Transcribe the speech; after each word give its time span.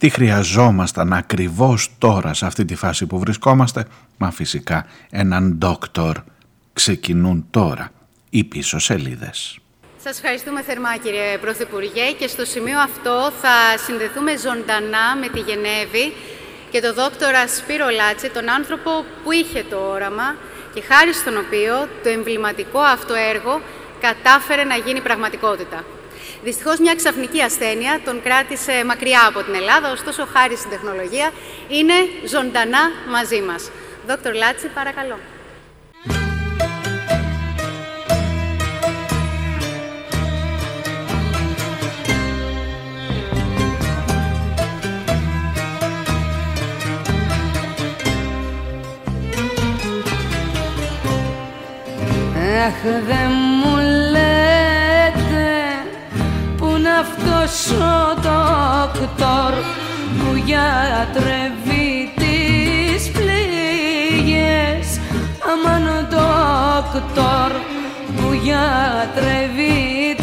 Τι 0.00 0.08
χρειαζόμασταν 0.08 1.12
ακριβώς 1.12 1.90
τώρα 1.98 2.34
σε 2.34 2.46
αυτή 2.46 2.64
τη 2.64 2.74
φάση 2.74 3.06
που 3.06 3.18
βρισκόμαστε, 3.18 3.84
μα 4.18 4.30
φυσικά 4.30 4.86
έναν 5.10 5.54
ντόκτορ. 5.58 6.16
Ξεκινούν 6.72 7.46
τώρα 7.50 7.90
οι 8.30 8.44
πίσω 8.44 8.78
σελίδες. 8.78 9.58
Σας 10.02 10.16
ευχαριστούμε 10.16 10.62
θερμά 10.62 10.96
κύριε 10.96 11.38
Πρωθυπουργέ 11.38 12.12
και 12.18 12.26
στο 12.26 12.44
σημείο 12.44 12.78
αυτό 12.78 13.32
θα 13.40 13.78
συνδεθούμε 13.86 14.36
ζωντανά 14.36 15.16
με 15.20 15.28
τη 15.28 15.40
Γενέβη 15.40 16.12
και 16.70 16.80
τον 16.80 16.94
δόκτορα 16.94 17.48
Σπύρο 17.48 17.88
Λάτση, 17.88 18.30
τον 18.30 18.50
άνθρωπο 18.50 18.90
που 19.24 19.32
είχε 19.32 19.64
το 19.70 19.76
όραμα 19.76 20.36
και 20.74 20.82
χάρη 20.88 21.12
στον 21.14 21.36
οποίο 21.36 21.88
το 22.02 22.08
εμβληματικό 22.08 22.80
αυτό 22.80 23.14
έργο 23.14 23.60
κατάφερε 24.00 24.64
να 24.64 24.76
γίνει 24.76 25.00
πραγματικότητα. 25.00 25.84
Δυστυχώς 26.42 26.78
μια 26.78 26.94
ξαφνική 26.94 27.40
ασθένεια 27.42 28.00
τον 28.04 28.22
κράτησε 28.22 28.84
μακριά 28.86 29.26
από 29.28 29.42
την 29.42 29.54
Ελλάδα, 29.54 29.90
ωστόσο 29.92 30.26
χάρη 30.32 30.56
στην 30.56 30.70
τεχνολογία 30.70 31.30
είναι 31.68 31.94
ζωντανά 32.26 32.90
μαζί 33.10 33.40
μας. 33.40 33.70
Δόκτωρ 34.06 34.34
Λάτση, 34.34 34.68
παρακαλώ. 34.68 35.18
Αχ 52.66 52.82
δεν 52.82 53.49
αυτός 57.00 57.70
ο 57.70 58.14
δόκτωρ 58.14 59.52
που 60.18 60.36
γιατρεύει 60.44 62.12
τις 62.16 63.10
πληγές. 63.10 64.86
Αμάν 65.50 65.86
ο 65.86 66.00
δόκτωρ 66.10 67.50
που 68.16 68.32
γιατρεύει 68.32 70.16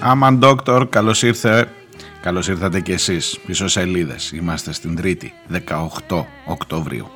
Αμαν 0.00 0.38
Ντόκτορ, 0.38 0.88
καλώς 0.88 1.22
ήρθε. 1.22 1.68
Καλώς 2.20 2.48
ήρθατε 2.48 2.80
και 2.80 2.92
εσείς 2.92 3.38
πίσω 3.46 3.68
σελίδες. 3.68 4.32
Είμαστε 4.32 4.72
στην 4.72 4.96
Τρίτη, 4.96 5.32
18 5.48 6.26
Οκτωβρίου. 6.46 7.10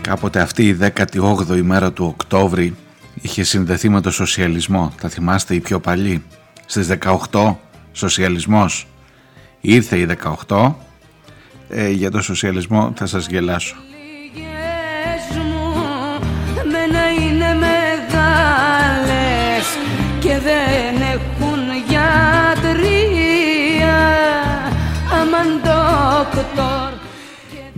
Κάποτε 0.00 0.40
αυτή 0.40 0.68
η 0.68 0.78
18η 0.80 1.62
μέρα 1.62 1.92
του 1.92 2.04
Οκτώβρη 2.04 2.76
είχε 3.14 3.42
συνδεθεί 3.42 3.88
με 3.88 4.00
το 4.00 4.10
σοσιαλισμό. 4.10 4.92
Θα 4.96 5.08
θυμάστε 5.08 5.54
οι 5.54 5.60
πιο 5.60 5.80
παλιοί. 5.80 6.24
Στις 6.66 6.88
18 7.30 7.56
σοσιαλισμός. 7.98 8.86
Ήρθε 9.60 9.96
η 9.96 10.06
18 10.46 10.72
ε, 11.68 11.90
για 11.90 12.10
το 12.10 12.22
σοσιαλισμό 12.22 12.92
θα 12.96 13.06
σας 13.06 13.26
γελάσω. 13.26 13.76
είναι 17.20 17.54
μεγάλες 17.54 18.56
και 20.20 20.38
δεν 20.38 20.94
έχουν 21.14 21.58
γιατρία 21.88 22.78
αμαν 25.12 25.60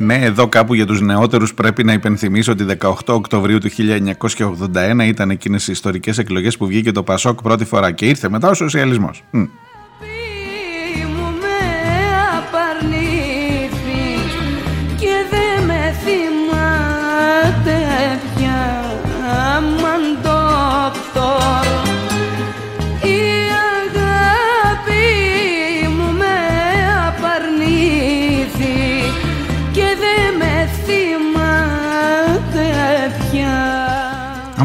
ναι, 0.02 0.14
εδώ 0.14 0.48
κάπου 0.48 0.74
για 0.74 0.86
τους 0.86 1.00
νεότερους 1.00 1.54
πρέπει 1.54 1.84
να 1.84 1.92
υπενθυμίσω 1.92 2.52
ότι 2.52 2.66
18 2.80 2.92
Οκτωβρίου 3.06 3.58
του 3.58 3.68
1981 4.38 5.04
ήταν 5.04 5.30
εκείνες 5.30 5.68
οι 5.68 5.72
ιστορικές 5.72 6.18
εκλογές 6.18 6.56
που 6.56 6.66
βγήκε 6.66 6.92
το 6.92 7.02
Πασόκ 7.02 7.42
πρώτη 7.42 7.64
φορά 7.64 7.92
και 7.92 8.06
ήρθε 8.06 8.28
μετά 8.28 8.48
ο 8.48 8.54
σοσιαλισμός. 8.54 9.22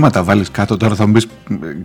Άμα 0.06 0.14
τα 0.14 0.24
βάλεις 0.24 0.52
κάτω 0.52 0.78
τώρα 0.78 0.96
θα 0.96 1.08
μου 1.08 1.12
πεις 1.12 1.28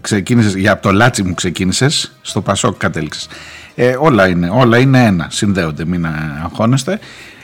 ξεκίνησες, 0.01 0.55
για 0.55 0.81
το 0.81 0.93
λάτσι 0.93 1.23
μου 1.23 1.35
ξεκίνησες, 1.35 2.13
στο 2.23 2.41
Πασόκ 2.41 2.77
κατέληξες. 2.77 3.29
Ε, 3.75 3.97
όλα 3.99 4.29
είναι, 4.29 4.51
όλα 4.53 4.79
είναι 4.79 5.05
ένα, 5.05 5.27
συνδέονται, 5.31 5.85
μην 5.85 6.07
αγχώνεστε. 6.45 6.99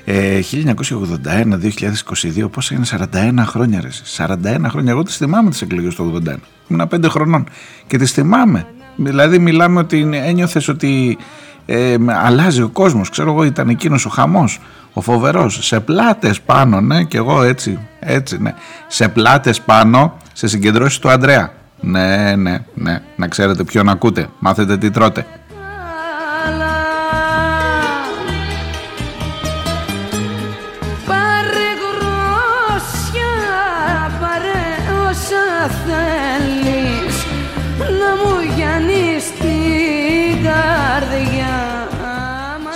Ε, 0.05 0.41
1981-2022, 0.41 2.51
πόσα 2.51 2.75
είναι, 2.75 2.85
41 2.85 3.45
χρόνια 3.47 3.81
ρε, 3.81 3.89
41 4.17 4.69
χρόνια, 4.69 4.91
εγώ 4.91 5.03
τις 5.03 5.17
θυμάμαι 5.17 5.51
τις 5.51 5.63
εκλογές 5.63 5.95
του 5.95 6.23
81, 6.27 6.35
ήμουν 6.69 6.89
5 6.89 7.09
χρονών 7.09 7.49
και 7.87 7.99
τις 7.99 8.13
θυμάμαι. 8.13 8.67
Δηλαδή 8.97 9.39
μιλάμε 9.39 9.79
ότι 9.79 10.09
ένιωθες 10.13 10.69
ότι 10.69 11.19
ε, 11.67 11.97
αλλάζει 12.07 12.63
ο 12.63 12.69
κόσμος, 12.69 13.11
ξέρω 13.11 13.31
εγώ 13.31 13.45
ήταν 13.45 13.69
εκείνος 13.69 14.07
ο 14.07 14.09
χαμός, 14.09 14.61
ο 14.99 15.01
φοβερός, 15.01 15.59
σε 15.67 15.81
πλάτες 15.81 16.41
πάνω, 16.41 16.81
ναι, 16.81 17.05
και 17.05 17.17
εγώ 17.17 17.43
έτσι, 17.43 17.79
έτσι, 18.01 18.43
ναι, 18.43 18.55
σε 18.87 19.09
πλάτες 19.09 19.61
πάνω, 19.61 20.17
σε 20.33 20.49
συγκεντρώσεις 20.49 20.99
του 20.99 21.11
Αντρέα. 21.11 21.53
Ναι, 21.81 22.37
ναι, 22.37 22.59
ναι, 22.75 22.99
να 23.17 23.29
ξέρετε 23.29 23.65
ποιον 23.65 23.89
ακούτε, 23.89 24.29
μάθετε 24.39 24.79
τι 24.79 24.91
τρώτε. 24.91 25.27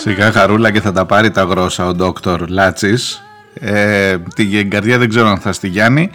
Σιγά 0.02 0.32
χαρούλα 0.32 0.70
και 0.70 0.80
θα 0.80 0.92
τα 0.92 1.06
πάρει 1.06 1.30
τα 1.30 1.42
γρόσα 1.42 1.86
ο 1.86 1.94
ντόκτορ 1.94 2.48
Λάτσης. 2.48 3.22
Ε, 3.54 4.16
την 4.34 4.70
καρδιά 4.70 4.98
δεν 4.98 5.08
ξέρω 5.08 5.28
αν 5.28 5.38
θα 5.38 5.52
στη 5.52 5.68
Γιάννη. 5.68 6.10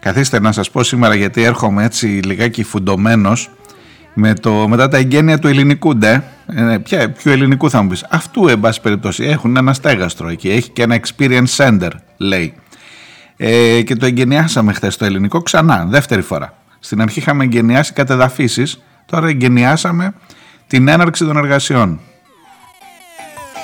Καθίστε 0.00 0.40
να 0.40 0.52
σας 0.52 0.70
πω 0.70 0.82
σήμερα 0.82 1.14
γιατί 1.14 1.42
έρχομαι 1.42 1.84
έτσι 1.84 2.06
λιγάκι 2.06 2.62
φουντωμένος 2.62 3.50
με 4.14 4.34
το, 4.34 4.68
μετά 4.68 4.88
τα 4.88 4.96
εγγένεια 4.96 5.38
του 5.38 5.48
ελληνικού 5.48 5.96
ντε. 5.96 6.22
Ε, 6.46 6.78
ποια, 6.78 7.10
ποιο 7.10 7.32
ελληνικού 7.32 7.70
θα 7.70 7.82
μου 7.82 7.88
πεις. 7.88 8.06
Αυτού 8.10 8.48
εν 8.48 8.60
πάση 8.60 8.80
περιπτώσει 8.80 9.24
έχουν 9.24 9.56
ένα 9.56 9.72
στέγαστρο 9.72 10.28
εκεί. 10.28 10.50
Έχει 10.50 10.70
και 10.70 10.82
ένα 10.82 11.00
experience 11.00 11.56
center 11.56 11.90
λέει. 12.16 12.54
Ε, 13.36 13.82
και 13.82 13.96
το 13.96 14.06
εγγενιάσαμε 14.06 14.72
χθες 14.72 14.96
το 14.96 15.04
ελληνικό 15.04 15.42
ξανά, 15.42 15.86
δεύτερη 15.88 16.22
φορά. 16.22 16.54
Στην 16.78 17.00
αρχή 17.00 17.18
είχαμε 17.18 17.44
εγγενιάσει 17.44 17.92
κατεδαφίσεις, 17.92 18.82
τώρα 19.06 19.26
εγγενιάσαμε 19.26 20.14
την 20.66 20.88
έναρξη 20.88 21.24
των 21.24 21.36
εργασιών. 21.36 22.00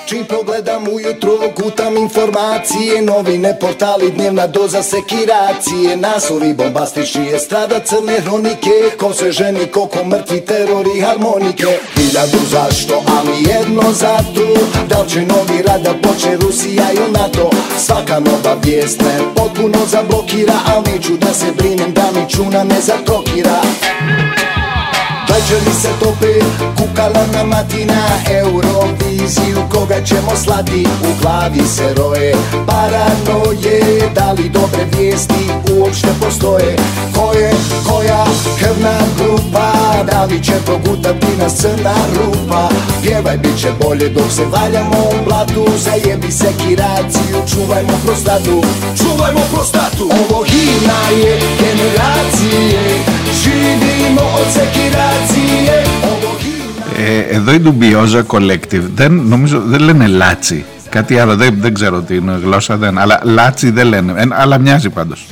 Čim 0.05 0.25
pogledam 0.25 0.87
ujutro 0.87 1.31
kutam 1.55 1.97
informacije 1.97 3.01
Novine, 3.01 3.59
portali, 3.59 4.11
dnevna 4.11 4.47
doza 4.47 4.83
sekiracije. 4.83 5.97
Naslovi 5.97 6.53
bombastični 6.53 7.25
je 7.25 7.39
strada 7.39 7.79
crne 7.79 8.21
hronike 8.21 8.71
Ko 8.99 9.13
se 9.13 9.31
ženi, 9.31 9.67
koliko 9.67 10.05
mrtvi 10.05 10.41
teror 10.41 10.85
i 10.97 11.01
harmonike. 11.01 11.79
Hiljadu 11.95 12.37
zašto, 12.51 13.03
ali 13.17 13.43
jedno 13.49 13.91
zato 13.91 14.47
Da 14.89 15.01
li 15.01 15.09
će 15.09 15.21
novi 15.21 15.61
rad 15.67 15.81
da 15.81 15.93
poče 15.93 16.37
Rusija 16.37 16.85
i 16.93 17.11
NATO? 17.11 17.49
Svaka 17.77 18.19
nova 18.19 18.57
vijest 18.63 19.01
me 19.01 19.19
potpuno 19.35 19.85
zablokira 19.85 20.59
Al 20.75 20.83
neću 20.93 21.17
da 21.17 21.33
se 21.33 21.45
brinem 21.57 21.93
da 21.93 22.03
mi 22.15 22.29
čuna 22.29 22.63
ne 22.63 22.81
zatrokira 22.81 23.61
Večeri 25.29 25.73
se 25.81 25.89
tope, 25.99 26.33
kukala 26.77 27.25
na 27.33 27.43
matina 27.43 28.03
Eurovija 28.31 29.10
viziju 29.21 29.63
koga 29.73 30.03
ćemo 30.03 30.31
slati? 30.43 30.87
U 31.03 31.21
glavi 31.21 31.67
se 31.67 31.93
roje. 31.97 32.35
Paranoje 32.67 34.09
Da 34.15 34.31
li 34.31 34.49
dobre 34.49 34.85
vijesti 34.97 35.43
uopšte 35.71 36.07
postoje? 36.21 36.75
Ko 37.15 37.33
je 37.33 37.51
koja 37.89 38.25
krvna 38.59 38.97
grupa? 39.17 39.71
Da 40.11 40.23
li 40.23 40.43
će 40.43 40.53
progutati 40.65 41.37
nas 41.39 41.55
crna 41.55 41.95
rupa? 42.15 42.69
Pjevaj 43.03 43.37
bit 43.37 43.61
će 43.61 43.71
bolje 43.81 44.09
dok 44.09 44.31
se 44.31 44.45
valjamo 44.45 44.99
u 44.99 45.25
blatu. 45.25 45.65
Zajebi 45.77 46.31
se 46.31 46.47
kiraciju, 46.57 47.37
čuvajmo 47.53 47.93
prostatu. 48.05 48.63
Čuvajmo 48.97 49.41
prostatu! 49.53 50.09
Ovo 50.21 50.43
himna 50.43 51.01
je 51.23 51.41
generacije. 51.61 52.81
Živimo 53.43 54.21
od 54.21 54.47
sekiracije. 54.53 55.83
Ovo 56.03 56.40
Ε, 56.97 57.35
εδώ 57.35 57.53
η 57.53 57.59
Ντουμπιόζα 57.59 58.25
Collective 58.27 58.83
δεν, 58.95 59.13
νομίζω, 59.13 59.61
δεν 59.65 59.79
λένε 59.79 60.07
λάτσι. 60.07 60.65
Κάτι 60.89 61.19
άλλο, 61.19 61.35
δεν, 61.35 61.55
δεν 61.59 61.73
ξέρω 61.73 62.01
τι 62.01 62.15
είναι 62.15 62.39
γλώσσα, 62.43 62.77
δεν, 62.77 62.97
αλλά 62.97 63.19
λάτσι 63.23 63.69
δεν 63.69 63.87
λένε. 63.87 64.13
Ε, 64.15 64.23
αλλά 64.31 64.57
μοιάζει 64.57 64.89
πάντως. 64.89 65.25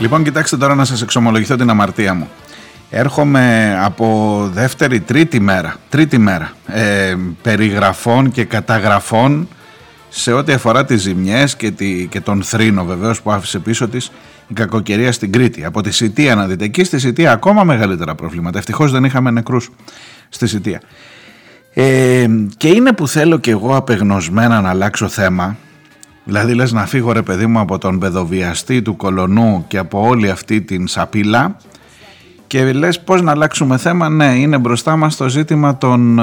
Λοιπόν, 0.00 0.22
κοιτάξτε 0.22 0.56
τώρα 0.56 0.74
να 0.74 0.84
σας 0.84 1.02
εξομολογηθώ 1.02 1.56
την 1.56 1.70
αμαρτία 1.70 2.14
μου. 2.14 2.28
Έρχομαι 2.90 3.76
από 3.82 4.48
δεύτερη, 4.52 5.00
τρίτη 5.00 5.40
μέρα, 5.40 5.76
τρίτη 5.88 6.18
μέρα 6.18 6.52
ε, 6.66 7.14
περιγραφών 7.42 8.30
και 8.30 8.44
καταγραφών 8.44 9.48
σε 10.08 10.32
ό,τι 10.32 10.52
αφορά 10.52 10.84
τις 10.84 11.00
ζημιές 11.00 11.56
και, 11.56 11.70
τη, 11.70 12.06
και 12.06 12.20
τον 12.20 12.42
θρήνο 12.42 12.84
βεβαίως 12.84 13.22
που 13.22 13.30
άφησε 13.32 13.58
πίσω 13.58 13.88
της 13.88 14.10
η 14.48 14.54
κακοκαιρία 14.54 15.12
στην 15.12 15.32
Κρήτη. 15.32 15.64
Από 15.64 15.82
τη 15.82 15.90
Σιτία 15.90 16.34
να 16.34 16.46
δείτε. 16.46 16.64
Εκεί 16.64 16.84
στη 16.84 16.98
Σιτία 16.98 17.32
ακόμα 17.32 17.64
μεγαλύτερα 17.64 18.14
προβλήματα. 18.14 18.58
Ευτυχώς 18.58 18.90
δεν 18.90 19.04
είχαμε 19.04 19.30
νεκρούς 19.30 19.70
στη 20.28 20.46
Σιτία. 20.46 20.80
Ε, 21.74 22.26
και 22.56 22.68
είναι 22.68 22.92
που 22.92 23.08
θέλω 23.08 23.38
και 23.38 23.50
εγώ 23.50 23.76
απεγνωσμένα 23.76 24.60
να 24.60 24.68
αλλάξω 24.68 25.08
θέμα. 25.08 25.56
Δηλαδή 26.24 26.54
λες 26.54 26.72
να 26.72 26.86
φύγω 26.86 27.12
ρε 27.12 27.22
παιδί 27.22 27.46
μου 27.46 27.58
από 27.58 27.78
τον 27.78 27.98
παιδοβιαστή 27.98 28.82
του 28.82 28.96
κολονού 28.96 29.64
και 29.68 29.78
από 29.78 30.06
όλη 30.06 30.30
αυτή 30.30 30.60
την 30.60 30.86
σαπίλα 30.86 31.56
και 32.50 32.72
λες 32.72 33.00
πώς 33.00 33.22
να 33.22 33.30
αλλάξουμε 33.30 33.76
θέμα, 33.76 34.08
ναι 34.08 34.34
είναι 34.34 34.58
μπροστά 34.58 34.96
μας 34.96 35.16
το 35.16 35.28
ζήτημα 35.28 35.78
των 35.78 36.18
ε, 36.18 36.22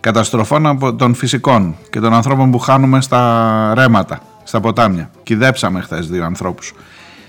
καταστροφών 0.00 0.66
από 0.66 0.94
των 0.94 1.14
φυσικών 1.14 1.76
και 1.90 2.00
των 2.00 2.14
ανθρώπων 2.14 2.50
που 2.50 2.58
χάνουμε 2.58 3.00
στα 3.00 3.72
ρέματα, 3.74 4.20
στα 4.44 4.60
ποτάμια. 4.60 5.10
Κιδέψαμε 5.22 5.80
χθες 5.80 6.08
δύο 6.08 6.24
ανθρώπους 6.24 6.72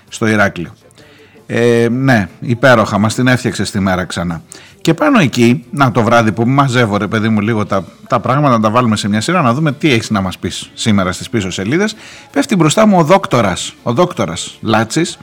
στο 0.09 0.27
Ηράκλειο. 0.27 0.73
Ε, 1.45 1.87
ναι, 1.91 2.27
υπέροχα, 2.39 2.97
μας 2.97 3.15
την 3.15 3.27
έφτιαξε 3.27 3.65
στη 3.65 3.79
μέρα 3.79 4.05
ξανά. 4.05 4.41
Και 4.81 4.93
πάνω 4.93 5.19
εκεί, 5.19 5.65
να 5.71 5.91
το 5.91 6.03
βράδυ 6.03 6.31
που 6.31 6.47
μαζεύω 6.47 6.97
ρε 6.97 7.07
παιδί 7.07 7.29
μου 7.29 7.41
λίγο 7.41 7.65
τα, 7.65 7.85
τα 8.07 8.19
πράγματα, 8.19 8.53
να 8.53 8.61
τα 8.61 8.69
βάλουμε 8.69 8.95
σε 8.95 9.09
μια 9.09 9.21
σειρά, 9.21 9.41
να 9.41 9.53
δούμε 9.53 9.71
τι 9.71 9.91
έχεις 9.91 10.09
να 10.09 10.21
μας 10.21 10.37
πεις 10.37 10.71
σήμερα 10.73 11.11
στις 11.11 11.29
πίσω 11.29 11.49
σελίδες. 11.51 11.95
Πέφτει 12.31 12.55
μπροστά 12.55 12.85
μου 12.85 12.97
ο 12.97 13.03
δόκτορας, 13.03 13.73
ο 13.83 13.93
δόκτορας 13.93 14.57
Λάτσης, 14.61 15.17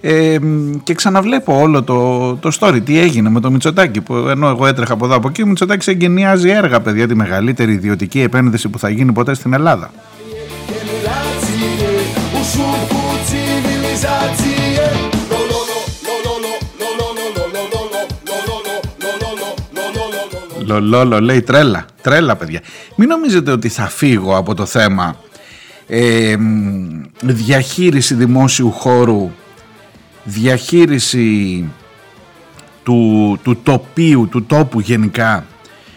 ε, 0.00 0.38
και 0.82 0.94
ξαναβλέπω 0.94 1.60
όλο 1.60 1.82
το, 1.82 2.34
το 2.36 2.50
story, 2.60 2.80
τι 2.84 2.98
έγινε 2.98 3.30
με 3.30 3.40
το 3.40 3.50
Μητσοτάκι. 3.50 4.00
Που 4.00 4.14
ενώ 4.14 4.48
εγώ 4.48 4.66
έτρεχα 4.66 4.92
από 4.92 5.04
εδώ 5.04 5.14
από 5.14 5.28
εκεί, 5.28 5.42
ο 5.42 5.46
Μητσοτάκης 5.46 5.86
εγκαινιάζει 5.86 6.48
έργα, 6.48 6.80
παιδιά, 6.80 7.08
τη 7.08 7.14
μεγαλύτερη 7.14 7.72
ιδιωτική 7.72 8.20
επένδυση 8.20 8.68
που 8.68 8.78
θα 8.78 8.88
γίνει 8.88 9.12
ποτέ 9.12 9.34
στην 9.34 9.52
Ελλάδα. 9.52 9.90
Λολόλο, 20.66 21.20
λέει 21.20 21.42
τρέλα, 21.42 21.84
τρέλα 22.02 22.36
παιδιά. 22.36 22.60
Μην 22.96 23.08
νομίζετε 23.08 23.50
ότι 23.50 23.68
θα 23.68 23.88
φύγω 23.88 24.36
από 24.36 24.54
το 24.54 24.66
θέμα 24.66 25.16
ε, 25.86 26.36
διαχείριση 27.22 28.14
δημόσιου 28.14 28.70
χώρου 28.70 29.30
διαχείριση 30.28 31.64
του, 32.82 33.38
του 33.42 33.56
τοπίου, 33.62 34.28
του 34.30 34.44
τόπου 34.44 34.80
γενικά, 34.80 35.44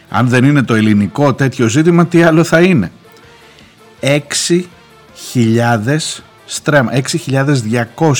αν 0.09 0.27
δεν 0.27 0.43
είναι 0.43 0.63
το 0.63 0.75
ελληνικό 0.75 1.33
τέτοιο 1.33 1.67
ζήτημα, 1.67 2.05
τι 2.05 2.23
άλλο 2.23 2.43
θα 2.43 2.61
είναι. 2.61 2.91
6.000 4.01 5.97
στρέμματα, 6.45 6.97
6.200, 7.95 8.13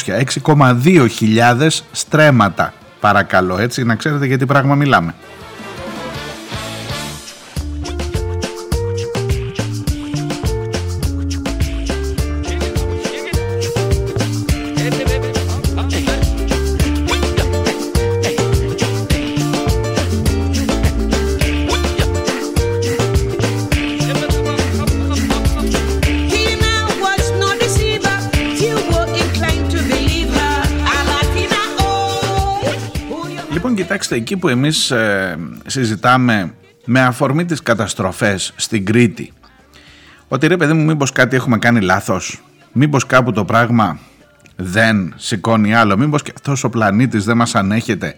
6.200 0.43 1.67
στρέμματα 1.91 2.73
παρακαλώ 3.01 3.57
έτσι 3.57 3.83
να 3.83 3.95
ξέρετε 3.95 4.25
γιατί 4.25 4.45
πράγμα 4.45 4.75
μιλάμε. 4.75 5.15
Κοιτάξτε, 34.11 34.15
εκεί 34.15 34.37
που 34.37 34.47
εμείς 34.47 34.91
ε, 34.91 35.37
συζητάμε 35.65 36.53
με 36.85 37.01
αφορμή 37.01 37.45
τις 37.45 37.63
καταστροφές 37.63 38.53
στην 38.55 38.85
Κρήτη, 38.85 39.33
ότι 40.27 40.47
ρε 40.47 40.57
παιδί 40.57 40.73
μου 40.73 40.83
μήπως 40.83 41.11
κάτι 41.11 41.35
έχουμε 41.35 41.57
κάνει 41.57 41.81
λάθος, 41.81 42.43
μήπως 42.71 43.05
κάπου 43.05 43.31
το 43.31 43.45
πράγμα 43.45 43.99
δεν 44.55 45.13
σηκώνει 45.15 45.75
άλλο, 45.75 45.97
μήπως 45.97 46.21
και 46.21 46.31
αυτός 46.35 46.63
ο 46.63 46.69
πλανήτης 46.69 47.25
δεν 47.25 47.37
μας 47.37 47.55
ανέχεται, 47.55 48.15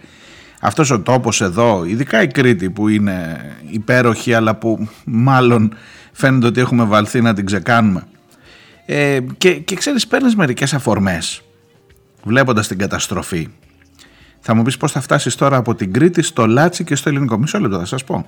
αυτός 0.60 0.90
ο 0.90 1.00
τόπος 1.00 1.40
εδώ, 1.40 1.84
ειδικά 1.84 2.22
η 2.22 2.26
Κρήτη 2.26 2.70
που 2.70 2.88
είναι 2.88 3.40
υπέροχη 3.70 4.34
αλλά 4.34 4.54
που 4.54 4.88
μάλλον 5.04 5.74
φαίνεται 6.12 6.46
ότι 6.46 6.60
έχουμε 6.60 6.84
βαλθεί 6.84 7.20
να 7.20 7.34
την 7.34 7.46
ξεκάνουμε. 7.46 8.06
Ε, 8.86 9.18
και, 9.38 9.54
και 9.54 9.74
ξέρεις 9.74 10.06
παίρνεις 10.06 10.36
μερικές 10.36 10.74
αφορμές 10.74 11.42
βλέποντας 12.22 12.68
την 12.68 12.78
καταστροφή 12.78 13.48
θα 14.46 14.54
μου 14.54 14.62
πεις 14.62 14.76
πώς 14.76 14.92
θα 14.92 15.00
φτάσεις 15.00 15.34
τώρα 15.34 15.56
από 15.56 15.74
την 15.74 15.92
Κρήτη 15.92 16.22
στο 16.22 16.46
Λάτσι 16.46 16.84
και 16.84 16.94
στο 16.94 17.08
ελληνικό. 17.08 17.38
Μισό 17.38 17.58
λεπτό 17.58 17.78
θα 17.78 17.84
σας 17.84 18.04
πω. 18.04 18.26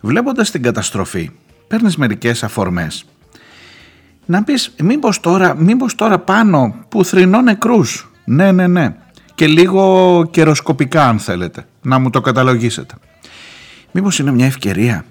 Βλέποντας 0.00 0.50
την 0.50 0.62
καταστροφή, 0.62 1.30
παίρνεις 1.68 1.96
μερικές 1.96 2.42
αφορμές. 2.42 3.04
Να 4.26 4.42
πεις, 4.42 4.74
μήπως 4.82 5.20
τώρα, 5.20 5.54
μήπως 5.56 5.94
τώρα 5.94 6.18
πάνω 6.18 6.74
που 6.88 7.04
θρυνώ 7.04 7.40
νεκρούς. 7.40 8.10
Ναι, 8.24 8.52
ναι, 8.52 8.66
ναι. 8.66 8.94
Και 9.34 9.46
λίγο 9.46 10.24
καιροσκοπικά, 10.30 11.08
αν 11.08 11.18
θέλετε, 11.18 11.66
να 11.82 11.98
μου 11.98 12.10
το 12.10 12.20
καταλογίσετε. 12.20 12.94
Μήπως 13.92 14.18
είναι 14.18 14.30
μια 14.32 14.46
ευκαιρία 14.46 15.04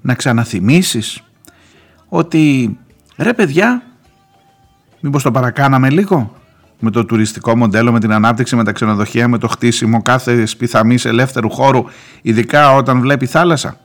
να 0.00 0.14
ξαναθυμίσεις 0.14 1.22
ότι 2.08 2.76
ρε 3.16 3.32
παιδιά, 3.32 3.82
μήπως 5.00 5.22
το 5.22 5.30
παρακάναμε 5.30 5.90
λίγο, 5.90 6.37
με 6.80 6.90
το 6.90 7.04
τουριστικό 7.04 7.56
μοντέλο, 7.56 7.92
με 7.92 8.00
την 8.00 8.12
ανάπτυξη, 8.12 8.56
με 8.56 8.64
τα 8.64 8.72
ξενοδοχεία, 8.72 9.28
με 9.28 9.38
το 9.38 9.48
χτίσιμο 9.48 10.02
κάθε 10.02 10.46
σπιθαμής 10.46 11.04
ελεύθερου 11.04 11.50
χώρου, 11.50 11.84
ειδικά 12.22 12.74
όταν 12.74 13.00
βλέπει 13.00 13.26
θάλασσα. 13.26 13.76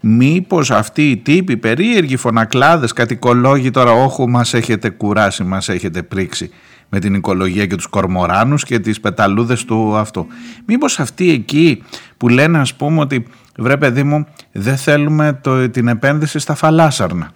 Μήπως 0.00 0.70
αυτοί 0.70 1.10
οι 1.10 1.16
τύποι 1.16 1.56
περίεργοι 1.56 2.16
φωνακλάδες, 2.16 2.92
κατοικολόγοι 2.92 3.70
τώρα, 3.70 3.90
όχου 3.90 4.28
μας 4.28 4.54
έχετε 4.54 4.90
κουράσει, 4.90 5.44
μας 5.44 5.68
έχετε 5.68 6.02
πρίξει 6.02 6.50
με 6.88 6.98
την 6.98 7.14
οικολογία 7.14 7.66
και 7.66 7.76
τους 7.76 7.86
κορμοράνους 7.86 8.64
και 8.64 8.78
τις 8.78 9.00
πεταλούδες 9.00 9.64
του 9.64 9.96
αυτού. 9.96 10.26
Μήπως 10.66 11.00
αυτοί 11.00 11.30
εκεί 11.30 11.82
που 12.16 12.28
λένε 12.28 12.58
ας 12.58 12.74
πούμε 12.74 13.00
ότι 13.00 13.26
βρε 13.56 13.76
παιδί 13.76 14.02
μου 14.02 14.26
δεν 14.52 14.76
θέλουμε 14.76 15.38
το, 15.42 15.70
την 15.70 15.88
επένδυση 15.88 16.38
στα 16.38 16.54
φαλάσσαρνα. 16.54 17.30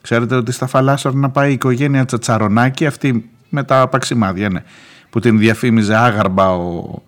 Ξέρετε 0.00 0.34
ότι 0.34 0.52
στα 0.52 0.66
φαλάσσαρνα 0.66 1.30
πάει 1.30 1.50
η 1.50 1.52
οικογένεια 1.52 2.04
Τσατσαρονάκη, 2.04 2.86
αυτή 2.86 3.30
με 3.52 3.64
τα 3.64 3.88
παξιμάδια, 3.88 4.48
ναι. 4.48 4.62
Που 5.10 5.20
την 5.20 5.38
διαφήμιζε 5.38 5.96
άγαρμπα 5.96 6.50
ο... 6.50 7.02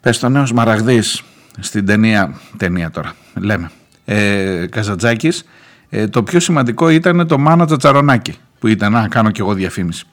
Πες 0.00 0.18
το 0.18 0.28
νέος 0.28 0.52
Μαραγδής 0.52 1.22
στην 1.58 1.86
ταινία, 1.86 2.34
ταινία 2.56 2.90
τώρα, 2.90 3.12
λέμε, 3.34 3.70
ε, 4.04 4.66
Καζατζάκης. 4.70 5.44
Ε, 5.88 6.08
το 6.08 6.22
πιο 6.22 6.40
σημαντικό 6.40 6.88
ήταν 6.88 7.26
το 7.26 7.38
Μάνα 7.38 7.66
Τσατσαρονάκι, 7.66 8.34
που 8.58 8.66
ήταν, 8.66 8.92
να 8.92 9.08
κάνω 9.08 9.30
κι 9.30 9.40
εγώ 9.40 9.54
διαφήμιση. 9.54 10.04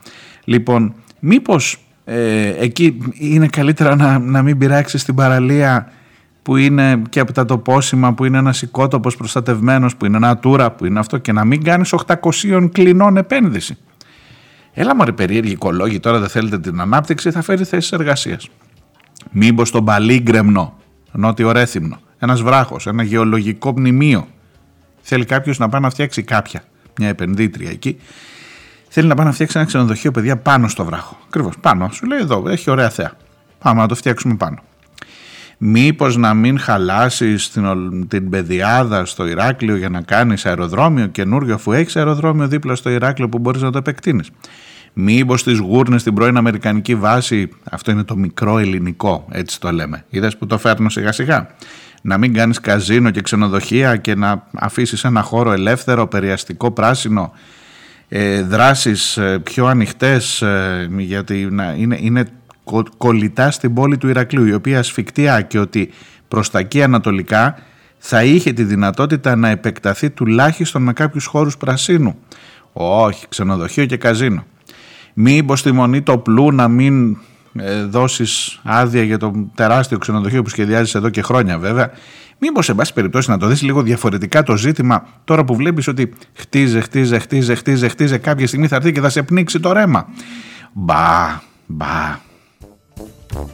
Λοιπόν, 0.43 0.93
μήπως 1.19 1.85
ε, 2.05 2.47
εκεί 2.47 2.97
είναι 3.13 3.47
καλύτερα 3.47 3.95
να, 3.95 4.19
να 4.19 4.41
μην 4.41 4.57
πειράξει 4.57 4.97
στην 4.97 5.15
παραλία 5.15 5.91
που 6.41 6.57
είναι 6.57 7.01
και 7.09 7.19
από 7.19 7.33
τα 7.33 7.45
τοπόσημα, 7.45 8.13
που 8.13 8.25
είναι 8.25 8.37
ένας 8.37 8.61
οικότοπος 8.61 9.15
προστατευμένος, 9.15 9.95
που 9.95 10.05
είναι 10.05 10.17
ένα 10.17 10.37
τούρα, 10.37 10.71
που 10.71 10.85
είναι 10.85 10.99
αυτό 10.99 11.17
και 11.17 11.31
να 11.31 11.45
μην 11.45 11.63
κάνεις 11.63 11.93
800 12.07 12.69
κλινών 12.71 13.17
επένδυση. 13.17 13.77
Έλα 14.73 14.95
μωρέ 14.95 15.11
περίεργοι 15.11 15.51
οικολόγοι, 15.51 15.99
τώρα 15.99 16.19
δεν 16.19 16.29
θέλετε 16.29 16.59
την 16.59 16.81
ανάπτυξη, 16.81 17.31
θα 17.31 17.41
φέρει 17.41 17.63
θέσεις 17.63 17.91
εργασίας. 17.91 18.49
Μήπως 19.31 19.71
τον 19.71 19.85
Παλίγκρεμνο, 19.85 20.77
νότιο 21.11 21.51
Ρέθυμνο, 21.51 21.99
ένας 22.19 22.41
βράχος, 22.41 22.87
ένα 22.87 23.03
γεωλογικό 23.03 23.73
μνημείο. 23.77 24.27
Θέλει 25.01 25.25
κάποιος 25.25 25.57
να 25.57 25.69
πάει 25.69 25.81
να 25.81 25.89
φτιάξει 25.89 26.23
κάποια, 26.23 26.63
μια 26.97 27.07
επενδύτρια 27.07 27.69
εκεί. 27.69 27.97
Θέλει 28.87 29.07
να 29.07 29.15
πάει 29.15 29.25
να 29.25 29.31
φτιάξει 29.31 29.57
ένα 29.57 29.67
ξενοδοχείο, 29.67 30.11
παιδιά, 30.11 30.37
πάνω 30.37 30.67
στο 30.67 30.85
βράχο. 30.85 31.17
Ακριβώς 31.27 31.57
πάνω. 31.61 31.89
Σου 31.91 32.05
λέει 32.05 32.19
εδώ, 32.19 32.43
έχει 32.47 32.69
ωραία 32.69 32.89
θέα. 32.89 33.11
Πάμε 33.59 33.81
να 33.81 33.87
το 33.87 33.95
φτιάξουμε 33.95 34.35
πάνω. 34.35 34.57
Μήπως 35.57 36.17
να 36.17 36.33
μην 36.33 36.59
χαλάσεις 36.59 37.49
την, 37.49 38.07
την 38.07 38.29
πεδιάδα 38.29 39.05
στο 39.05 39.27
Ηράκλειο 39.27 39.75
για 39.75 39.89
να 39.89 40.01
κάνεις 40.01 40.45
αεροδρόμιο 40.45 41.07
καινούριο, 41.07 41.53
αφού 41.53 41.71
έχεις 41.71 41.95
αεροδρόμιο 41.95 42.47
δίπλα 42.47 42.75
στο 42.75 42.89
Ηράκλειο 42.89 43.29
που 43.29 43.39
μπορείς 43.39 43.61
να 43.61 43.71
το 43.71 43.77
επεκτείνεις. 43.77 44.29
Μήπως 44.93 45.43
τις 45.43 45.57
γούρνες 45.57 46.01
στην 46.01 46.13
πρώην 46.13 46.37
Αμερικανική 46.37 46.95
βάση, 46.95 47.49
αυτό 47.71 47.91
είναι 47.91 48.03
το 48.03 48.15
μικρό 48.15 48.57
ελληνικό, 48.57 49.25
έτσι 49.31 49.59
το 49.59 49.71
λέμε. 49.71 50.05
Είδες 50.09 50.37
που 50.37 50.45
το 50.45 50.57
φέρνω 50.57 50.89
σιγά 50.89 51.11
σιγά. 51.11 51.47
Να 52.01 52.17
μην 52.17 52.33
κάνεις 52.33 52.59
καζίνο 52.59 53.09
και 53.09 53.21
ξενοδοχεία 53.21 53.95
και 53.95 54.15
να 54.15 54.47
αφήσεις 54.53 55.03
ένα 55.03 55.21
χώρο 55.21 55.51
ελεύθερο, 55.51 56.07
περιαστικό, 56.07 56.71
πράσινο, 56.71 57.31
ε, 58.09 58.41
δράσεις 58.41 59.17
ε, 59.17 59.39
πιο 59.43 59.65
ανοιχτές 59.65 60.41
ε, 60.41 60.89
γιατί 60.97 61.47
να 61.51 61.75
είναι, 61.77 62.27
είναι 62.71 62.83
κολλητά 62.97 63.51
στην 63.51 63.73
πόλη 63.73 63.97
του 63.97 64.07
Ηρακλείου 64.07 64.45
η 64.45 64.53
οποία 64.53 64.79
ασφικτιά 64.79 65.41
και 65.41 65.59
ότι 65.59 65.89
προς 66.27 66.49
τα 66.49 66.59
εκεί 66.59 66.83
ανατολικά 66.83 67.57
θα 67.97 68.23
είχε 68.23 68.53
τη 68.53 68.63
δυνατότητα 68.63 69.35
να 69.35 69.49
επεκταθεί 69.49 70.09
τουλάχιστον 70.09 70.81
με 70.81 70.93
κάποιους 70.93 71.25
χώρους 71.25 71.57
πρασίνου. 71.57 72.15
Όχι, 72.73 73.25
ξενοδοχείο 73.29 73.85
και 73.85 73.97
καζίνο. 73.97 74.45
Μήπως 75.13 75.61
τη 75.61 75.71
μονή 75.71 76.01
το 76.01 76.17
πλού 76.17 76.51
να 76.51 76.67
μην 76.67 77.17
ε, 77.55 77.83
δώσεις 77.83 78.59
άδεια 78.63 79.03
για 79.03 79.17
το 79.17 79.49
τεράστιο 79.55 79.97
ξενοδοχείο 79.97 80.41
που 80.41 80.49
σχεδιάζεις 80.49 80.95
εδώ 80.95 81.09
και 81.09 81.21
χρόνια 81.21 81.57
βέβαια. 81.57 81.91
Μήπως 82.37 82.65
σε 82.65 82.73
πάση 82.73 82.93
περιπτώσει 82.93 83.29
να 83.29 83.37
το 83.37 83.47
δεις 83.47 83.61
λίγο 83.61 83.81
διαφορετικά 83.81 84.43
το 84.43 84.57
ζήτημα 84.57 85.07
τώρα 85.23 85.45
που 85.45 85.55
βλέπεις 85.55 85.87
ότι 85.87 86.13
χτίζε, 86.33 86.79
χτίζε, 86.79 87.19
χτίζε, 87.19 87.55
χτίζε, 87.55 87.87
χτίζε 87.87 88.17
κάποια 88.17 88.47
στιγμή 88.47 88.67
θα 88.67 88.75
έρθει 88.75 88.91
και 88.91 89.01
θα 89.01 89.09
σε 89.09 89.23
πνίξει 89.23 89.59
το 89.59 89.71
ρέμα. 89.71 90.07
Μπα, 90.73 91.41
μπα, 91.65 92.19
Oh, 93.35 93.49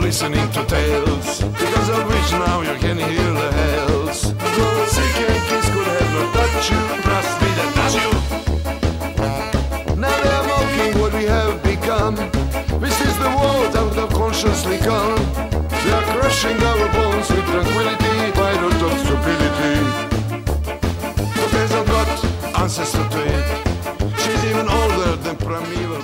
listening 0.00 0.50
to 0.52 0.64
tales. 0.64 1.42
Because 1.42 1.88
of 1.90 2.08
which 2.08 2.32
now 2.32 2.62
you 2.62 2.74
can 2.78 2.96
hear 2.96 3.32
the 3.32 3.52
hells. 3.52 4.32
Those 4.32 4.90
second 4.90 5.40
kiss 5.48 5.68
could 5.68 5.86
have 5.86 6.12
not 6.16 6.32
touched 6.34 6.70
you 6.70 6.80
Trust 7.02 7.40
me 7.42 7.48
that 7.58 7.70
does 7.76 7.94
you. 8.00 8.10
Now 9.96 10.16
they 10.22 10.30
are 10.30 10.46
mocking 10.48 10.94
what 11.00 11.12
we 11.12 11.24
have 11.24 11.62
become. 11.62 12.14
This 12.80 12.98
is 13.02 13.14
the 13.18 13.28
world 13.28 13.76
out 13.76 13.98
of 13.98 14.08
consciously 14.14 14.78
calm 14.78 15.18
They 15.84 15.92
are 15.92 16.06
crushing 16.14 16.62
our 16.62 16.88
bones 16.94 17.28
with 17.28 17.44
tranquility 17.52 18.32
By 18.32 18.52
not 18.62 18.82
of 18.86 18.94
stupidity. 19.04 19.76
But 21.36 21.48
there's 21.52 21.72
a 21.72 21.84
God 21.84 22.08
ancestor 22.62 23.08
to 23.08 23.20
it 23.24 23.47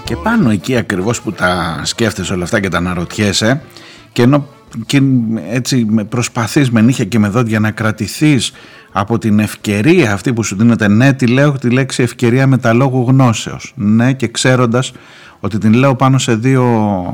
Και 0.04 0.16
πάνω 0.16 0.50
εκεί 0.50 0.76
ακριβώς 0.76 1.22
που 1.22 1.32
τα 1.32 1.80
σκέφτεσαι 1.84 2.32
όλα 2.32 2.44
αυτά 2.44 2.60
και 2.60 2.68
τα 2.68 2.78
αναρωτιέσαι 2.78 3.62
και 4.12 4.22
ενώ 4.22 4.46
και 4.86 5.02
έτσι 5.50 5.84
προσπαθείς 6.08 6.70
με 6.70 6.80
νύχια 6.80 7.04
και 7.04 7.18
με 7.18 7.28
δόντια 7.28 7.60
να 7.60 7.70
κρατηθείς 7.70 8.52
από 8.92 9.18
την 9.18 9.38
ευκαιρία 9.38 10.12
αυτή 10.12 10.32
που 10.32 10.42
σου 10.42 10.56
δίνεται 10.56 10.88
ναι 10.88 11.12
τη 11.12 11.26
λέω 11.26 11.52
τη 11.52 11.70
λέξη 11.70 12.02
ευκαιρία 12.02 12.46
με 12.46 12.58
τα 12.58 12.72
λόγου 12.72 13.04
γνώσεως 13.08 13.72
ναι 13.76 14.12
και 14.12 14.28
ξέροντας 14.28 14.92
ότι 15.44 15.58
την 15.58 15.72
λέω 15.72 15.94
πάνω 15.94 16.18
σε 16.18 16.34
δύο 16.34 16.64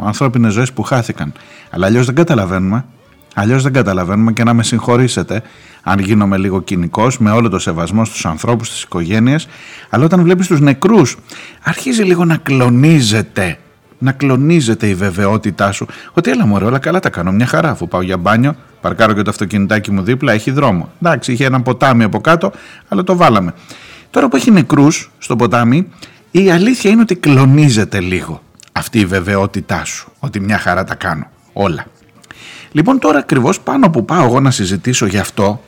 ανθρώπινες 0.04 0.52
ζωές 0.52 0.72
που 0.72 0.82
χάθηκαν. 0.82 1.32
Αλλά 1.70 1.86
αλλιώς 1.86 2.06
δεν 2.06 2.14
καταλαβαίνουμε 2.14 2.84
αλλιώς 3.34 3.62
δεν 3.62 3.72
καταλαβαίνουμε 3.72 4.32
και 4.32 4.44
να 4.44 4.54
με 4.54 4.62
συγχωρήσετε 4.62 5.42
αν 5.82 5.98
γίνομαι 5.98 6.36
λίγο 6.36 6.62
κοινικός 6.62 7.18
με 7.18 7.30
όλο 7.30 7.48
το 7.48 7.58
σεβασμό 7.58 8.04
στους 8.04 8.26
ανθρώπους, 8.26 8.66
στις 8.66 8.82
οικογένειες 8.82 9.46
αλλά 9.90 10.04
όταν 10.04 10.22
βλέπεις 10.22 10.46
τους 10.46 10.60
νεκρούς 10.60 11.16
αρχίζει 11.62 12.02
λίγο 12.02 12.24
να 12.24 12.36
κλονίζεται 12.36 13.58
να 14.02 14.12
κλονίζεται 14.12 14.86
η 14.86 14.94
βεβαιότητά 14.94 15.72
σου. 15.72 15.86
Ότι 16.12 16.30
έλα 16.30 16.46
μωρέ 16.46 16.64
όλα 16.64 16.78
καλά 16.78 17.00
τα 17.00 17.10
κάνω 17.10 17.32
μια 17.32 17.46
χαρά 17.46 17.70
αφού 17.70 17.88
πάω 17.88 18.02
για 18.02 18.16
μπάνιο 18.16 18.56
παρκάρω 18.80 19.12
και 19.12 19.22
το 19.22 19.30
αυτοκινητάκι 19.30 19.90
μου 19.90 20.02
δίπλα 20.02 20.32
έχει 20.32 20.50
δρόμο. 20.50 20.92
Εντάξει 21.02 21.32
είχε 21.32 21.44
ένα 21.44 21.62
ποτάμι 21.62 22.04
από 22.04 22.20
κάτω 22.20 22.52
αλλά 22.88 23.04
το 23.04 23.16
βάλαμε. 23.16 23.54
Τώρα 24.10 24.28
που 24.28 24.36
έχει 24.36 24.50
νεκρούς 24.50 25.10
στο 25.18 25.36
ποτάμι 25.36 25.88
η 26.30 26.50
αλήθεια 26.50 26.90
είναι 26.90 27.00
ότι 27.00 27.14
κλονίζεται 27.14 28.00
λίγο 28.00 28.42
αυτή 28.72 28.98
η 28.98 29.06
βεβαιότητά 29.06 29.84
σου 29.84 30.12
ότι 30.18 30.40
μια 30.40 30.58
χαρά 30.58 30.84
τα 30.84 30.94
κάνω 30.94 31.26
όλα 31.52 31.86
λοιπόν 32.72 32.98
τώρα 32.98 33.18
ακριβώς 33.18 33.60
πάνω 33.60 33.90
που 33.90 34.04
πάω 34.04 34.24
εγώ 34.24 34.40
να 34.40 34.50
συζητήσω 34.50 35.06
γι' 35.06 35.18
αυτό 35.18 35.60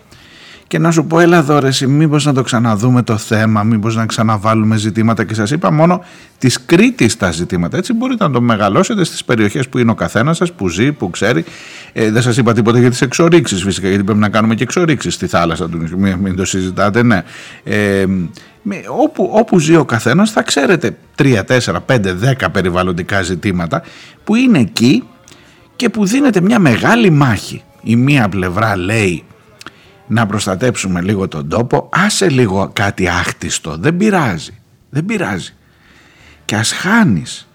και 0.73 0.79
να 0.79 0.91
σου 0.91 1.05
πω 1.05 1.21
έλα 1.21 1.37
εδώ 1.37 1.59
ρε 1.59 1.69
μήπως 1.87 2.25
να 2.25 2.33
το 2.33 2.43
ξαναδούμε 2.43 3.03
το 3.03 3.17
θέμα, 3.17 3.63
μήπως 3.63 3.97
να 3.97 4.07
ξαναβάλουμε 4.07 4.77
ζητήματα 4.77 5.25
και 5.25 5.35
σας 5.35 5.51
είπα 5.51 5.73
μόνο 5.73 6.05
της 6.39 6.65
Κρήτης 6.65 7.17
τα 7.17 7.31
ζητήματα. 7.31 7.77
Έτσι 7.77 7.93
μπορείτε 7.93 8.25
να 8.25 8.31
το 8.31 8.41
μεγαλώσετε 8.41 9.05
στις 9.05 9.25
περιοχές 9.25 9.69
που 9.69 9.79
είναι 9.79 9.91
ο 9.91 9.95
καθένας 9.95 10.37
σας, 10.37 10.53
που 10.53 10.69
ζει, 10.69 10.93
που 10.93 11.11
ξέρει. 11.11 11.45
Ε, 11.93 12.11
δεν 12.11 12.23
σας 12.23 12.37
είπα 12.37 12.53
τίποτα 12.53 12.79
για 12.79 12.91
τις 12.91 13.01
εξορίξεις 13.01 13.63
φυσικά, 13.63 13.89
γιατί 13.89 14.05
πρέπει 14.05 14.19
να 14.19 14.29
κάνουμε 14.29 14.55
και 14.55 14.63
εξορίξεις 14.63 15.15
στη 15.15 15.27
θάλασσα 15.27 15.69
του 15.69 15.79
μην, 15.97 16.17
μην 16.19 16.37
το 16.37 16.45
συζητάτε, 16.45 17.03
ναι. 17.03 17.23
Ε, 17.65 18.05
όπου, 19.03 19.31
όπου 19.33 19.59
ζει 19.59 19.77
ο 19.77 19.85
καθένας 19.85 20.31
θα 20.31 20.43
ξέρετε 20.43 20.97
3, 21.19 21.43
4, 21.45 21.81
5, 21.87 22.15
10 22.43 22.51
περιβαλλοντικά 22.53 23.23
ζητήματα 23.23 23.83
που 24.25 24.35
είναι 24.35 24.59
εκεί 24.59 25.03
και 25.77 25.89
που 25.89 26.07
δίνεται 26.07 26.41
μια 26.41 26.59
μεγάλη 26.59 27.11
μάχη. 27.11 27.63
Η 27.83 27.97
μία 27.97 28.29
πλευρά 28.29 28.77
λέει 28.77 29.25
να 30.07 30.27
προστατέψουμε 30.27 31.01
λίγο 31.01 31.29
τον 31.29 31.49
τόπο, 31.49 31.89
άσε 31.93 32.29
λίγο 32.29 32.71
κάτι 32.73 33.09
άχτιστο, 33.09 33.77
δεν 33.77 33.97
πειράζει, 33.97 34.59
δεν 34.91 35.05
πειράζει. 35.05 35.55
Και 36.45 36.57
ας 36.57 36.73
χάνεις 36.73 37.49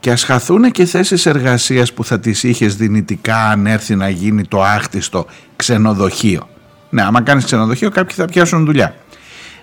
και 0.00 0.10
ας 0.10 0.24
χαθούν 0.24 0.70
και 0.70 0.84
θέσεις 0.84 1.26
εργασίας 1.26 1.92
που 1.92 2.04
θα 2.04 2.20
τις 2.20 2.42
είχες 2.42 2.76
δυνητικά 2.76 3.48
αν 3.48 3.66
έρθει 3.66 3.94
να 3.94 4.08
γίνει 4.08 4.44
το 4.46 4.62
άχτιστο 4.62 5.26
ξενοδοχείο. 5.56 6.48
Ναι, 6.90 7.02
άμα 7.02 7.22
κάνεις 7.22 7.44
ξενοδοχείο 7.44 7.90
κάποιοι 7.90 8.16
θα 8.16 8.24
πιάσουν 8.24 8.64
δουλειά. 8.64 8.94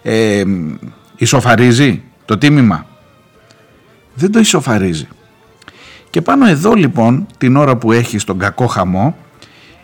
Ε, 0.01 0.43
ισοφαρίζει 1.15 2.03
το 2.25 2.37
τίμημα; 2.37 2.85
Δεν 4.13 4.31
το 4.31 4.39
ισοφαρίζει. 4.39 5.07
Και 6.15 6.21
πάνω 6.21 6.47
εδώ 6.47 6.73
λοιπόν 6.73 7.27
την 7.37 7.55
ώρα 7.55 7.75
που 7.75 7.91
έχεις 7.91 8.23
τον 8.23 8.37
κακό 8.37 8.67
χαμό 8.67 9.15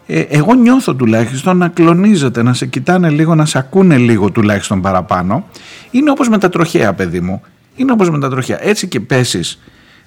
ε, 0.05 0.19
εγώ 0.19 0.53
νιώθω 0.53 0.95
τουλάχιστον 0.95 1.57
να 1.57 1.67
κλονίζεται, 1.67 2.43
να 2.43 2.53
σε 2.53 2.65
κοιτάνε 2.65 3.09
λίγο, 3.09 3.35
να 3.35 3.45
σε 3.45 3.57
ακούνε 3.57 3.97
λίγο 3.97 4.31
τουλάχιστον 4.31 4.81
παραπάνω. 4.81 5.45
Είναι 5.91 6.11
όπως 6.11 6.29
με 6.29 6.37
τα 6.37 6.49
τροχέα 6.49 6.93
παιδί 6.93 7.19
μου. 7.19 7.41
Είναι 7.75 7.91
όπως 7.91 8.09
με 8.09 8.19
τα 8.19 8.29
τροχέα. 8.29 8.67
Έτσι 8.67 8.87
και 8.87 8.99
πέσεις 8.99 9.59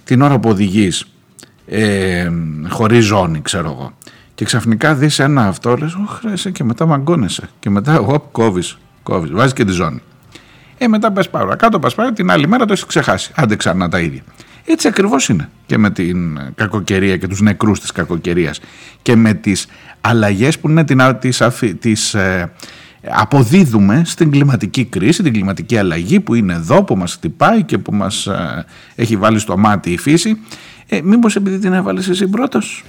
την 0.04 0.22
ώρα 0.22 0.38
που 0.38 0.48
οδηγείς 0.48 1.06
ε, 1.66 2.30
χωρίς 2.68 3.04
ζώνη 3.04 3.40
ξέρω 3.42 3.70
εγώ. 3.70 3.92
Και 4.34 4.44
ξαφνικά 4.44 4.94
δεις 4.94 5.18
ένα 5.18 5.46
αυτό, 5.46 5.76
λες, 5.76 5.96
χρέσε 6.08 6.50
και 6.50 6.64
μετά 6.64 6.86
μαγκώνεσαι. 6.86 7.48
Και 7.60 7.70
μετά, 7.70 7.92
εγώ 7.92 8.28
κόβεις, 8.32 8.78
κόβεις, 9.02 9.30
βάζεις 9.30 9.52
και 9.52 9.64
τη 9.64 9.72
ζώνη. 9.72 10.02
Ε, 10.78 10.88
μετά 10.88 11.12
πες 11.12 11.30
πάρα 11.30 11.56
κάτω, 11.56 11.78
πας 11.78 11.94
πάρα, 11.94 12.12
την 12.12 12.30
άλλη 12.30 12.48
μέρα 12.48 12.64
το 12.64 12.72
έχεις 12.72 12.86
ξεχάσει. 12.86 13.32
Άντε 13.34 13.56
ξανά 13.56 13.88
τα 13.88 14.00
ίδια. 14.00 14.22
Έτσι 14.64 14.88
ακριβώς 14.88 15.28
είναι 15.28 15.48
και 15.66 15.78
με 15.78 15.90
την 15.90 16.38
κακοκαιρία 16.54 17.16
και 17.16 17.28
τους 17.28 17.40
νεκρούς 17.40 17.80
της 17.80 17.92
κακοκαιρίας 17.92 18.60
και 19.02 19.16
με 19.16 19.34
τις 19.34 19.66
αλλαγές 20.00 20.58
που 20.58 20.68
είναι 20.68 20.84
τις, 21.18 21.42
τις 21.78 22.14
ε, 22.14 22.52
αποδίδουμε 23.08 24.02
στην 24.04 24.30
κλιματική 24.30 24.84
κρίση, 24.84 25.22
την 25.22 25.32
κλιματική 25.32 25.76
αλλαγή 25.76 26.20
που 26.20 26.34
είναι 26.34 26.52
εδώ, 26.52 26.84
που 26.84 26.96
μας 26.96 27.12
χτυπάει 27.12 27.62
και 27.62 27.78
που 27.78 27.94
μας 27.94 28.26
ε, 28.26 28.64
έχει 28.94 29.16
βάλει 29.16 29.38
στο 29.38 29.58
μάτι 29.58 29.90
η 29.90 29.98
φύση. 29.98 30.40
Ε, 30.88 31.00
μήπως 31.02 31.36
επειδή 31.36 31.58
την 31.58 31.72
έβαλες 31.72 32.08
εσύ 32.08 32.28
πρώτος; 32.28 32.84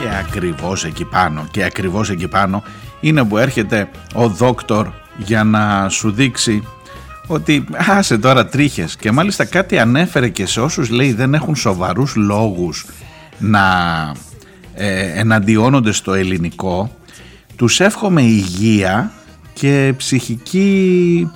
Και 0.00 0.08
ακριβώς 0.20 0.84
εκεί 0.84 1.04
πάνω 1.04 1.46
και 1.50 1.64
ακριβώς 1.64 2.10
εκεί 2.10 2.28
πάνω 2.28 2.62
είναι 3.00 3.24
που 3.24 3.38
έρχεται 3.38 3.88
ο 4.14 4.28
δόκτωρ 4.28 4.86
για 5.16 5.44
να 5.44 5.88
σου 5.88 6.10
δείξει 6.10 6.62
ότι 7.26 7.64
άσε 7.76 8.18
τώρα 8.18 8.46
τρίχες. 8.46 8.96
Και 8.96 9.10
μάλιστα 9.12 9.44
κάτι 9.44 9.78
ανέφερε 9.78 10.28
και 10.28 10.46
σε 10.46 10.60
όσους 10.60 10.90
λέει 10.90 11.12
δεν 11.12 11.34
έχουν 11.34 11.56
σοβαρούς 11.56 12.16
λόγους 12.16 12.86
να 13.38 13.62
ε, 14.74 15.20
εναντιώνονται 15.20 15.92
στο 15.92 16.14
ελληνικό. 16.14 16.96
Τους 17.56 17.80
εύχομαι 17.80 18.22
υγεία 18.22 19.12
και 19.52 19.94
ψυχική 19.96 21.30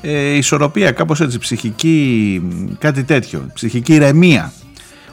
ε, 0.00 0.36
ισορροπία 0.36 0.90
κάπως 0.90 1.20
έτσι 1.20 1.38
ψυχική 1.38 2.42
κάτι 2.78 3.04
τέτοιο 3.04 3.46
ψυχική 3.54 3.94
ηρεμία 3.94 4.52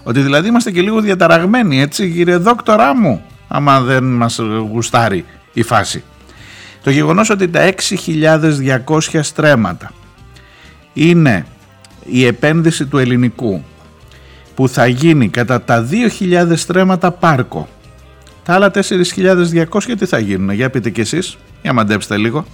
ότι 0.04 0.22
δηλαδή 0.22 0.48
είμαστε 0.48 0.72
και 0.72 0.82
λίγο 0.82 1.02
διαταραγμένοι 1.02 1.82
έτσι 1.82 2.12
κύριε 2.12 2.38
δόκτωρά 2.38 2.96
μου 2.96 3.22
άμα 3.48 3.82
δεν 3.82 4.04
μας 4.04 4.40
γουστάρει 4.72 5.26
η 5.54 5.64
φάση 5.64 6.04
το 6.84 6.90
γεγονός 6.90 7.30
ότι 7.30 7.48
τα 7.48 7.74
6.200 8.86 9.20
στρέμματα 9.22 9.92
είναι 10.94 11.46
η 12.06 12.26
επένδυση 12.26 12.86
του 12.86 12.98
ελληνικού 12.98 13.64
που 14.56 14.68
θα 14.68 14.88
γίνει 14.88 15.30
κατά 15.30 15.62
τα 15.62 15.88
2.000 16.20 16.52
στρέμματα 16.56 17.12
πάρκο. 17.12 17.68
Τα 18.46 18.54
άλλα 18.54 18.72
4.200 18.74 18.84
τι 20.00 20.06
θα 20.06 20.20
γίνουν, 20.20 20.52
για 20.52 20.70
πείτε 20.70 20.90
κι 20.90 21.02
εσείς, 21.02 21.38
για 21.62 21.74
μαντέψτε 21.74 22.18
λίγο. 22.18 22.46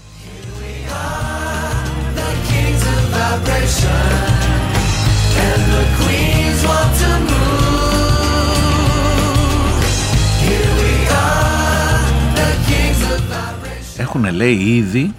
Έχουν 14.07 14.35
λέει 14.35 14.53
ήδη 14.53 15.13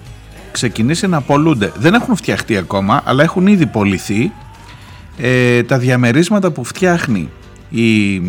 ξεκινήσει 0.51 1.07
να 1.07 1.17
απολούνται. 1.17 1.71
Δεν 1.77 1.93
έχουν 1.93 2.15
φτιαχτεί 2.15 2.57
ακόμα, 2.57 3.01
αλλά 3.05 3.23
έχουν 3.23 3.47
ήδη 3.47 3.65
πολιθεί 3.65 4.31
ε, 5.17 5.63
τα 5.63 5.77
διαμερίσματα 5.77 6.51
που 6.51 6.63
φτιάχνει 6.63 7.29
η 7.69 8.21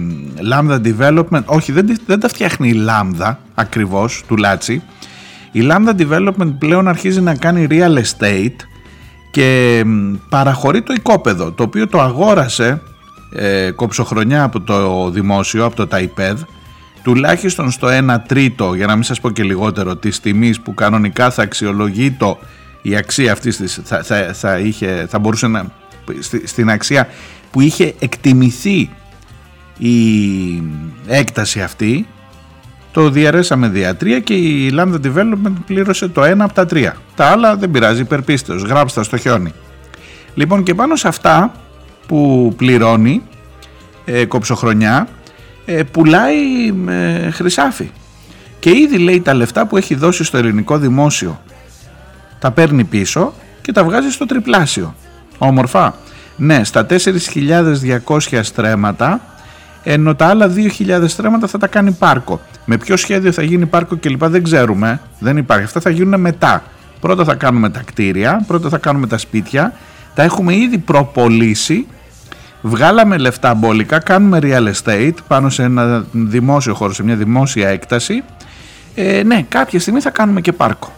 Lambda 0.52 0.80
Development, 0.84 1.44
όχι 1.44 1.72
δεν, 1.72 1.98
δεν 2.06 2.20
τα 2.20 2.28
φτιάχνει 2.28 2.68
η 2.68 2.86
Lambda 2.88 3.34
ακριβώς 3.54 4.24
του 4.28 4.36
Λάτσι, 4.36 4.82
η 5.52 5.60
Lambda 5.70 6.00
Development 6.00 6.52
πλέον 6.58 6.88
αρχίζει 6.88 7.20
να 7.20 7.34
κάνει 7.34 7.66
real 7.70 7.96
estate 7.96 8.56
και 9.30 9.82
παραχωρεί 10.28 10.82
το 10.82 10.92
οικόπεδο 10.92 11.52
το 11.52 11.62
οποίο 11.62 11.88
το 11.88 12.00
αγόρασε 12.00 12.82
ε, 13.34 13.70
κοψοχρονιά 13.70 14.42
από 14.42 14.60
το 14.60 15.10
δημόσιο, 15.10 15.64
από 15.64 15.76
το 15.76 15.86
ΤΑΙΠΕΔ 15.86 16.40
τουλάχιστον 17.02 17.70
στο 17.70 17.88
1 17.90 18.16
τρίτο 18.26 18.74
για 18.74 18.86
να 18.86 18.94
μην 18.94 19.02
σας 19.02 19.20
πω 19.20 19.30
και 19.30 19.42
λιγότερο 19.42 19.96
της 19.96 20.20
τιμής 20.20 20.60
που 20.60 20.74
κανονικά 20.74 21.30
θα 21.30 21.42
αξιολογεί 21.42 22.10
το 22.10 22.38
η 22.82 22.96
αξία 22.96 23.32
αυτής 23.32 23.56
της 23.56 23.80
θα, 23.84 24.02
θα, 24.02 24.32
θα, 24.32 24.58
είχε, 24.58 25.06
θα 25.10 25.18
μπορούσε 25.18 25.46
να 25.46 25.66
στην 26.44 26.70
αξία 26.70 27.08
που 27.50 27.60
είχε 27.60 27.94
εκτιμηθεί 27.98 28.90
η 29.78 29.92
έκταση 31.06 31.62
αυτή 31.62 32.06
το 32.92 33.10
διαρρέσαμε 33.10 33.68
δια 33.68 33.96
3 34.00 34.20
και 34.24 34.34
η 34.34 34.72
Lambda 34.78 35.00
Development 35.04 35.52
πλήρωσε 35.66 36.08
το 36.08 36.22
1 36.22 36.34
από 36.38 36.52
τα 36.52 36.66
3 36.70 36.90
τα 37.14 37.26
άλλα 37.26 37.56
δεν 37.56 37.70
πειράζει 37.70 38.00
υπερπίστεως 38.00 38.62
γράψτε 38.62 39.02
στο 39.02 39.16
χιόνι. 39.16 39.52
Λοιπόν 40.34 40.62
και 40.62 40.74
πάνω 40.74 40.96
σε 40.96 41.08
αυτά 41.08 41.52
που 42.06 42.52
πληρώνει 42.56 43.22
ε, 44.04 44.24
κοψοχρονιά 44.24 45.08
ε, 45.76 45.82
πουλάει 45.82 46.36
ε, 46.88 47.30
χρυσάφι. 47.30 47.90
Και 48.58 48.70
ήδη 48.70 48.98
λέει 48.98 49.20
τα 49.20 49.34
λεφτά 49.34 49.66
που 49.66 49.76
έχει 49.76 49.94
δώσει 49.94 50.24
στο 50.24 50.36
ελληνικό 50.36 50.78
δημόσιο 50.78 51.40
τα 52.40 52.50
παίρνει 52.50 52.84
πίσω 52.84 53.32
και 53.60 53.72
τα 53.72 53.84
βγάζει 53.84 54.10
στο 54.10 54.26
τριπλάσιο. 54.26 54.94
Όμορφα. 55.38 55.94
Ναι 56.36 56.64
στα 56.64 56.86
4.200 58.06 58.40
στρέμματα 58.42 59.20
ενώ 59.82 60.14
τα 60.14 60.26
άλλα 60.26 60.50
2.000 60.78 61.04
στρέμματα 61.06 61.46
θα 61.46 61.58
τα 61.58 61.66
κάνει 61.66 61.92
πάρκο. 61.92 62.40
Με 62.64 62.76
ποιο 62.76 62.96
σχέδιο 62.96 63.32
θα 63.32 63.42
γίνει 63.42 63.66
πάρκο 63.66 63.96
κλπ 63.96 64.24
δεν 64.24 64.42
ξέρουμε. 64.42 65.00
Δεν 65.18 65.36
υπάρχει. 65.36 65.64
Αυτά 65.64 65.80
θα 65.80 65.90
γίνουν 65.90 66.20
μετά. 66.20 66.62
Πρώτα 67.00 67.24
θα 67.24 67.34
κάνουμε 67.34 67.70
τα 67.70 67.82
κτίρια 67.84 68.44
πρώτα 68.46 68.68
θα 68.68 68.78
κάνουμε 68.78 69.06
τα 69.06 69.18
σπίτια. 69.18 69.72
Τα 70.14 70.22
έχουμε 70.22 70.56
ήδη 70.56 70.78
προπολίσει 70.78 71.86
βγάλαμε 72.60 73.18
λεφτά 73.18 73.54
μπόλικα, 73.54 73.98
κάνουμε 73.98 74.38
real 74.42 74.72
estate 74.72 75.14
πάνω 75.26 75.48
σε 75.48 75.62
ένα 75.62 76.04
δημόσιο 76.12 76.74
χώρο, 76.74 76.92
σε 76.92 77.02
μια 77.02 77.16
δημόσια 77.16 77.68
έκταση. 77.68 78.22
Ε, 78.94 79.22
ναι, 79.22 79.44
κάποια 79.48 79.80
στιγμή 79.80 80.00
θα 80.00 80.10
κάνουμε 80.10 80.40
και 80.40 80.52
πάρκο. 80.52 80.92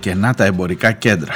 Και 0.00 0.14
να 0.14 0.34
τα 0.34 0.44
εμπορικά 0.44 0.92
κέντρα 0.92 1.34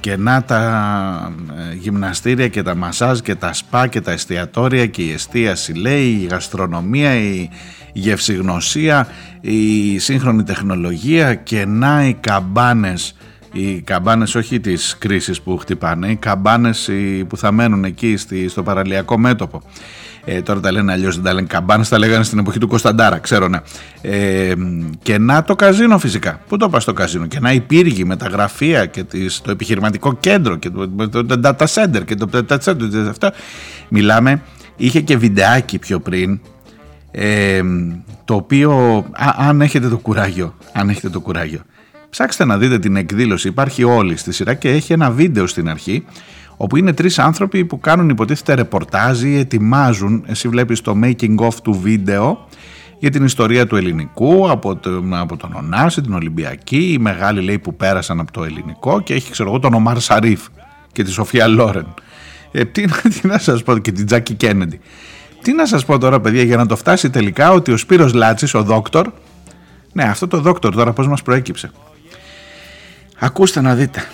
και 0.00 0.16
να 0.16 0.42
τα 0.42 1.32
ε, 1.70 1.74
γυμναστήρια 1.74 2.48
και 2.48 2.62
τα 2.62 2.74
μασάζ 2.74 3.18
και 3.18 3.34
τα 3.34 3.52
σπα 3.52 3.86
και 3.86 4.00
τα 4.00 4.12
εστιατόρια 4.12 4.86
και 4.86 5.02
η 5.02 5.12
εστίαση 5.12 5.72
λέει, 5.72 6.06
η 6.06 6.26
γαστρονομία, 6.30 7.14
η 7.14 7.48
γευσηγνωσία, 7.92 9.08
η 9.40 9.98
σύγχρονη 9.98 10.42
τεχνολογία 10.42 11.34
και 11.34 11.64
να 11.66 12.04
οι 12.04 12.14
καμπάνες 12.14 13.14
οι 13.52 13.80
καμπάνες 13.80 14.34
όχι 14.34 14.60
της 14.60 14.96
κρίσης 14.98 15.40
που 15.40 15.56
χτυπάνε, 15.56 16.10
οι 16.10 16.16
καμπάνες 16.16 16.90
που 17.28 17.36
θα 17.36 17.52
μένουν 17.52 17.84
εκεί 17.84 18.16
στο 18.48 18.62
παραλιακό 18.62 19.18
μέτωπο. 19.18 19.62
Ε, 20.30 20.42
τώρα 20.42 20.60
τα 20.60 20.72
λένε 20.72 20.92
αλλιώς, 20.92 21.14
δεν 21.14 21.24
τα 21.24 21.32
λένε 21.32 21.46
καμπάνες, 21.46 21.88
τα 21.88 21.98
λέγανε 21.98 22.24
στην 22.24 22.38
εποχή 22.38 22.58
του 22.58 22.68
Κωνσταντάρα, 22.68 23.18
ξέρω 23.18 23.48
ναι. 23.48 23.60
Ε, 24.00 24.52
και 25.02 25.18
να 25.18 25.44
το 25.44 25.54
καζίνο 25.54 25.98
φυσικά. 25.98 26.40
Πού 26.48 26.56
το 26.56 26.68
πας 26.68 26.84
το 26.84 26.92
καζίνο; 26.92 27.26
Και 27.26 27.40
να 27.40 27.52
υπήρχε 27.52 28.04
με 28.04 28.16
τα 28.16 28.28
γραφεία 28.28 28.86
και 28.86 29.02
τις, 29.02 29.40
το 29.40 29.50
επιχειρηματικό 29.50 30.14
κέντρο 30.14 30.56
και 30.56 30.70
το, 30.70 30.88
το, 31.08 31.24
το 31.24 31.40
data 31.44 31.66
center 31.66 32.04
και 32.04 32.14
το 32.14 32.28
data 32.32 32.58
center. 32.64 33.06
Αυτό. 33.08 33.30
Μιλάμε, 33.88 34.42
είχε 34.76 35.00
και 35.00 35.16
βιντεάκι 35.16 35.78
πιο 35.78 36.00
πριν 36.00 36.40
ε, 37.10 37.60
το 38.24 38.34
οποίο 38.34 39.04
αν 39.36 39.60
έχετε 39.60 39.88
το 39.88 39.98
κουράγιο 39.98 40.54
αν 40.72 40.88
έχετε 40.88 41.08
το 41.08 41.20
κουράγιο 41.20 41.60
ψάξτε 42.10 42.44
να 42.44 42.58
δείτε 42.58 42.78
την 42.78 42.96
εκδήλωση 42.96 43.48
υπάρχει 43.48 43.84
όλη 43.84 44.16
στη 44.16 44.32
σειρά 44.32 44.54
και 44.54 44.68
έχει 44.68 44.92
ένα 44.92 45.10
βίντεο 45.10 45.46
στην 45.46 45.68
αρχή 45.68 46.04
όπου 46.60 46.76
είναι 46.76 46.92
τρεις 46.92 47.18
άνθρωποι 47.18 47.64
που 47.64 47.80
κάνουν 47.80 48.08
υποτίθεται 48.08 48.54
ρεπορτάζ 48.54 49.22
ή 49.22 49.38
ετοιμάζουν 49.38 50.24
εσύ 50.26 50.48
βλέπεις 50.48 50.80
το 50.80 50.94
making 51.04 51.36
of 51.36 51.54
του 51.62 51.72
βίντεο 51.72 52.46
για 52.98 53.10
την 53.10 53.24
ιστορία 53.24 53.66
του 53.66 53.76
ελληνικού 53.76 54.50
από, 54.50 54.76
το, 54.76 55.02
από 55.10 55.36
τον 55.36 55.52
Ωνάση, 55.54 56.00
την 56.00 56.14
Ολυμπιακή 56.14 56.92
οι 56.92 56.98
μεγάλοι 56.98 57.40
λέει 57.40 57.58
που 57.58 57.74
πέρασαν 57.74 58.20
από 58.20 58.32
το 58.32 58.44
ελληνικό 58.44 59.00
και 59.00 59.14
έχει 59.14 59.30
ξέρω 59.30 59.48
εγώ 59.48 59.58
τον 59.58 59.74
Ομάρ 59.74 60.00
Σαρίφ 60.00 60.40
και 60.92 61.02
τη 61.02 61.10
Σοφία 61.10 61.46
Λόρεν 61.46 61.94
ε, 62.52 62.64
τι, 62.64 62.84
τι 63.20 63.26
να 63.26 63.38
σας 63.38 63.62
πω 63.62 63.78
και 63.78 63.92
την 63.92 64.06
Τζάκη 64.06 64.34
Κέννεντι 64.34 64.80
τι 65.42 65.52
να 65.52 65.66
σας 65.66 65.84
πω 65.84 65.98
τώρα 65.98 66.20
παιδιά 66.20 66.42
για 66.42 66.56
να 66.56 66.66
το 66.66 66.76
φτάσει 66.76 67.10
τελικά 67.10 67.50
ότι 67.50 67.72
ο 67.72 67.76
Σπύρος 67.76 68.12
Λάτσης, 68.12 68.54
ο 68.54 68.62
δόκτωρ, 68.62 69.06
ναι 69.92 70.02
αυτό 70.02 70.26
το 70.26 70.40
δόκτωρ 70.40 70.74
τώρα 70.74 70.92
πώς 70.92 71.08
μας 71.08 71.22
προέκυψε. 71.22 71.70
Ακούστε 73.18 73.60
να 73.60 73.74
δείτε. 73.74 74.08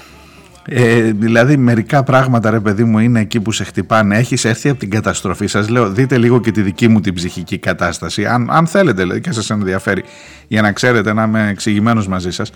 Ε, 0.69 1.13
δηλαδή 1.13 1.57
μερικά 1.57 2.03
πράγματα 2.03 2.51
ρε 2.51 2.61
παιδί 2.61 2.85
μου 2.85 2.99
είναι 2.99 3.21
εκεί 3.21 3.41
που 3.41 3.53
σε 3.53 3.65
χτυπάνε 3.65 4.19
έχεις 4.19 4.45
έρθει 4.45 4.69
από 4.69 4.79
την 4.79 4.91
καταστροφή 4.91 5.47
σας 5.47 5.69
λέω 5.69 5.91
δείτε 5.91 6.19
λίγο 6.19 6.41
και 6.41 6.51
τη 6.51 6.63
δική 6.63 6.89
μου 6.89 7.01
την 7.01 7.15
ψυχική 7.15 7.59
κατάσταση 7.59 8.27
αν, 8.27 8.49
αν 8.51 8.67
θέλετε 8.67 9.03
δηλαδή, 9.03 9.21
και 9.21 9.33
σας 9.33 9.51
ενδιαφέρει 9.51 10.05
για 10.49 10.63
να 10.63 10.73
ξέρετε 10.73 11.13
να 11.13 11.23
είμαι 11.23 11.49
εξηγημένος 11.49 12.09
μαζί 12.09 12.31
σας 12.31 12.51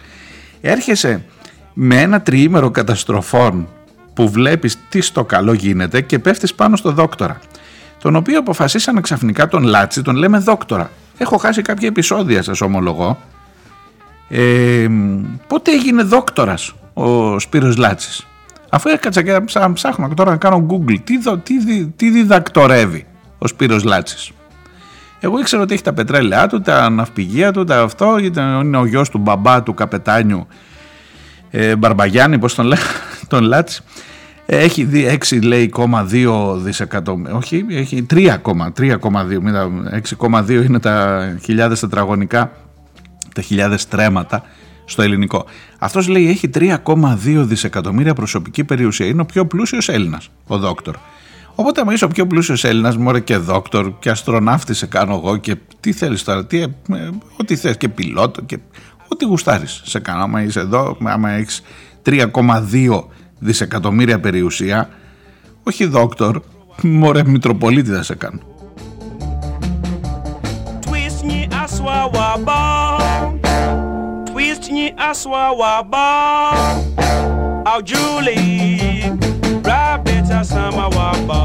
έρχεσαι 0.61 1.25
με 1.73 2.01
ένα 2.01 2.21
τριήμερο 2.23 2.71
καταστροφών 2.71 3.69
που 4.15 4.29
βλέπεις 4.29 4.79
τι 4.89 5.01
στο 5.01 5.25
καλό 5.25 5.53
γίνεται 5.53 6.01
και 6.01 6.19
πέφτεις 6.19 6.55
πάνω 6.55 6.77
στο 6.77 6.93
δόκτορα 6.93 7.41
τον 8.03 8.17
οποίο 8.17 8.39
αποφασίσαμε 8.39 9.01
ξαφνικά 9.01 9.49
τον 9.49 9.63
Λάτσι, 9.63 10.03
τον 10.03 10.17
λέμε 10.17 10.39
δόκτορα. 10.39 10.91
Έχω 11.19 11.37
χάσει 11.37 11.63
κάποια 11.63 11.89
επεισόδια 11.89 12.43
σας 12.43 12.61
ομολογώ. 12.61 13.19
Ε, 14.29 14.89
πότε 15.47 15.71
έγινε 15.73 16.03
δόκτορας; 16.03 16.75
Ο 16.99 17.39
Σπύρος 17.39 17.77
Λάτσης. 17.77 18.27
Αφού 18.69 18.89
έκατσα 18.89 19.23
και 19.23 19.41
ψάχνω 19.73 20.09
τώρα 20.17 20.31
να 20.31 20.37
κάνω 20.37 20.67
google 20.71 20.97
τι, 21.05 21.19
τι, 21.43 21.87
τι 21.87 22.11
διδακτορεύει 22.11 23.07
ο 23.39 23.47
Σπύρος 23.47 23.85
Λάτσης. 23.85 24.31
Εγώ 25.21 25.39
ήξερα 25.39 25.63
ότι 25.63 25.75
έχει 25.75 25.83
τα 25.83 25.93
πετρέλαιά 25.93 26.47
του, 26.47 26.61
τα 26.61 26.91
ναυπηγεία 26.91 27.53
του, 27.53 27.65
τα 27.65 27.81
αυτό, 27.81 28.19
είναι 28.63 28.77
ο 28.77 28.87
γιος 28.87 29.09
του 29.09 29.19
μπαμπά 29.19 29.63
του 29.63 29.75
καπετάνιου 29.75 30.47
ε, 31.51 31.77
Μπαρμπαγιάννη, 31.77 32.39
πώς 32.39 32.55
τον 32.55 32.67
λέει, 32.67 32.79
τον 33.29 33.45
Λάτσι. 33.45 33.83
Έχει 34.47 34.85
δει 34.85 35.19
6 35.29 35.43
λέει 35.43 35.73
2 35.77 36.57
δισεκατομμύρια, 36.57 37.35
όχι, 37.35 37.67
έχει 37.71 38.07
3,2, 38.11 38.31
6,2 40.19 40.51
είναι 40.51 40.79
τα 40.79 41.37
χιλιάδες 41.43 41.81
τετραγωνικά, 41.81 42.51
τα 43.35 43.43
χιλιάδες 43.43 43.89
τρέματα 43.89 44.43
στο 44.89 45.03
ελληνικό. 45.03 45.45
Αυτός 45.79 46.09
λέει 46.09 46.29
έχει 46.29 46.51
3,2 46.55 46.77
δισεκατομμύρια 47.25 48.15
προσωπική 48.15 48.65
περιουσία, 48.65 49.07
είναι 49.07 49.21
ο 49.21 49.25
πιο 49.25 49.47
πλούσιος 49.47 49.89
Έλληνας, 49.89 50.31
ο 50.47 50.59
δόκτωρ. 50.59 50.97
Οπότε, 51.55 51.81
άμα 51.81 51.93
είσαι 51.93 52.05
ο 52.05 52.09
πιο 52.09 52.27
πλούσιος 52.27 52.65
Έλληνας, 52.65 52.97
μωρέ 52.97 53.21
και 53.21 53.37
δόκτωρ 53.37 53.99
και 53.99 54.11
αστροναύτη 54.11 54.75
σε 54.75 54.87
κάνω 54.87 55.15
εγώ 55.15 55.37
και 55.37 55.57
τι 55.81 55.93
θέλεις 55.93 56.25
τώρα, 56.25 56.47
τι, 56.47 56.61
ε, 56.61 56.69
ό,τι 57.37 57.57
θες 57.57 57.77
και 57.77 57.89
πιλότο 57.89 58.43
και 58.43 58.59
ό,τι 59.09 59.25
γουστάρεις 59.25 59.83
σε 59.85 59.99
κάνω. 59.99 60.23
Άμα 60.23 60.43
είσαι 60.43 60.61
εδώ, 60.61 60.97
άμα 61.05 61.31
έχεις 61.31 61.63
3,2 62.03 63.09
δισεκατομμύρια 63.39 64.21
περιουσία, 64.21 64.89
όχι 65.63 65.85
δόκτωρ, 65.85 66.41
μωρέ 66.83 67.23
Μητροπολίτη 67.25 67.91
θα 67.91 68.03
σε 68.03 68.15
κάνω. 68.15 68.41
Onye 74.79 74.95
aswa 74.97 75.53
waba 75.53 76.53
Au 77.65 77.83
Julie 77.83 79.13
Rabbit 79.65 80.31
asama 80.31 80.89
waba 80.89 81.39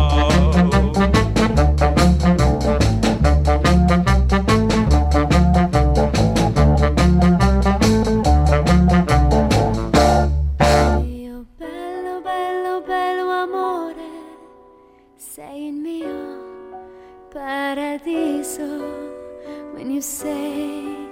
Sei 15.18 15.72
mio 15.72 16.38
paradiso. 17.34 18.70
When 19.74 19.90
you 19.90 20.02
say 20.02 21.03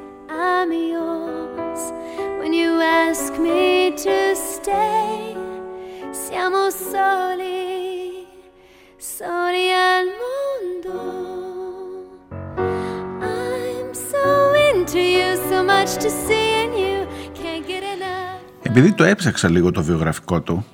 Επειδή 18.62 18.94
το 18.94 19.04
έψαξα 19.04 19.50
λίγο 19.50 19.72
το 19.72 19.84
βιογραφικό 19.84 20.42
του, 20.42 20.66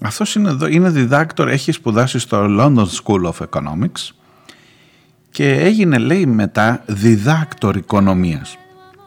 αυτός 0.00 0.34
είναι 0.34 0.48
εδώ. 0.48 0.66
Είναι 0.66 0.90
διδάκτορ, 0.90 1.48
έχει 1.48 1.72
σπουδάσει 1.72 2.18
στο 2.18 2.46
London 2.48 2.86
School 2.86 3.30
of 3.30 3.46
Economics 3.50 4.25
και 5.36 5.52
έγινε 5.52 5.98
λέει 5.98 6.26
μετά 6.26 6.82
διδάκτορ 6.86 7.76
οικονομίας. 7.76 8.58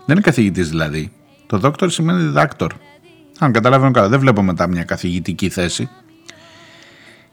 Δεν 0.05 0.15
είναι 0.15 0.21
καθηγητής 0.21 0.69
δηλαδή. 0.69 1.11
Το 1.45 1.57
δόκτωρ 1.57 1.89
σημαίνει 1.89 2.21
διδάκτορ. 2.21 2.71
Αν 3.39 3.51
καταλαβαίνω 3.51 3.91
καλά, 3.91 4.07
δεν 4.09 4.19
βλέπω 4.19 4.41
μετά 4.41 4.67
μια 4.67 4.83
καθηγητική 4.83 5.49
θέση. 5.49 5.89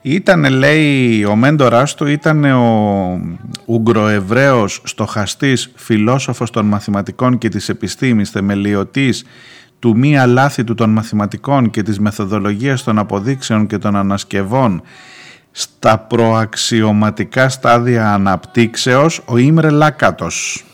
Ήταν 0.01 0.49
λέει 0.49 1.25
ο 1.25 1.35
μέντορας 1.35 1.95
του 1.95 2.07
ήταν 2.07 2.43
ο 2.43 3.21
Ουγγροεβραίος 3.65 4.81
στοχαστής 4.83 5.71
φιλόσοφος 5.75 6.49
των 6.49 6.65
μαθηματικών 6.65 7.37
και 7.37 7.49
της 7.49 7.69
επιστήμης 7.69 8.29
θεμελιωτής 8.29 9.25
του 9.79 9.97
μία 9.97 10.25
λάθη 10.25 10.63
του 10.63 10.73
των 10.73 10.89
μαθηματικών 10.89 11.69
και 11.69 11.83
της 11.83 11.99
μεθοδολογίας 11.99 12.83
των 12.83 12.97
αποδείξεων 12.97 13.67
και 13.67 13.77
των 13.77 13.95
ανασκευών 13.95 14.81
στα 15.59 15.97
προαξιωματικά 15.97 17.49
στάδια 17.49 18.13
αναπτύξεως 18.13 19.21
ο 19.25 19.37
Ήμρε 19.37 19.69
Λάκατος. 19.69 20.65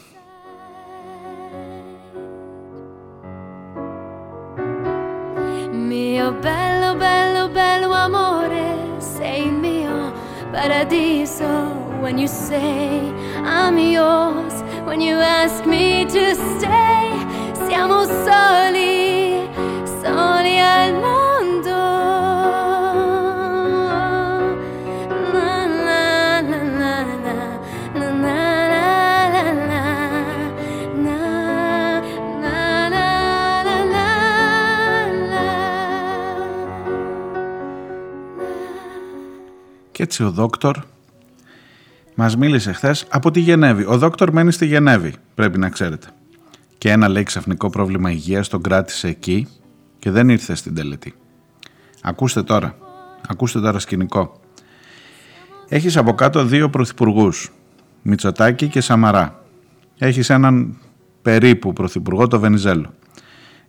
Mio 5.89 6.27
bello, 6.45 6.91
bello, 7.03 7.43
bello 7.57 7.89
amore, 8.05 8.67
sei 9.15 9.43
mio 9.63 9.97
paradiso. 10.53 11.53
When 12.03 12.15
you 12.23 12.29
say 12.47 12.83
I'm 13.59 13.77
yours, 13.97 14.55
when 14.87 14.99
you 15.07 15.15
ask 15.41 15.59
me 15.73 15.87
to 16.15 16.23
stay, 16.49 17.07
siamo 17.65 17.97
soli, 18.25 18.95
soli 20.01 20.55
al 20.77 20.91
mondo. 21.01 21.22
Και 39.93 40.03
έτσι 40.03 40.23
ο 40.23 40.31
δόκτωρ 40.31 40.77
μας 42.15 42.37
μίλησε 42.37 42.71
χθες 42.71 43.05
από 43.09 43.31
τη 43.31 43.39
Γενέβη. 43.39 43.85
Ο 43.85 43.97
δόκτωρ 43.97 44.31
μένει 44.31 44.51
στη 44.51 44.65
Γενέβη, 44.65 45.13
πρέπει 45.35 45.57
να 45.57 45.69
ξέρετε. 45.69 46.07
Και 46.77 46.91
ένα 46.91 47.07
λέει 47.07 47.23
ξαφνικό 47.23 47.69
πρόβλημα 47.69 48.11
υγείας 48.11 48.47
τον 48.47 48.61
κράτησε 48.61 49.07
εκεί 49.07 49.47
και 49.99 50.11
δεν 50.11 50.29
ήρθε 50.29 50.55
στην 50.55 50.75
τελετή. 50.75 51.13
Ακούστε 52.01 52.43
τώρα, 52.43 52.77
ακούστε 53.27 53.59
τώρα 53.59 53.79
σκηνικό. 53.79 54.39
Έχεις 55.67 55.97
από 55.97 56.13
κάτω 56.13 56.45
δύο 56.45 56.69
πρωθυπουργούς, 56.69 57.51
Μητσοτάκη 58.01 58.67
και 58.67 58.81
Σαμαρά. 58.81 59.43
Έχεις 59.97 60.29
έναν 60.29 60.77
περίπου 61.21 61.73
πρωθυπουργό, 61.73 62.27
το 62.27 62.39
Βενιζέλο. 62.39 62.93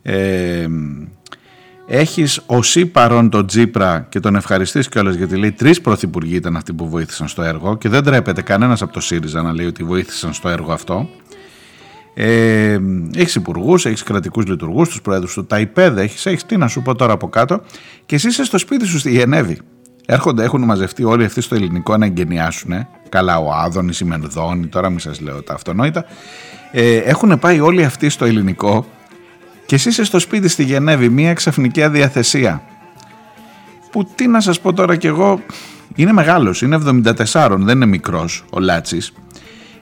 Ε, 0.02 0.66
έχεις 1.87 2.40
οσί 2.47 2.87
παρόν 2.87 3.31
τον 3.31 3.47
Τζίπρα 3.47 4.07
και 4.09 4.20
τον 4.20 4.37
ευχαριστήσει 4.37 4.88
κιόλας 4.88 5.14
γιατί 5.14 5.37
λέει 5.37 5.53
τρεις 5.53 5.81
πρωθυπουργοί 5.81 6.35
ήταν 6.35 6.57
αυτοί 6.57 6.73
που 6.73 6.88
βοήθησαν 6.88 7.29
στο 7.29 7.42
έργο 7.42 7.77
και 7.77 7.88
δεν 7.88 8.05
τρέπεται 8.05 8.42
κανένας 8.42 8.83
από 8.83 8.92
το 8.92 9.01
ΣΥΡΙΖΑ 9.01 9.42
να 9.42 9.53
λέει 9.53 9.66
ότι 9.66 9.85
βοήθησαν 9.85 10.33
στο 10.33 10.49
έργο 10.49 10.73
αυτό. 10.73 11.09
Ε, 12.14 12.79
έχεις 13.16 13.35
υπουργούς, 13.35 13.87
έχεις 13.87 14.03
κρατικούς 14.03 14.47
λειτουργούς, 14.47 14.88
τους 14.88 15.01
πρόεδρους 15.01 15.35
του 15.35 15.47
ΤΑΙΠΕΔ, 15.47 15.99
έχεις 15.99 16.27
έχεις, 16.27 16.44
τι 16.47 16.57
να 16.57 16.68
σου 16.68 16.83
πω 16.83 16.94
τώρα 16.94 17.12
από 17.12 17.29
κάτω 17.29 17.61
και 18.07 18.14
εσύ 18.14 18.29
είσαι 18.29 18.44
στο 18.44 18.59
σπίτι 18.59 18.87
σου 18.87 18.99
στη 18.99 19.11
Γενέβη. 19.11 19.59
Έρχονται, 20.07 20.44
έχουν 20.44 20.64
μαζευτεί 20.64 21.05
όλοι 21.05 21.25
αυτοί 21.25 21.40
στο 21.40 21.55
ελληνικό 21.55 21.97
να 21.97 22.07
εγκαινιάσουν. 22.07 22.87
Καλά, 23.09 23.38
ο 23.38 23.53
Άδωνης, 23.53 24.01
η 24.01 24.05
Μενδόνη, 24.05 24.66
τώρα 24.66 24.90
μην 24.90 24.99
σας 24.99 25.20
λέω 25.20 25.42
τα 25.42 25.55
αυτονόητα. 25.55 26.05
Ε, 26.73 26.97
έχουν 26.97 27.38
πάει 27.38 27.61
όλοι 27.61 27.85
αυτοί 27.85 28.09
στο 28.09 28.25
ελληνικό 28.25 28.87
και 29.66 29.74
εσύ 29.74 29.88
είσαι 29.88 30.05
στο 30.05 30.18
σπίτι 30.18 30.48
στη 30.48 30.64
Γενέβη, 30.64 31.09
μια 31.09 31.33
ξαφνική 31.33 31.83
αδιαθεσία. 31.83 32.62
Που 33.90 34.05
τι 34.14 34.29
να 34.29 34.40
σας 34.40 34.61
πω 34.61 34.72
τώρα 34.72 34.96
κι 34.96 35.07
εγώ, 35.07 35.40
είναι 35.94 36.12
μεγάλος, 36.12 36.62
είναι 36.62 36.79
74, 37.33 37.57
δεν 37.59 37.77
είναι 37.77 37.87
μικρός 37.87 38.44
ο 38.50 38.61
Λάτσης. 38.61 39.12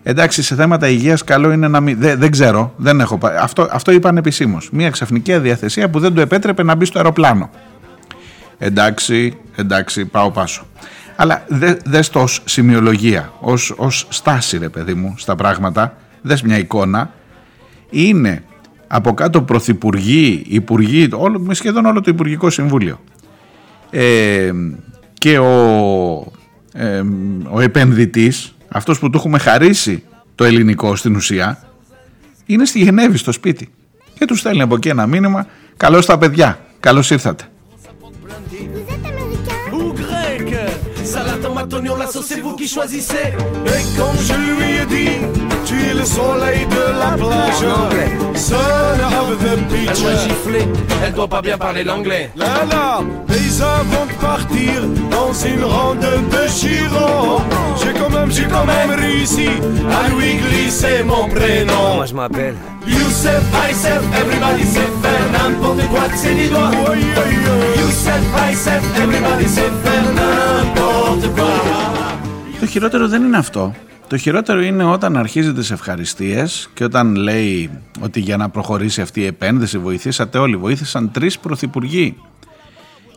Εντάξει, 0.02 0.42
σε 0.42 0.54
θέματα 0.54 0.88
υγείας 0.88 1.24
καλό 1.24 1.52
είναι 1.52 1.68
να 1.68 1.80
μην... 1.80 1.98
Δεν, 1.98 2.18
δεν 2.18 2.30
ξέρω, 2.30 2.74
δεν 2.76 3.00
έχω... 3.00 3.18
Αυτό, 3.40 3.68
αυτό 3.70 3.92
είπαν 3.92 4.16
επισήμως. 4.16 4.70
Μια 4.72 4.90
ξαφνική 4.90 5.32
αδιαθεσία 5.32 5.90
που 5.90 5.98
δεν 5.98 6.14
του 6.14 6.20
επέτρεπε 6.20 6.62
να 6.62 6.74
μπει 6.74 6.84
στο 6.84 6.98
αεροπλάνο. 6.98 7.50
Εντάξει, 8.58 9.36
εντάξει, 9.56 10.04
πάω 10.04 10.30
πάσο. 10.30 10.66
Αλλά 11.16 11.44
δε, 11.48 11.74
δες 11.84 12.08
το 12.08 12.20
ως 12.20 12.42
σημειολογία, 12.44 13.32
ως, 13.40 13.74
ως 13.76 14.06
στάση 14.08 14.58
ρε 14.58 14.68
παιδί 14.68 14.94
μου 14.94 15.14
στα 15.18 15.36
πράγματα, 15.36 15.96
δες 16.22 16.42
μια 16.42 16.58
εικόνα, 16.58 17.10
είναι 17.90 18.42
από 18.94 19.14
κάτω 19.14 19.42
πρωθυπουργοί, 19.42 20.44
υπουργοί, 20.48 21.08
όλο, 21.12 21.46
σχεδόν 21.50 21.84
όλο 21.84 22.00
το 22.00 22.10
Υπουργικό 22.10 22.50
Συμβούλιο. 22.50 23.00
Ε, 23.90 24.50
και 25.14 25.38
ο, 25.38 25.52
ε, 26.72 27.02
ο 27.50 27.60
επενδυτής, 27.60 28.54
αυτός 28.68 28.98
που 28.98 29.10
του 29.10 29.18
έχουμε 29.18 29.38
χαρίσει 29.38 30.02
το 30.34 30.44
ελληνικό 30.44 30.96
στην 30.96 31.16
ουσία, 31.16 31.58
είναι 32.46 32.64
στη 32.64 32.78
Γενέβη 32.78 33.16
στο 33.16 33.32
σπίτι. 33.32 33.68
Και 34.18 34.24
τους 34.24 34.38
στέλνει 34.38 34.62
από 34.62 34.74
εκεί 34.74 34.88
ένα 34.88 35.06
μήνυμα, 35.06 35.46
καλώς 35.76 36.06
τα 36.06 36.18
παιδιά, 36.18 36.58
καλώς 36.80 37.10
ήρθατε. 37.10 37.44
Tu 45.64 45.74
es 45.74 45.94
le 45.94 46.04
soleil 46.04 46.66
de 46.66 46.98
la 46.98 47.16
plage. 47.16 47.64
Son 48.34 48.54
of 48.54 49.38
the 49.38 49.56
beach. 49.70 49.88
Elle 49.88 50.02
doit 50.02 50.16
gifler, 50.16 50.68
elle 51.04 51.12
doit 51.12 51.28
pas 51.28 51.42
bien 51.42 51.58
parler 51.58 51.84
l'anglais. 51.84 52.30
Là 52.36 52.64
là, 52.70 53.00
les 53.28 53.58
vont 53.60 54.06
partir 54.20 54.82
dans 55.10 55.32
une 55.32 55.64
ronde 55.64 56.00
de 56.00 56.48
Giro. 56.48 57.40
J'ai 57.82 57.92
quand 57.92 58.10
même, 58.10 58.30
j'ai 58.30 58.44
quand 58.44 58.64
même 58.64 58.90
réussi 58.98 59.48
à 59.90 60.08
lui 60.14 60.36
glisser 60.36 61.02
mon 61.04 61.28
prénom. 61.28 61.96
Moi 61.96 62.06
je 62.06 62.14
m'appelle 62.14 62.56
Youssef, 62.86 63.42
Aïsef, 63.64 64.02
everybody 64.20 64.64
sait 64.64 64.80
faire 65.02 65.26
n'importe 65.32 65.88
quoi 65.88 66.08
de 66.08 66.16
ses 66.16 66.48
doigts. 66.48 66.70
Youssef, 67.76 68.22
Aïsef, 68.48 68.82
everybody 69.02 69.48
sait 69.48 69.70
faire. 69.84 70.11
Το 72.62 72.68
χειρότερο 72.68 73.08
δεν 73.08 73.22
είναι 73.22 73.36
αυτό. 73.36 73.74
Το 74.08 74.16
χειρότερο 74.16 74.60
είναι 74.60 74.84
όταν 74.84 75.16
αρχίζει 75.16 75.52
τις 75.52 75.70
ευχαριστίες 75.70 76.70
και 76.74 76.84
όταν 76.84 77.14
λέει 77.14 77.70
ότι 78.00 78.20
για 78.20 78.36
να 78.36 78.48
προχωρήσει 78.48 79.00
αυτή 79.00 79.20
η 79.20 79.26
επένδυση 79.26 79.78
βοηθήσατε 79.78 80.38
όλοι. 80.38 80.56
Βοήθησαν 80.56 81.10
τρεις 81.10 81.38
πρωθυπουργοί 81.38 82.16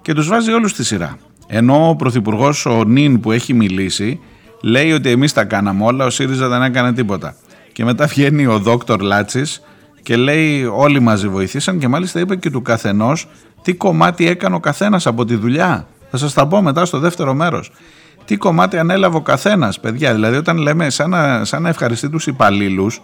και 0.02 0.14
τους 0.14 0.28
βάζει 0.28 0.52
όλους 0.52 0.72
στη 0.72 0.84
σειρά. 0.84 1.18
Ενώ 1.48 1.90
ο 1.90 1.96
Πρωθυπουργός 1.96 2.66
ο 2.66 2.84
Νίν 2.84 3.20
που 3.20 3.32
έχει 3.32 3.54
μιλήσει 3.54 4.20
λέει 4.62 4.92
ότι 4.92 5.10
εμείς 5.10 5.34
τα 5.34 5.44
κάναμε 5.44 5.84
όλα, 5.84 6.06
ο 6.06 6.10
ΣΥΡΙΖΑ 6.10 6.48
δεν 6.48 6.62
έκανε 6.62 6.94
τίποτα. 6.94 7.36
Και 7.72 7.84
μετά 7.84 8.06
βγαίνει 8.06 8.46
ο 8.46 8.60
Δόκτωρ 8.60 9.02
Λάτσης 9.02 9.62
και 10.04 10.16
λέει 10.16 10.64
όλοι 10.64 11.00
μαζί 11.00 11.28
βοηθήσαν 11.28 11.80
και 11.80 11.88
μάλιστα 11.88 12.20
είπε 12.20 12.36
και 12.36 12.50
του 12.50 12.62
καθενός 12.62 13.28
τι 13.62 13.74
κομμάτι 13.74 14.28
έκανε 14.28 14.56
ο 14.56 14.60
καθένας 14.60 15.08
από 15.08 15.26
τη 15.26 15.36
δουλειά; 15.36 15.88
Θα 16.12 16.18
σας 16.18 16.34
τα 16.34 16.48
πω 16.48 16.62
μετά 16.62 16.86
στο 16.86 17.00
δεύτερο 17.00 17.34
μέρος. 17.34 17.72
Τι 18.26 18.38
κομμάτι 18.38 18.78
ανέλαβε 18.78 19.18
ο 19.18 19.22
καθένας, 19.22 19.80
παιδιά. 19.80 20.14
Δηλαδή 20.14 20.38
όταν 20.38 20.58
λέμε 20.58 20.90
σαν 20.90 21.10
να, 21.10 21.46
σαν 21.46 21.62
να 21.62 21.70
ευχαριστεί 21.70 22.10
τους 22.10 22.28
υπαλλήλους, 22.28 23.02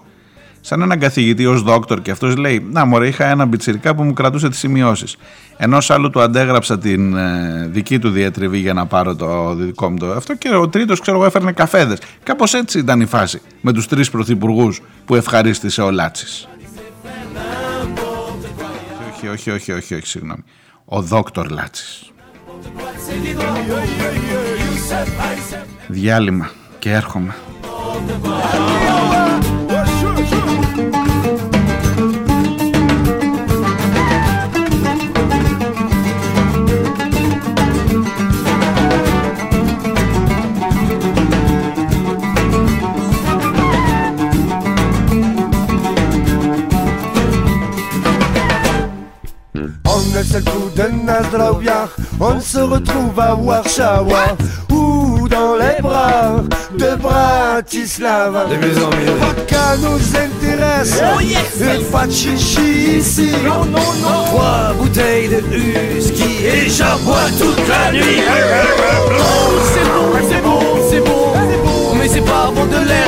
σαν 0.62 0.82
έναν 0.82 1.00
καθηγητή 1.00 1.46
ως 1.46 1.62
δόκτωρ 1.62 2.02
και 2.02 2.12
αυτός 2.12 2.36
λέει 2.36 2.68
Να, 2.72 2.86
μωρέ, 2.86 3.08
είχα 3.08 3.26
ένα 3.26 3.46
μπιτσυρικά 3.46 3.96
που 3.96 4.04
μου 4.04 4.14
κρατούσε 4.14 4.50
τις 4.50 4.60
σημειώσεις. 4.60 5.18
Ενό 5.58 5.78
άλλου 5.88 6.10
του 6.10 6.22
αντέγραψα 6.22 6.78
την 6.78 7.16
ε, 7.16 7.68
δική 7.72 8.00
του 8.00 8.10
διατριβή 8.10 8.58
για 8.58 8.74
να 8.74 8.86
πάρω 8.86 9.16
το 9.16 9.54
δικό 9.56 9.90
μου 9.90 9.98
το 9.98 10.12
αυτό 10.12 10.36
και 10.36 10.56
ο 10.56 10.70
τρίτος, 10.70 11.00
ξέρω 11.00 11.18
εγώ, 11.18 11.26
έφερνε 11.26 11.52
καφέδες. 11.52 11.98
Κάπως 12.24 12.54
έτσι 12.54 12.80
ήταν 12.80 13.02
η 13.02 13.06
φάση 13.06 13.42
με 13.62 13.72
τους 13.74 13.88
τρεις 13.88 14.10
πρωθυπουργούς 14.10 14.82
που 15.06 15.16
ευχαρίστησε 15.16 15.82
ο 15.82 15.92
Λάτσης. 15.92 16.48
Όχι, 19.16 19.28
όχι, 19.28 19.52
όχι, 19.52 19.72
όχι, 19.72 19.96
όχι, 19.96 20.08
συγγνώμη. 20.08 20.44
Ο 20.86 21.02
δόκτωρ 21.02 21.50
Λάτσης. 21.50 22.12
Διάλειμμα 25.88 26.50
και 26.80 26.92
έρχομαι. 26.92 27.36
On 49.94 50.18
est 50.20 50.34
le 50.34 50.42
coup 50.50 50.70
de 50.78 50.86
Nazdrovia, 51.06 51.82
on 52.20 52.40
se 52.52 52.62
retrouve 52.74 53.20
à 53.20 53.34
Warszawa 53.48 54.24
dans 55.30 55.56
les 55.56 55.82
bras 55.82 56.42
de 56.78 56.96
Bratislava. 56.96 58.46
De 58.46 58.56
mieux 58.56 58.78
en 58.84 58.90
mieux. 58.98 59.16
Vodka 59.20 59.66
nous 59.82 60.02
intéresse, 60.26 61.02
oh 61.16 61.20
yes, 61.22 61.62
et 61.62 61.84
pas 61.92 62.06
de 62.08 62.12
chichi 62.12 62.98
ici. 62.98 63.30
Non, 63.46 63.66
non, 63.66 63.90
non. 64.04 64.26
Trois 64.26 64.74
bouteilles 64.78 65.30
de 65.30 65.42
whisky 65.96 66.32
et 66.46 66.70
j'en 66.70 66.98
bois 67.06 67.30
toute 67.40 67.68
la 67.68 67.92
nuit. 67.92 68.22
Oh, 69.18 69.24
c'est 69.74 69.88
bon, 69.92 70.08
c'est 70.30 70.42
bon, 70.42 70.62
c'est 70.90 71.04
bon, 71.08 71.96
mais 71.98 72.08
c'est 72.08 72.26
pas 72.26 72.46
bon 72.54 72.66
de 72.66 72.82
l'air, 72.88 73.01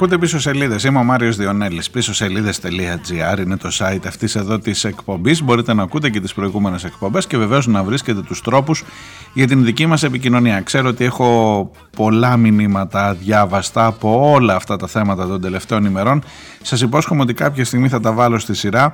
Ακούτε 0.00 0.18
πίσω 0.18 0.40
σελίδες. 0.40 0.84
Είμαι 0.84 0.98
ο 0.98 1.04
Μάριος 1.04 1.36
Διονέλης. 1.36 1.90
Πίσω 1.90 2.14
σελίδε.gr 2.14 3.38
είναι 3.38 3.56
το 3.56 3.68
site 3.72 4.06
αυτής 4.06 4.34
εδώ 4.34 4.58
της 4.58 4.84
εκπομπής. 4.84 5.42
Μπορείτε 5.42 5.74
να 5.74 5.82
ακούτε 5.82 6.10
και 6.10 6.20
τις 6.20 6.34
προηγούμενες 6.34 6.84
εκπομπές 6.84 7.26
και 7.26 7.36
βεβαίως 7.36 7.66
να 7.66 7.82
βρίσκετε 7.82 8.22
τους 8.22 8.40
τρόπους 8.40 8.84
για 9.32 9.46
την 9.46 9.64
δική 9.64 9.86
μας 9.86 10.02
επικοινωνία. 10.02 10.60
Ξέρω 10.60 10.88
ότι 10.88 11.04
έχω 11.04 11.70
πολλά 11.96 12.36
μηνύματα 12.36 13.14
διάβαστα 13.14 13.86
από 13.86 14.30
όλα 14.30 14.54
αυτά 14.54 14.76
τα 14.76 14.86
θέματα 14.86 15.26
των 15.26 15.40
τελευταίων 15.40 15.84
ημερών. 15.84 16.22
Σας 16.62 16.80
υπόσχομαι 16.80 17.22
ότι 17.22 17.34
κάποια 17.34 17.64
στιγμή 17.64 17.88
θα 17.88 18.00
τα 18.00 18.12
βάλω 18.12 18.38
στη 18.38 18.54
σειρά. 18.54 18.92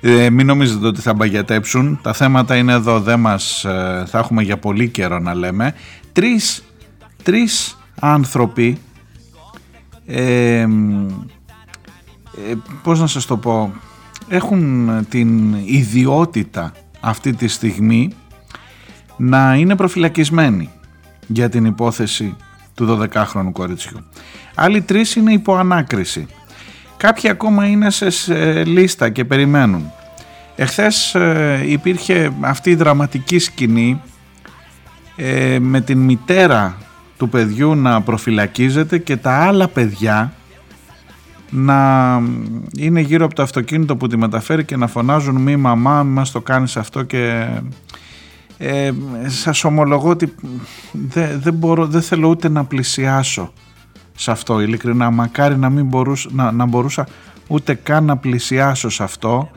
Ε, 0.00 0.30
μην 0.30 0.46
νομίζετε 0.46 0.86
ότι 0.86 1.00
θα 1.00 1.14
μπαγιατέψουν. 1.14 1.98
Τα 2.02 2.12
θέματα 2.12 2.56
είναι 2.56 2.72
εδώ, 2.72 3.00
δεν 3.00 3.20
μας, 3.20 3.64
ε, 3.64 4.04
θα 4.06 4.18
έχουμε 4.18 4.42
για 4.42 4.58
πολύ 4.58 4.88
καιρό 4.88 5.18
να 5.18 5.34
λέμε. 5.34 5.74
Τρεις, 6.12 6.64
τρεις 7.22 7.78
άνθρωποι, 8.00 8.78
ε, 10.06 10.60
ε, 10.60 10.66
πώς 12.82 13.00
να 13.00 13.06
σας 13.06 13.26
το 13.26 13.36
πω, 13.36 13.72
έχουν 14.28 14.88
την 15.08 15.54
ιδιότητα 15.54 16.72
αυτή 17.00 17.32
τη 17.32 17.48
στιγμή 17.48 18.10
να 19.16 19.54
είναι 19.54 19.76
προφυλακισμένοι 19.76 20.70
για 21.26 21.48
την 21.48 21.64
υπόθεση 21.64 22.36
του 22.74 23.08
12χρονου 23.12 23.52
κοριτσιού. 23.52 24.04
Άλλοι 24.54 24.82
τρεις 24.82 25.14
είναι 25.14 25.32
υπό 25.32 25.56
ανάκριση. 25.56 26.26
Κάποιοι 26.96 27.30
ακόμα 27.30 27.66
είναι 27.66 27.90
σε 27.90 28.64
λίστα 28.64 29.10
και 29.10 29.24
περιμένουν. 29.24 29.92
Εχθές 30.56 31.14
ε, 31.14 31.62
υπήρχε 31.66 32.32
αυτή 32.40 32.70
η 32.70 32.74
δραματική 32.74 33.38
σκηνή 33.38 34.00
ε, 35.16 35.58
με 35.58 35.80
την 35.80 35.98
μητέρα 35.98 36.76
του 37.16 37.28
παιδιού 37.28 37.74
να 37.74 38.00
προφυλακίζεται 38.00 38.98
και 38.98 39.16
τα 39.16 39.38
άλλα 39.38 39.68
παιδιά 39.68 40.32
να 41.50 42.20
είναι 42.78 43.00
γύρω 43.00 43.24
από 43.24 43.34
το 43.34 43.42
αυτοκίνητο 43.42 43.96
που 43.96 44.06
τη 44.06 44.16
μεταφέρει 44.16 44.64
και 44.64 44.76
να 44.76 44.86
φωνάζουν 44.86 45.36
μη 45.36 45.56
μαμά, 45.56 46.02
μη 46.02 46.12
μας 46.12 46.30
το 46.30 46.40
κάνεις 46.40 46.76
αυτό 46.76 47.02
και 47.02 47.46
ε, 48.58 48.90
σας 49.26 49.64
ομολογώ 49.64 50.08
ότι 50.08 50.34
δεν, 50.92 51.40
δεν, 51.40 51.54
μπορώ, 51.54 51.86
δεν 51.86 52.02
θέλω 52.02 52.28
ούτε 52.28 52.48
να 52.48 52.64
πλησιάσω 52.64 53.52
σε 54.16 54.30
αυτό 54.30 54.60
ειλικρινά. 54.60 55.10
Μακάρι 55.10 55.56
να 55.56 55.70
μην 55.70 55.86
μπορούσα, 55.86 56.28
να, 56.32 56.52
να 56.52 56.66
μπορούσα 56.66 57.06
ούτε 57.48 57.74
καν 57.74 58.04
να 58.04 58.16
πλησιάσω 58.16 58.88
σε 58.88 59.02
αυτό 59.02 59.50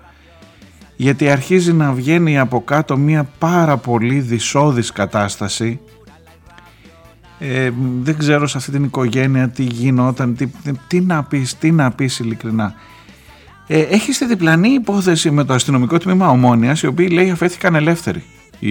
γιατί 0.95 1.29
αρχίζει 1.29 1.73
να 1.73 1.91
βγαίνει 1.91 2.39
από 2.39 2.61
κάτω 2.61 2.97
μια 2.97 3.29
πάρα 3.39 3.77
πολύ 3.77 4.19
δυσόδης 4.19 4.91
κατάσταση 4.91 5.79
ε, 7.39 7.71
δεν 8.01 8.17
ξέρω 8.17 8.47
σε 8.47 8.57
αυτή 8.57 8.71
την 8.71 8.83
οικογένεια 8.83 9.49
τι 9.49 9.63
γινόταν 9.63 10.35
τι, 10.35 10.47
τι 10.87 11.01
να 11.01 11.23
πεις, 11.23 11.57
τι 11.57 11.71
να 11.71 11.91
πεις 11.91 12.19
ειλικρινά 12.19 12.73
ε, 13.67 13.79
έχεις 13.81 14.15
στη 14.15 14.25
διπλανή 14.25 14.69
υπόθεση 14.69 15.31
με 15.31 15.43
το 15.43 15.53
αστυνομικό 15.53 15.97
τμήμα 15.97 16.29
Ομόνιας 16.29 16.81
οι 16.81 16.87
οποίοι 16.87 17.09
λέει 17.11 17.29
αφέθηκαν 17.29 17.75
ελεύθεροι 17.75 18.23
οι, 18.59 18.69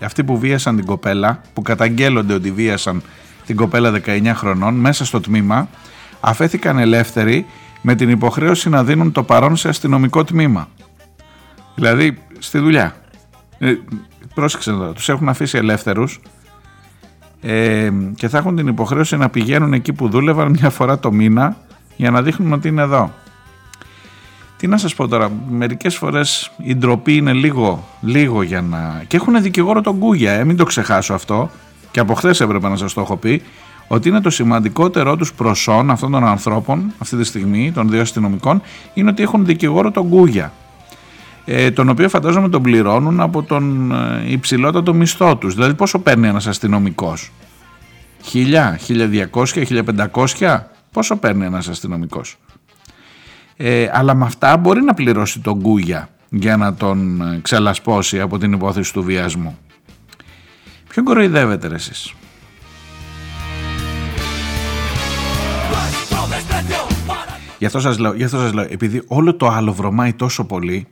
αυτοί 0.00 0.24
που 0.24 0.38
βίασαν 0.38 0.76
την 0.76 0.84
κοπέλα 0.84 1.40
που 1.52 1.62
καταγγέλλονται 1.62 2.34
ότι 2.34 2.50
βίασαν 2.50 3.02
την 3.46 3.56
κοπέλα 3.56 4.00
19 4.06 4.30
χρονών 4.34 4.74
μέσα 4.74 5.04
στο 5.04 5.20
τμήμα 5.20 5.68
αφέθηκαν 6.20 6.78
ελεύθεροι 6.78 7.46
με 7.82 7.94
την 7.94 8.10
υποχρέωση 8.10 8.68
να 8.68 8.84
δίνουν 8.84 9.12
το 9.12 9.22
παρόν 9.22 9.56
σε 9.56 9.68
αστυνομικό 9.68 10.24
τμήμα. 10.24 10.68
Δηλαδή 11.74 12.18
στη 12.38 12.58
δουλειά. 12.58 12.96
Ε, 13.58 13.74
πρόσεξε 14.34 14.70
εδώ, 14.70 14.92
τους 14.92 15.08
έχουν 15.08 15.28
αφήσει 15.28 15.58
ελεύθερους 15.58 16.20
ε, 17.46 17.90
και 18.14 18.28
θα 18.28 18.38
έχουν 18.38 18.56
την 18.56 18.66
υποχρέωση 18.66 19.16
να 19.16 19.28
πηγαίνουν 19.28 19.72
εκεί 19.72 19.92
που 19.92 20.08
δούλευαν 20.08 20.50
μια 20.50 20.70
φορά 20.70 20.98
το 20.98 21.12
μήνα 21.12 21.56
για 21.96 22.10
να 22.10 22.22
δείχνουν 22.22 22.52
ότι 22.52 22.68
είναι 22.68 22.82
εδώ. 22.82 23.12
Τι 24.56 24.66
να 24.66 24.76
σας 24.76 24.94
πω 24.94 25.08
τώρα, 25.08 25.30
μερικές 25.48 25.96
φορές 25.96 26.52
η 26.56 26.74
ντροπή 26.74 27.16
είναι 27.16 27.32
λίγο, 27.32 27.88
λίγο 28.00 28.42
για 28.42 28.60
να... 28.60 29.02
Και 29.06 29.16
έχουν 29.16 29.42
δικηγόρο 29.42 29.80
τον 29.80 29.98
Κούγια, 29.98 30.32
ε, 30.32 30.44
μην 30.44 30.56
το 30.56 30.64
ξεχάσω 30.64 31.14
αυτό 31.14 31.50
και 31.90 32.00
από 32.00 32.14
χθες 32.14 32.40
έπρεπε 32.40 32.68
να 32.68 32.76
σας 32.76 32.92
το 32.92 33.00
έχω 33.00 33.16
πει, 33.16 33.42
ότι 33.88 34.08
είναι 34.08 34.20
το 34.20 34.30
σημαντικότερό 34.30 35.16
τους 35.16 35.32
προσόν 35.34 35.90
αυτών 35.90 36.10
των 36.10 36.26
ανθρώπων 36.26 36.92
αυτή 36.98 37.16
τη 37.16 37.24
στιγμή, 37.24 37.72
των 37.72 37.90
δύο 37.90 38.00
αστυνομικών, 38.00 38.62
είναι 38.94 39.10
ότι 39.10 39.22
έχουν 39.22 39.44
δικηγόρο 39.44 39.90
τον 39.90 40.08
Κούγια. 40.08 40.52
Ε, 41.46 41.70
τον 41.70 41.88
οποίο 41.88 42.08
φαντάζομαι 42.08 42.48
τον 42.48 42.62
πληρώνουν 42.62 43.20
από 43.20 43.42
τον 43.42 43.92
ε, 43.92 44.24
υψηλότατο 44.26 44.94
μισθό 44.94 45.36
τους. 45.36 45.54
Δηλαδή 45.54 45.74
πόσο 45.74 45.98
παίρνει 45.98 46.28
ένας 46.28 46.46
αστυνομικός; 46.46 47.32
Χιλιά, 48.22 48.78
1200, 48.88 49.64
1500, 50.36 50.60
πόσο 50.92 51.16
παίρνει 51.16 51.44
ένας 51.44 51.68
αστυνομικός; 51.68 52.36
Ε, 53.56 53.90
αλλά 53.92 54.14
με 54.14 54.24
αυτά 54.24 54.56
μπορεί 54.56 54.82
να 54.82 54.94
πληρώσει 54.94 55.40
τον 55.40 55.60
Κούγια 55.62 56.08
για 56.28 56.56
να 56.56 56.74
τον 56.74 57.20
ε, 57.20 57.38
ξελασπώσει 57.42 58.20
από 58.20 58.38
την 58.38 58.52
υπόθεση 58.52 58.92
του 58.92 59.02
βιασμού. 59.02 59.58
Ποιον 60.88 61.04
κοροϊδεύετε 61.04 61.68
ρε 61.68 61.74
εσείς; 61.74 62.14
Γι' 67.58 67.66
αυτό 67.66 67.80
σας 67.80 67.98
λέω, 67.98 68.14
γι 68.14 68.24
αυτό 68.24 68.38
σας 68.38 68.52
λέω 68.52 68.66
επειδή 68.68 69.02
όλο 69.06 69.34
το 69.34 69.46
άλλο 69.46 69.72
βρωμάει 69.72 70.12
τόσο 70.12 70.44
πολύ, 70.44 70.86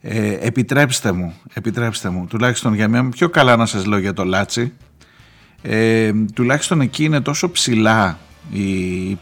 ε, 0.00 0.32
επιτρέψτε 0.40 1.12
μου, 1.12 1.34
επιτρέψτε 1.52 2.08
μου, 2.08 2.26
τουλάχιστον 2.26 2.74
για 2.74 2.88
μένα 2.88 3.08
πιο 3.08 3.28
καλά 3.28 3.56
να 3.56 3.66
σας 3.66 3.84
λέω 3.86 3.98
για 3.98 4.12
το 4.12 4.24
Λάτσι, 4.24 4.72
ε, 5.62 6.12
τουλάχιστον 6.34 6.80
εκεί 6.80 7.04
είναι 7.04 7.20
τόσο 7.20 7.50
ψηλά, 7.50 8.18
η, 8.52 8.64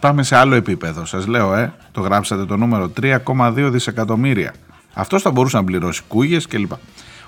πάμε 0.01 0.23
σε 0.23 0.37
άλλο 0.37 0.55
επίπεδο, 0.55 1.05
σας 1.05 1.27
λέω, 1.27 1.55
ε, 1.55 1.73
το 1.93 2.01
γράψατε 2.01 2.45
το 2.45 2.57
νούμερο, 2.57 2.89
3,2 3.01 3.69
δισεκατομμύρια. 3.71 4.55
Αυτός 4.95 5.23
θα 5.23 5.31
μπορούσε 5.31 5.57
να 5.57 5.65
πληρώσει 5.65 6.03
κούγες 6.09 6.47
κλπ. 6.47 6.73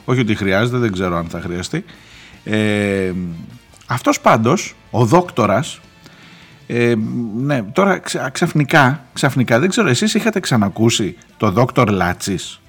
Όχι 0.04 0.20
ότι 0.20 0.34
χρειάζεται, 0.34 0.78
δεν 0.78 0.92
ξέρω 0.92 1.16
αν 1.16 1.26
θα 1.26 1.40
χρειαστεί. 1.40 1.84
Ε, 2.44 3.12
αυτός 3.86 4.20
πάντως, 4.20 4.74
ο 4.90 5.04
δόκτορας, 5.04 5.80
ε, 6.66 6.94
ναι, 7.36 7.62
τώρα 7.62 8.00
ξαφνικά, 8.32 9.04
ξαφνικά, 9.12 9.58
δεν 9.58 9.68
ξέρω, 9.68 9.88
εσείς 9.88 10.14
είχατε 10.14 10.40
ξανακούσει 10.40 11.16
το 11.36 11.50
δόκτορ 11.50 11.90
Λάτσης; 11.90 12.59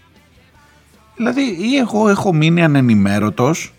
Δηλαδή, 1.21 1.41
ή 1.41 1.77
εγώ 1.77 2.09
έχω 2.09 2.33
μείνει 2.33 2.63
ανενημέρωτος, 2.63 3.73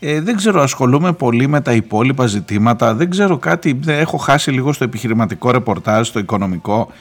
ε, 0.00 0.20
δεν 0.20 0.36
ξέρω, 0.36 0.62
ασχολούμαι 0.62 1.12
πολύ 1.12 1.46
με 1.46 1.60
τα 1.60 1.72
υπόλοιπα 1.72 2.26
ζητήματα, 2.26 2.94
δεν 2.94 3.10
ξέρω 3.10 3.38
κάτι, 3.38 3.80
έχω 3.86 4.16
χάσει 4.16 4.50
λίγο 4.50 4.72
στο 4.72 4.84
επιχειρηματικό 4.84 5.50
ρεπορτάζ, 5.50 6.08
στο 6.08 6.18
οικονομικό 6.18 6.92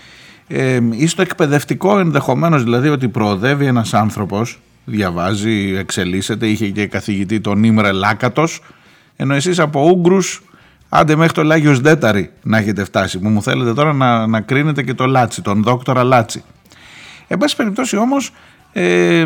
ε, 0.47 0.79
ή 0.91 1.07
στο 1.07 1.21
εκπαιδευτικό 1.21 1.99
ενδεχομένως, 1.99 2.63
δηλαδή 2.63 2.89
ότι 2.89 3.07
προοδεύει 3.07 3.65
ένας 3.65 3.93
άνθρωπος 3.93 4.59
διαβάζει, 4.85 5.75
εξελίσσεται, 5.77 6.47
είχε 6.47 6.69
και 6.69 6.87
καθηγητή 6.87 7.39
τον 7.39 7.63
Ίμρε 7.63 7.91
Λάκατος, 7.91 8.61
ενώ 9.15 9.33
εσείς 9.33 9.59
από 9.59 9.89
Ούγγρους, 9.89 10.43
άντε 10.89 11.15
μέχρι 11.15 11.33
το 11.33 11.43
Λάγιος 11.43 11.79
Ντέταρι 11.79 12.31
να 12.43 12.57
έχετε 12.57 12.83
φτάσει, 12.83 13.19
που 13.19 13.29
μου 13.29 13.41
θέλετε 13.41 13.73
τώρα 13.73 13.93
να, 13.93 14.27
να 14.27 14.41
κρίνετε 14.41 14.83
και 14.83 14.93
το 14.93 15.05
Λάτσι, 15.05 15.41
τον 15.41 15.63
δόκτορα 15.63 16.03
Λάτσι. 16.03 16.43
Εν 17.27 17.37
πάση 17.37 17.55
περιπτώσει 17.55 17.97
όμως, 17.97 18.31
ε, 18.77 19.19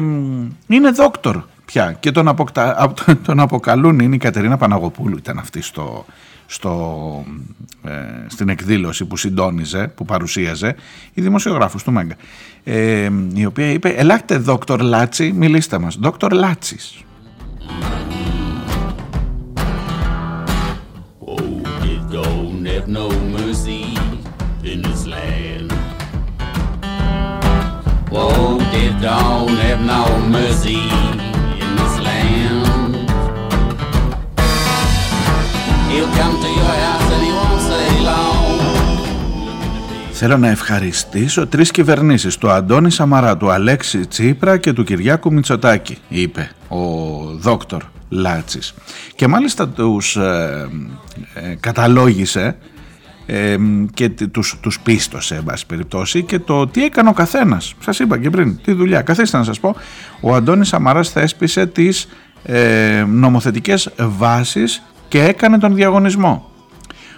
είναι 0.67 0.91
δόκτορ 0.91 1.43
πια 1.65 1.97
και 1.99 2.11
τον, 2.11 2.27
αποκτα... 2.27 2.93
τον 3.25 3.39
αποκαλούν, 3.39 3.99
είναι 3.99 4.15
η 4.15 4.17
Κατερίνα 4.17 4.57
Παναγοπούλου 4.57 5.17
ήταν 5.17 5.37
αυτή 5.37 5.61
στο, 5.61 6.05
στο, 6.45 7.25
ε, 7.83 7.91
στην 8.27 8.49
εκδήλωση 8.49 9.05
που 9.05 9.17
συντόνιζε, 9.17 9.87
που 9.87 10.05
παρουσίαζε, 10.05 10.75
η 11.13 11.21
δημοσιογράφος 11.21 11.83
του 11.83 11.91
Μέγκα, 11.91 12.15
ε, 12.63 13.09
η 13.33 13.45
οποία 13.45 13.71
είπε 13.71 13.89
«Ελάτε 13.89 14.37
δόκτωρ 14.37 14.81
Λάτσι, 14.81 15.31
μιλήστε 15.31 15.77
μας». 15.77 15.95
Δόκτωρ 15.95 16.31
Λάτσης. 16.31 17.03
Oh, 21.25 21.59
don't 29.01 29.57
have 29.65 29.81
no 29.81 30.01
mercy 30.35 30.99
Θέλω 40.21 40.37
να 40.37 40.49
ευχαριστήσω 40.49 41.47
τρεις 41.47 41.71
κυβερνήσεις, 41.71 42.37
του 42.37 42.49
Αντώνη 42.49 42.91
Σαμαρά, 42.91 43.37
του 43.37 43.51
Αλέξη 43.51 44.07
Τσίπρα 44.07 44.57
και 44.57 44.73
του 44.73 44.83
Κυριάκου 44.83 45.33
Μητσοτάκη, 45.33 45.97
είπε 46.07 46.51
ο 46.67 46.77
δόκτωρ 47.37 47.83
Λάτσης. 48.09 48.73
Και 49.15 49.27
μάλιστα 49.27 49.67
τους 49.67 50.15
ε, 50.15 50.69
ε, 51.33 51.55
καταλόγησε 51.59 52.57
ε, 53.31 53.57
και 53.93 54.09
τους, 54.09 54.57
τους 54.61 54.79
πίστωσε, 54.79 55.35
εν 55.35 55.43
πάση 55.43 55.65
περιπτώσει, 55.65 56.23
και 56.23 56.39
το 56.39 56.67
τι 56.67 56.83
έκανε 56.83 57.09
ο 57.09 57.13
καθένας. 57.13 57.73
Σας 57.79 57.99
είπα 57.99 58.17
και 58.17 58.29
πριν, 58.29 58.59
τι 58.63 58.71
δουλειά. 58.71 59.01
Καθίστε 59.01 59.37
να 59.37 59.43
σας 59.43 59.59
πω, 59.59 59.75
ο 60.21 60.35
Αντώνης 60.35 60.67
Σαμαράς 60.67 61.09
θέσπισε 61.09 61.65
τις 61.65 62.07
ε, 62.43 63.03
νομοθετικές 63.07 63.89
βάσεις 63.97 64.83
και 65.07 65.23
έκανε 65.23 65.57
τον 65.57 65.75
διαγωνισμό. 65.75 66.51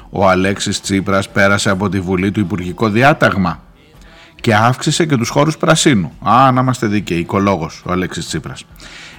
Ο 0.09 0.29
Αλέξης 0.29 0.81
Τσίπρας 0.81 1.29
πέρασε 1.29 1.69
από 1.69 1.89
τη 1.89 1.99
Βουλή 1.99 2.31
του 2.31 2.39
Υπουργικό 2.39 2.89
Διάταγμα 2.89 3.63
και 4.41 4.55
αύξησε 4.55 5.05
και 5.05 5.17
τους 5.17 5.29
χώρους 5.29 5.57
πρασίνου. 5.57 6.11
Α, 6.21 6.51
να 6.51 6.61
είμαστε 6.61 6.87
δίκαιοι, 6.87 7.17
οικολόγος 7.17 7.81
ο 7.85 7.91
Αλέξης 7.91 8.27
Τσίπρας. 8.27 8.65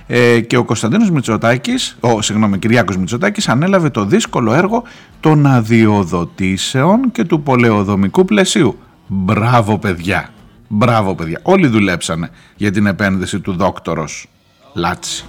Ε, 0.06 0.40
και 0.40 0.56
ο 0.56 0.64
Κωνσταντίνος 0.64 1.10
Μητσοτάκης, 1.10 1.96
ο, 2.00 2.22
συγγνώμη, 2.22 2.58
Κυριάκος 2.58 2.96
Μητσοτάκης 2.96 3.48
ανέλαβε 3.48 3.90
το 3.90 4.04
δύσκολο 4.04 4.52
έργο 4.52 4.82
των 5.20 5.46
αδειοδοτήσεων 5.46 7.12
και 7.12 7.24
του 7.24 7.42
πολεοδομικού 7.42 8.24
πλαισίου. 8.24 8.78
Μπράβο 9.06 9.78
παιδιά, 9.78 10.28
μπράβο 10.68 11.14
παιδιά. 11.14 11.38
Όλοι 11.42 11.66
δουλέψανε 11.66 12.30
για 12.56 12.70
την 12.70 12.86
επένδυση 12.86 13.40
του 13.40 13.52
δόκτωρος 13.52 14.26
Λάτσι. 14.74 15.24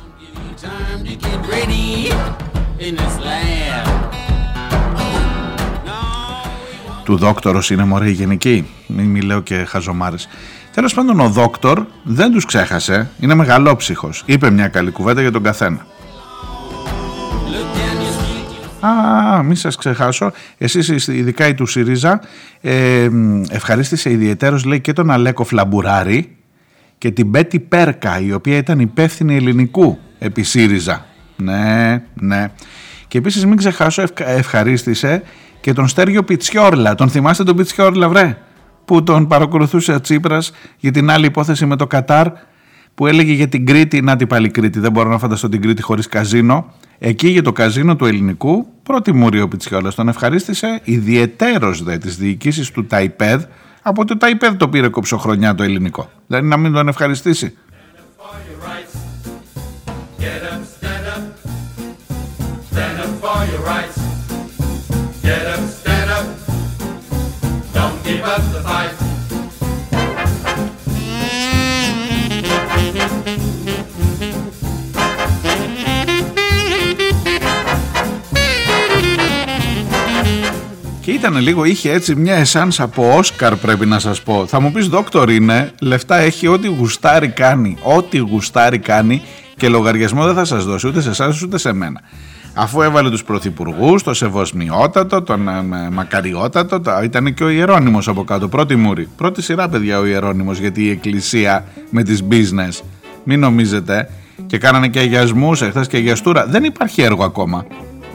Του 7.04 7.18
δόκτωρος 7.18 7.70
είναι 7.70 7.84
μωρέ 7.84 8.10
γενική, 8.10 8.68
μην, 8.88 9.06
μην 9.06 9.24
λέω 9.24 9.42
και 9.42 9.56
χαζομάρες. 9.56 10.28
Τέλος 10.74 10.94
πάντων, 10.94 11.20
ο 11.20 11.30
δόκτωρ 11.30 11.86
δεν 12.04 12.32
τους 12.32 12.46
ξέχασε, 12.46 13.10
είναι 13.20 13.34
μεγαλόψυχος. 13.36 14.24
Είπε 14.26 14.50
μια 14.50 14.68
καλή 14.68 14.92
κουβέντα 14.92 15.22
για 15.22 15.32
τον 15.32 15.44
καθένα. 15.44 15.86
Α, 18.86 19.44
μην 19.44 19.56
σας 19.56 19.76
ξεχάσω, 19.76 20.32
εσείς 20.58 21.08
ειδικά 21.08 21.48
η 21.48 21.54
του 21.54 21.66
ΣΥΡΙΖΑ 21.66 22.22
ε, 22.62 23.10
ευχαρίστησε 23.50 24.12
ιδιαιτέρως 24.12 24.64
λέει 24.64 24.82
και 24.82 24.94
τον 24.94 25.12
Αλέκο 25.12 25.44
Φλαμπουράρη 25.44 26.36
και 26.98 27.12
την 27.12 27.32
Πέτη 27.32 27.60
Πέρκα 27.60 28.20
η 28.20 28.34
οποία 28.34 28.58
ήταν 28.58 28.80
υπεύθυνη 28.80 29.36
ελληνικού 29.36 30.00
επί 30.20 30.44
ΣΥΡΙΖΑ. 30.44 31.06
Ναι, 31.36 32.04
ναι. 32.14 32.52
Και 33.08 33.18
επίσης 33.18 33.46
μην 33.46 33.58
ξεχάσω 33.58 34.04
ευχαρίστησε 34.18 35.24
και 35.64 35.74
τον 35.74 35.88
Στέργιο 35.88 36.24
Πιτσιόρλα. 36.24 36.96
Τον 36.96 37.10
θυμάστε 37.10 37.44
τον 37.44 37.56
Πιτσιόρλα 37.56 38.10
βρε; 38.10 38.38
Που 38.86 39.04
τον 39.04 39.28
παρακολουθούσε 39.28 39.94
ο 39.94 40.02
Τσίπρας 40.02 40.52
για 40.78 40.92
την 40.92 41.10
άλλη 41.10 41.26
υπόθεση 41.26 41.66
με 41.66 41.76
το 41.76 41.88
Κατάρ 41.88 42.28
που 42.96 43.08
έλεγε 43.08 43.34
για 43.34 43.48
την 43.48 43.66
Κρήτη, 43.66 44.02
να 44.02 44.16
την 44.16 44.28
πάλι 44.28 44.50
Κρήτη, 44.50 44.80
δεν 44.80 44.92
μπορώ 44.92 45.10
να 45.10 45.18
φανταστώ 45.18 45.50
την 45.50 45.62
Κρήτη 45.62 45.82
χωρίς 45.82 46.08
καζίνο. 46.08 46.74
Εκεί 47.00 47.28
για 47.28 47.42
το 47.42 47.52
καζίνο 47.52 47.96
του 47.96 48.06
ελληνικού, 48.06 48.68
πρώτη 48.84 49.12
μουρή 49.12 49.48
Πιτσιόλας 49.48 49.96
τον 49.96 50.08
ευχαρίστησε 50.08 50.82
ιδιαιτέρως 50.84 51.84
δε 51.84 51.98
της 51.98 52.18
διοικήσεις 52.18 52.72
του 52.72 52.86
Ταϊπέδ, 52.86 53.44
από 53.82 54.06
το 54.06 54.18
Ταϊπέδ 54.18 54.56
το 54.56 54.70
πήρε 54.70 54.88
κοψοχρονιά 54.88 55.56
το 55.56 55.64
ελληνικό. 55.64 56.10
Δηλαδή 56.28 56.48
να 56.48 56.58
μην 56.58 56.74
τον 56.74 56.88
ευχαριστήσει. 56.88 57.58
Και 81.04 81.12
ήταν 81.12 81.38
λίγο, 81.38 81.64
είχε 81.64 81.92
έτσι 81.92 82.16
μια 82.16 82.36
εσάνς 82.36 82.80
από 82.80 83.18
Όσκαρ 83.18 83.56
πρέπει 83.56 83.86
να 83.86 84.00
σας 84.00 84.22
πω. 84.22 84.46
Θα 84.48 84.60
μου 84.60 84.72
πεις 84.72 84.88
δόκτωρ 84.88 85.30
είναι, 85.30 85.72
λεφτά 85.82 86.16
έχει, 86.16 86.48
ό,τι 86.48 86.68
γουστάρει 86.68 87.28
κάνει. 87.28 87.78
Ό,τι 87.84 88.18
γουστάρει 88.18 88.80
κάνει 88.80 89.22
και 89.56 89.70
λογαριασμό 89.70 90.26
δεν 90.26 90.34
θα 90.34 90.46
σας 90.46 90.66
δώσει 90.66 90.88
ούτε 90.88 91.02
σε 91.02 91.10
εσάς 91.10 91.42
ούτε 91.42 91.58
σε 91.58 91.74
μένα. 91.74 92.02
Αφού 92.54 92.82
έβαλε 92.82 93.10
τους 93.10 93.24
πρωθυπουργούς, 93.24 94.04
το 94.04 94.14
Σεβοσμιότατο, 94.14 95.22
τον 95.22 95.48
ε, 95.48 95.90
Μακαριότατο, 95.92 96.80
το, 96.80 96.92
ήταν 97.04 97.34
και 97.34 97.44
ο 97.44 97.50
Ιερώνυμος 97.50 98.08
από 98.08 98.24
κάτω, 98.24 98.48
πρώτη 98.48 98.76
μούρη. 98.76 99.08
Πρώτη 99.18 99.42
σειρά 99.42 99.70
παιδιά 99.70 100.00
ο 100.00 100.06
Ιερώνυμος 100.06 100.60
γιατί 100.60 100.84
η 100.84 100.90
εκκλησία 100.90 101.66
με 101.90 102.04
τις 102.04 102.24
business, 102.30 102.84
μην 103.24 103.40
νομίζετε, 103.40 104.10
και 104.46 104.58
κάνανε 104.58 104.88
και 104.88 105.00
αγιασμούς 105.00 105.62
εχθές 105.62 105.88
και 105.88 105.98
αγιαστούρα. 105.98 106.46
Δεν 106.46 106.64
υπάρχει 106.64 107.02
έργο 107.02 107.24
ακόμα. 107.24 107.66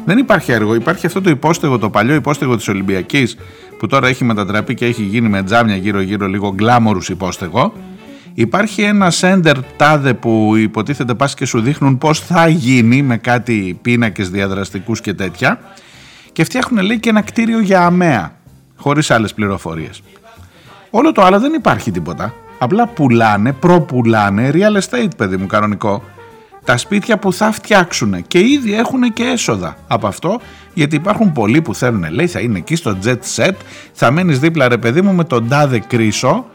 Δεν 0.09 0.19
υπάρχει 0.19 0.53
έργο. 0.53 0.75
Υπάρχει 0.75 1.07
αυτό 1.07 1.21
το 1.21 1.31
υπόστεγο, 1.31 1.79
το 1.79 1.91
παλιό 1.91 2.15
υπόστεγο 2.15 2.57
της 2.57 2.69
Ολυμπιακής 2.69 3.37
που 3.79 3.87
τώρα 3.87 4.09
έχει 4.09 4.25
μετατραπεί 4.25 4.75
και 4.75 4.85
έχει 4.85 5.03
γίνει 5.03 5.29
με 5.29 5.43
τζάμια 5.43 5.77
γύρω-γύρω 5.77 6.27
λίγο 6.27 6.53
γκλάμορου 6.55 6.99
υπόστεγο. 7.09 7.73
Υπάρχει 8.35 8.83
ένα 8.83 9.11
σέντερ 9.11 9.57
τάδε 9.77 10.15
που 10.15 10.57
υποτίθεται 10.57 11.15
πας 11.15 11.35
και 11.35 11.45
σου 11.45 11.61
δείχνουν 11.61 11.99
πώς 11.99 12.21
θα 12.21 12.49
γίνει 12.49 13.03
με 13.03 13.17
κάτι 13.17 13.79
πίνακες 13.83 14.31
διαδραστικούς 14.31 15.01
και 15.01 15.15
τέτοια 15.15 15.61
και 16.33 16.45
φτιάχνουν 16.45 16.85
λέει 16.85 16.99
και 16.99 17.09
ένα 17.09 17.23
κτίριο 17.23 17.61
για 17.61 17.85
αμαία 17.85 18.33
χωρίς 18.77 19.11
άλλες 19.11 19.35
πληροφορίες. 19.35 20.03
Όλο 20.91 21.13
το 21.13 21.23
άλλο 21.23 21.41
δεν 21.41 21.53
υπάρχει 21.53 21.91
τίποτα. 21.91 22.35
Απλά 22.59 22.87
πουλάνε, 22.87 23.53
προπουλάνε 23.53 24.51
real 24.55 24.81
estate 24.81 25.17
παιδί 25.17 25.37
μου 25.37 25.47
κανονικό 25.47 26.03
τα 26.69 26.77
σπίτια 26.77 27.19
που 27.19 27.33
θα 27.33 27.53
φτιάξουν 27.53 28.27
και 28.27 28.39
ήδη 28.39 28.75
έχουν 28.75 29.13
και 29.13 29.23
έσοδα. 29.23 29.77
Από 29.87 30.07
αυτό 30.07 30.41
γιατί 30.75 30.97
υπάρχουν 30.97 31.33
πολλοί 31.33 31.63
που 31.63 31.75
θέλουν 31.75 32.11
λέει 32.11 32.27
θα 32.27 32.41
είναι 32.41 32.59
εκεί 32.59 32.77
στο 32.77 32.99
jet 33.05 33.19
set 33.37 33.53
θα 33.93 34.11
μένεις 34.11 34.39
δίπλα 34.39 34.69
ρε 34.69 34.79
παιδί 34.79 35.03
μου 35.03 35.13
με 35.13 35.25
τον 35.25 35.49
τάδε 35.49 35.79
κρίσο 35.79 36.47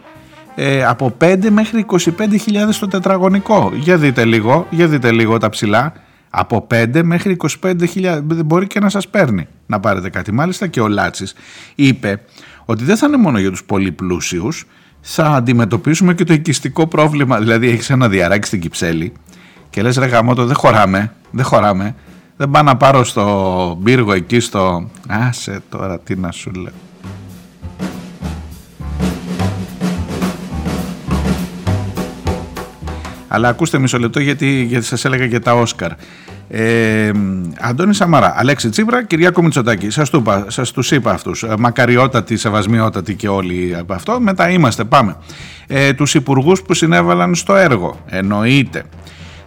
ε, 0.55 0.85
από 0.85 1.17
5 1.21 1.49
μέχρι 1.49 1.85
25.000 1.89 1.99
το 2.79 2.87
τετραγωνικό. 2.87 3.71
Για 3.75 3.97
δείτε 3.97 4.25
λίγο, 4.25 4.67
για 4.69 4.87
δείτε 4.87 5.11
λίγο 5.11 5.37
τα 5.37 5.49
ψηλά. 5.49 5.93
Από 6.29 6.67
5 6.71 7.01
μέχρι 7.03 7.37
25.000 7.61 8.21
μπορεί 8.45 8.67
και 8.67 8.79
να 8.79 8.89
σας 8.89 9.07
παίρνει 9.07 9.47
να 9.65 9.79
πάρετε 9.79 10.09
κάτι 10.09 10.31
μάλιστα 10.31 10.67
και 10.67 10.81
ο 10.81 10.87
Λάτσης 10.87 11.33
είπε 11.75 12.21
ότι 12.65 12.83
δεν 12.83 12.97
θα 12.97 13.07
είναι 13.07 13.17
μόνο 13.17 13.39
για 13.39 13.49
τους 13.49 13.63
πολύ 13.63 13.91
πλούσιους 13.91 14.65
θα 15.05 15.25
αντιμετωπίσουμε 15.25 16.13
και 16.13 16.23
το 16.23 16.33
οικιστικό 16.33 16.87
πρόβλημα. 16.87 17.39
Δηλαδή 17.39 17.69
έχεις 17.69 17.89
ένα 17.89 18.09
διαράκι 18.09 18.47
στην 18.47 18.59
Κυψέλη 18.59 19.13
και 19.73 19.81
λες 19.81 19.97
ρε 19.97 20.05
γαμώτο 20.05 20.45
δεν 20.45 20.55
χωράμε, 20.55 21.13
δεν 21.31 21.45
χωράμε. 21.45 21.95
Δεν 22.37 22.49
πάω 22.49 22.63
να 22.63 22.77
πάρω 22.77 23.03
στο 23.03 23.79
πύργο 23.83 24.13
εκεί 24.13 24.39
στο... 24.39 24.89
Άσε 25.07 25.61
τώρα 25.69 25.99
τι 25.99 26.15
να 26.15 26.31
σου 26.31 26.51
λέω. 26.51 26.73
Αλλά 33.27 33.47
ακούστε 33.47 33.77
μισό 33.77 33.99
λεπτό 33.99 34.19
γιατί, 34.19 34.63
γιατί 34.63 34.85
σας 34.85 35.05
έλεγα 35.05 35.27
και 35.27 35.39
τα 35.39 35.53
Όσκαρ. 35.53 35.91
Ε, 36.47 37.11
Αντώνη 37.59 37.93
Σαμαρά, 37.93 38.33
Αλέξη 38.37 38.69
Τσίπρα, 38.69 39.03
Κυριάκο 39.03 39.41
Μητσοτάκη. 39.41 39.89
Σας, 39.89 40.09
του 40.09 40.17
είπα, 40.17 40.45
σας 40.47 40.71
τους 40.71 40.91
είπα 40.91 41.11
αυτούς. 41.11 41.43
Ε, 41.43 41.53
μακαριότατοι, 41.59 42.37
σεβασμιότατοι 42.37 43.15
και 43.15 43.27
όλοι 43.27 43.75
από 43.79 43.93
αυτό. 43.93 44.19
Μετά 44.19 44.49
είμαστε, 44.49 44.83
πάμε. 44.83 45.15
Ε, 45.67 45.93
τους 45.93 46.13
υπουργούς 46.13 46.61
που 46.61 46.73
συνέβαλαν 46.73 47.35
στο 47.35 47.55
έργο. 47.55 47.99
Εννοείται 48.05 48.83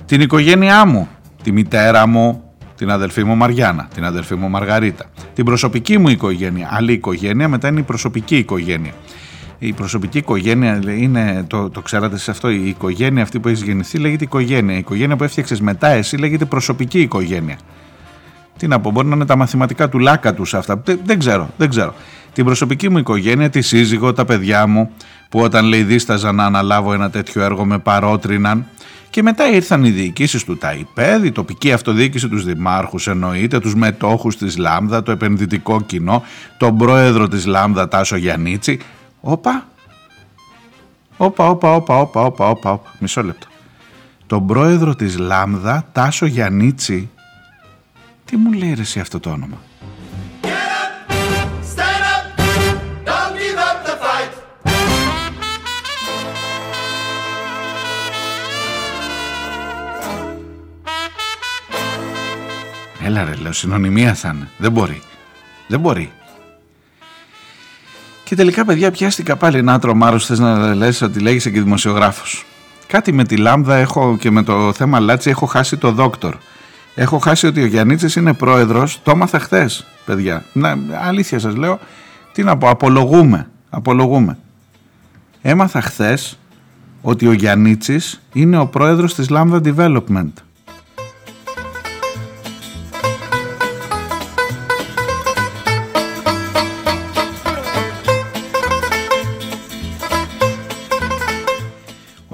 την 0.06 0.20
οικογένειά 0.20 0.86
μου, 0.86 1.08
τη 1.42 1.52
μητέρα 1.52 2.06
μου, 2.06 2.42
την 2.76 2.90
αδελφή 2.90 3.24
μου 3.24 3.36
Μαριάννα, 3.36 3.88
την 3.94 4.04
αδελφή 4.04 4.34
μου 4.34 4.48
Μαργαρίτα, 4.48 5.04
την 5.34 5.44
προσωπική 5.44 5.98
μου 5.98 6.08
οικογένεια, 6.08 6.68
άλλη 6.72 6.92
οικογένεια, 6.92 7.48
μετά 7.48 7.68
είναι 7.68 7.80
η 7.80 7.82
προσωπική 7.82 8.36
οικογένεια. 8.36 8.92
Η 9.58 9.72
προσωπική 9.72 10.18
οικογένεια 10.18 10.80
είναι, 10.98 11.44
το, 11.46 11.70
το 11.70 11.80
ξέρατε 11.80 12.18
σε 12.18 12.30
αυτό, 12.30 12.50
η 12.50 12.68
οικογένεια 12.68 13.22
αυτή 13.22 13.40
που 13.40 13.48
έχει 13.48 13.64
γεννηθεί 13.64 13.98
λέγεται 13.98 14.24
οικογένεια. 14.24 14.74
Η 14.74 14.78
οικογένεια 14.78 15.16
που 15.16 15.24
έφτιαξες 15.24 15.60
μετά 15.60 15.88
εσύ 15.88 16.16
λέγεται 16.16 16.44
προσωπική 16.44 17.00
οικογένεια. 17.00 17.58
Τι 18.56 18.66
να 18.66 18.80
πω, 18.80 18.90
μπορεί 18.90 19.06
να 19.06 19.14
είναι 19.14 19.26
τα 19.26 19.36
μαθηματικά 19.36 19.88
του 19.88 19.98
λάκα 19.98 20.34
τους 20.34 20.54
αυτά. 20.54 20.80
Δεν, 20.84 21.00
δεν 21.04 21.18
ξέρω, 21.18 21.48
δεν 21.56 21.68
ξέρω. 21.68 21.94
Την 22.32 22.44
προσωπική 22.44 22.88
μου 22.88 22.98
οικογένεια, 22.98 23.50
τη 23.50 23.62
σύζυγο, 23.62 24.12
τα 24.12 24.24
παιδιά 24.24 24.66
μου, 24.66 24.90
που 25.28 25.40
όταν 25.40 25.64
λέει 25.64 25.82
δίσταζα 25.82 26.32
να 26.32 26.44
αναλάβω 26.44 26.92
ένα 26.92 27.10
τέτοιο 27.10 27.42
έργο 27.42 27.64
με 27.64 27.78
παρότριναν 27.78 28.66
και 29.10 29.22
μετά 29.22 29.50
ήρθαν 29.50 29.84
οι 29.84 29.90
διοικήσεις 29.90 30.44
του 30.44 30.56
ΤΑΙΠΕΔ, 30.56 31.24
η 31.24 31.32
τοπική 31.32 31.72
αυτοδιοίκηση 31.72 32.28
τους 32.28 32.44
δημάρχους 32.44 33.06
εννοείται, 33.06 33.60
τους 33.60 33.74
μετόχους 33.74 34.36
της 34.36 34.56
Λάμδα, 34.56 35.02
το 35.02 35.10
επενδυτικό 35.10 35.80
κοινό, 35.80 36.22
τον 36.58 36.76
πρόεδρο 36.76 37.28
της 37.28 37.46
Λάμδα 37.46 37.88
Τάσο 37.88 38.16
Γιαννίτσι. 38.16 38.78
Όπα, 39.20 39.68
όπα, 41.16 41.48
όπα, 41.48 41.74
όπα, 41.74 41.98
όπα, 41.98 42.24
όπα, 42.24 42.48
όπα, 42.48 42.80
μισό 42.98 43.22
λεπτό. 43.22 43.46
Τον 44.26 44.46
πρόεδρο 44.46 44.94
της 44.94 45.18
Λάμδα 45.18 45.88
Τάσο 45.92 46.26
Γιαννίτσι. 46.26 47.10
Τι 48.24 48.36
μου 48.36 48.52
λέει 48.52 48.74
ρε 48.74 49.00
αυτό 49.00 49.20
το 49.20 49.30
όνομα; 49.30 49.60
Έλα 63.06 63.24
ρε 63.24 63.34
λέω, 63.34 63.52
συνωνυμία 63.52 64.14
θα 64.14 64.32
είναι. 64.34 64.48
Δεν 64.58 64.72
μπορεί. 64.72 65.02
Δεν 65.68 65.80
μπορεί. 65.80 66.12
Και 68.24 68.34
τελικά 68.34 68.64
παιδιά 68.64 68.90
πιάστηκα 68.90 69.36
πάλι 69.36 69.58
ένα 69.58 69.78
τρομάρος 69.78 70.26
θες 70.26 70.38
να 70.38 70.74
λες 70.74 71.02
ότι 71.02 71.20
λέγεσαι 71.20 71.50
και 71.50 71.60
δημοσιογράφος. 71.60 72.44
Κάτι 72.86 73.12
με 73.12 73.24
τη 73.24 73.36
Λάμδα 73.36 73.76
έχω 73.76 74.16
και 74.16 74.30
με 74.30 74.42
το 74.42 74.72
θέμα 74.72 75.00
Λάτσι 75.00 75.30
έχω 75.30 75.46
χάσει 75.46 75.76
το 75.76 75.90
δόκτορ. 75.90 76.34
Έχω 76.94 77.18
χάσει 77.18 77.46
ότι 77.46 77.62
ο 77.62 77.66
Γιάννητσης 77.66 78.16
είναι 78.16 78.34
πρόεδρος, 78.34 79.00
το 79.02 79.10
έμαθα 79.10 79.38
χθες, 79.38 79.86
παιδιά. 80.04 80.44
Να, 80.52 80.78
αλήθεια 81.02 81.38
σας 81.38 81.56
λέω, 81.56 81.78
τι 82.32 82.42
να 82.42 82.56
πω, 82.56 82.68
απολογούμε, 82.68 83.50
απολογούμε. 83.70 84.38
Έμαθα 85.42 85.80
χθες 85.80 86.38
ότι 87.02 87.26
ο 87.26 87.32
Γιάννητσης 87.32 88.20
είναι 88.32 88.58
ο 88.58 88.66
πρόεδρος 88.66 89.14
της 89.14 89.26
Lambda 89.30 89.60
Development. 89.62 90.32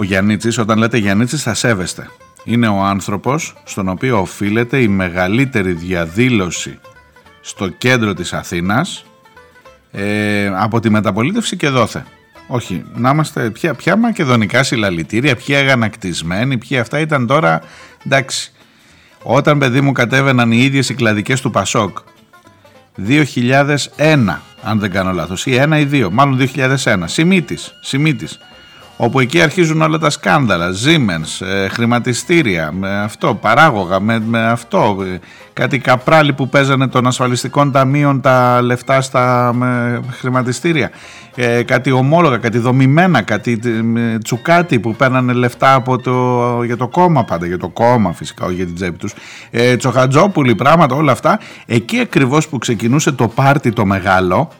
Ο 0.03 0.05
Γιάννητσης, 0.05 0.59
όταν 0.59 0.78
λέτε 0.78 0.96
Γιάννητσης 0.96 1.42
θα 1.42 1.55
σέβεστε. 1.55 2.11
Είναι 2.44 2.68
ο 2.68 2.82
άνθρωπος 2.82 3.55
στον 3.64 3.88
οποίο 3.88 4.20
οφείλεται 4.20 4.80
η 4.80 4.88
μεγαλύτερη 4.88 5.72
διαδήλωση 5.72 6.78
στο 7.40 7.68
κέντρο 7.68 8.14
της 8.14 8.32
Αθήνας 8.32 9.05
ε, 9.92 10.46
από 10.55 10.80
τη 10.80 10.90
μεταπολίτευση 10.90 11.57
και 11.57 11.68
δόθε. 11.68 12.05
Όχι, 12.46 12.84
να 12.94 13.11
είμαστε 13.11 13.50
πια, 13.50 13.74
πια 13.74 13.96
μακεδονικά 13.96 14.62
συλλαλητήρια, 14.62 15.36
πια 15.36 15.59
αγανακτισμένοι, 15.59 16.59
πια 16.59 16.80
αυτά 16.80 16.98
ήταν 16.98 17.26
τώρα 17.26 17.61
εντάξει. 18.07 18.53
Όταν 19.22 19.59
παιδί 19.59 19.80
μου 19.80 19.92
κατέβαιναν 19.92 20.53
οι 20.53 20.59
ίδιες 20.62 20.88
οι 20.88 20.94
κλαδικές 20.94 21.40
του 21.40 21.50
Πασόκ 21.50 21.98
2001 23.07 24.38
αν 24.62 24.78
δεν 24.78 24.90
κάνω 24.90 25.12
λάθος 25.12 25.46
ή 25.46 25.62
1 25.68 25.78
ή 25.78 26.05
2, 26.05 26.09
μάλλον 26.11 26.38
2001, 26.38 27.03
Σιμίτης, 27.05 27.72
Σιμίτης 27.82 28.38
όπου 28.97 29.20
εκεί 29.20 29.40
αρχίζουν 29.40 29.82
όλα 29.82 29.99
τα 29.99 30.11
σκάνδαλα, 30.11 30.68
Siemens, 30.84 31.47
ε, 31.47 31.68
χρηματιστήρια, 31.68 32.72
με 32.72 33.03
αυτό, 33.03 33.34
παράγωγα, 33.34 34.01
με, 34.01 34.20
με 34.20 34.47
αυτό, 34.47 34.97
ε, 35.14 35.18
κάτι 35.53 35.78
καπράλι 35.78 36.32
που 36.32 36.49
παίζανε 36.49 36.88
των 36.88 37.07
ασφαλιστικών 37.07 37.72
ταμείων 37.72 38.20
τα 38.20 38.62
λεφτά 38.62 39.01
στα 39.01 39.55
χρηματιστήρια, 40.11 40.90
ε, 41.34 41.62
κάτι 41.62 41.90
ομόλογα, 41.90 42.36
κάτι 42.36 42.59
δομημένα, 42.59 43.22
κάτι 43.22 43.61
ε, 43.97 44.18
τσουκάτι 44.18 44.80
που 44.80 44.95
παίρνανε 44.95 45.32
λεφτά 45.32 45.74
από 45.74 45.99
το, 45.99 46.62
για 46.62 46.76
το 46.76 46.88
κόμμα 46.88 47.24
πάντα, 47.24 47.47
για 47.47 47.59
το 47.59 47.68
κόμμα 47.68 48.12
φυσικά, 48.12 48.45
όχι 48.45 48.55
για 48.55 48.66
την 48.66 48.74
τσέπη 48.74 48.99
τους, 48.99 49.14
ε, 49.51 49.76
Τσοχατζόπουλοι, 49.76 50.55
πράγματα, 50.55 50.95
όλα 50.95 51.12
αυτά, 51.12 51.38
εκεί 51.66 52.01
ακριβώς 52.01 52.49
που 52.49 52.59
ξεκινούσε 52.59 53.12
το 53.12 53.28
πάρτι 53.28 53.72
το 53.72 53.84
μεγάλο, 53.84 54.51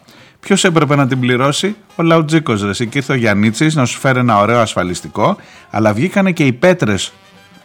Ποιος 0.47 0.64
έπρεπε 0.64 0.97
να 0.97 1.07
την 1.07 1.20
πληρώσει, 1.20 1.76
ο 1.97 2.03
Λαουτζίκος 2.03 2.62
ρε. 2.62 2.70
Εκεί 2.70 2.97
ήρθε 2.97 3.12
ο 3.12 3.16
Γιάννητσι 3.16 3.70
να 3.74 3.84
σου 3.84 3.99
φέρει 3.99 4.18
ένα 4.18 4.38
ωραίο 4.38 4.61
ασφαλιστικό, 4.61 5.36
αλλά 5.70 5.93
βγήκανε 5.93 6.32
και 6.32 6.45
οι 6.45 6.53
πέτρες 6.53 7.12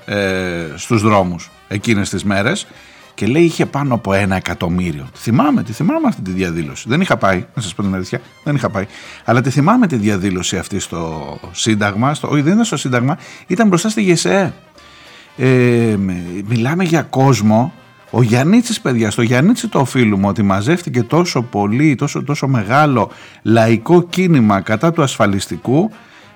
ε, 0.05 0.65
στους 0.75 1.01
δρόμους 1.01 1.49
εκείνες 1.67 2.09
τις 2.09 2.23
μέρες 2.23 2.67
και 3.13 3.28
λέει 3.28 3.43
είχε 3.43 3.65
πάνω 3.65 3.93
από 3.93 4.13
ένα 4.13 4.36
εκατομμύριο. 4.36 5.07
Τη 5.13 5.19
θυμάμαι, 5.19 5.63
τη 5.63 5.71
θυμάμαι 5.71 6.07
αυτή 6.07 6.21
τη 6.21 6.32
διαδήλωση. 6.32 6.86
Δεν 6.89 7.01
είχα 7.01 7.17
πάει, 7.17 7.45
να 7.53 7.61
σας 7.61 7.75
πω 7.75 7.82
την 7.82 7.93
αλήθεια, 7.93 8.21
δεν 8.43 8.55
είχα 8.55 8.69
πάει. 8.69 8.86
Αλλά 9.23 9.41
τη 9.41 9.49
θυμάμαι 9.49 9.88
τη 9.88 9.95
διαδήλωση 9.95 10.57
αυτή 10.57 10.80
στο 10.80 11.39
Σύνταγμα. 11.51 12.13
Στο, 12.13 12.28
όχι, 12.28 12.41
δεν 12.41 12.53
ήταν 12.53 12.65
στο 12.65 12.78
Σύνταγμα, 12.78 13.17
ήταν 13.47 13.67
μπροστά 13.67 13.89
στη 13.89 14.01
ΓΕΣΕ. 14.01 14.53
Ε, 15.38 15.95
μιλάμε 16.47 16.84
για 16.84 17.01
κόσμο 17.01 17.73
ο 18.09 18.21
Γιάννητσης 18.21 18.81
παιδιά, 18.81 19.11
στο 19.11 19.21
Γιάννητσι 19.21 19.67
το 19.67 19.79
οφείλουμε 19.79 20.27
ότι 20.27 20.41
μαζεύτηκε 20.41 21.03
τόσο 21.03 21.41
πολύ, 21.41 21.95
τόσο, 21.95 22.23
τόσο 22.23 22.47
μεγάλο 22.47 23.11
λαϊκό 23.41 24.03
κίνημα 24.03 24.61
κατά 24.61 24.91
του 24.91 25.01
ασφαλιστικού 25.01 25.91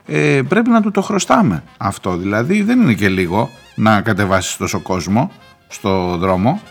ε, 0.06 0.42
πρέπει 0.48 0.70
να 0.70 0.82
του 0.82 0.92
το 0.92 1.02
χρωστάμε 1.02 1.64
αυτό. 1.78 2.18
Δηλαδή 2.18 2.62
δεν 2.62 2.82
είναι 2.82 2.94
και 2.94 3.10
λίγο 3.10 3.50
να 3.76 4.02
κατεβάσεις 4.02 4.58
τόσο 4.58 4.80
κόσμο 4.80 5.32
στο 5.68 6.18
δρόμο. 6.18 6.62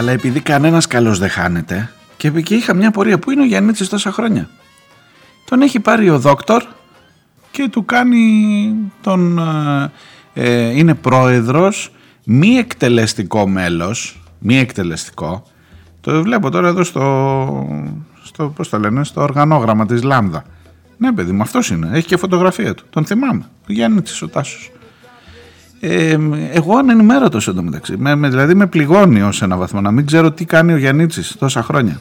Αλλά 0.00 0.12
επειδή 0.12 0.40
κανένας 0.40 0.86
καλός 0.86 1.18
δεν 1.18 1.28
χάνεται 1.28 1.90
και, 2.16 2.30
και 2.30 2.54
είχα 2.54 2.74
μια 2.74 2.90
πορεία 2.90 3.18
που 3.18 3.30
είναι 3.30 3.42
ο 3.42 3.44
Γιάννητσης 3.44 3.88
τόσα 3.88 4.12
χρόνια; 4.12 4.48
Τον 5.44 5.62
έχει 5.62 5.80
πάρει 5.80 6.10
ο 6.10 6.18
δόκτωρ 6.18 6.62
και 7.50 7.68
του 7.68 7.84
κάνει 7.84 8.74
τον... 9.00 9.38
Ε, 9.38 9.90
ε, 10.34 10.78
είναι 10.78 10.94
πρόεδρος 10.94 11.92
μη 12.24 12.48
εκτελεστικό 12.48 13.48
μέλος, 13.48 14.22
μη 14.38 14.58
εκτελεστικό. 14.58 15.46
Το 16.00 16.22
βλέπω 16.22 16.50
τώρα 16.50 16.68
εδώ 16.68 16.84
στο, 16.84 17.84
στο 18.22 18.52
πώς 18.56 18.68
το 18.68 18.78
λένε, 18.78 19.04
στο 19.04 19.20
οργανόγραμμα 19.20 19.86
της 19.86 20.02
Λάμδα. 20.02 20.44
Ναι 20.96 21.12
παιδί 21.12 21.32
μου 21.32 21.42
αυτός 21.42 21.70
είναι, 21.70 21.90
έχει 21.92 22.06
και 22.06 22.16
φωτογραφία 22.16 22.74
του, 22.74 22.84
τον 22.90 23.04
θυμάμαι, 23.04 23.44
ο 23.68 23.72
Γιάννητσης 23.72 24.22
ο 24.22 24.28
Τάσος. 24.28 24.70
Εγώ 25.80 26.76
ανημέρωτο 26.76 27.38
έτοιμο, 27.38 27.70
με 27.96 28.28
Δηλαδή 28.28 28.54
με 28.54 28.66
πληγώνει 28.66 29.22
ως 29.22 29.36
σε 29.36 29.44
ένα 29.44 29.56
βαθμό. 29.56 29.80
Να 29.80 29.90
μην 29.90 30.06
ξέρω 30.06 30.30
τι 30.30 30.44
κάνει 30.44 30.72
ο 30.72 30.76
Γενίτσα. 30.76 31.22
Τόσα 31.38 31.62
χρόνια. 31.62 32.00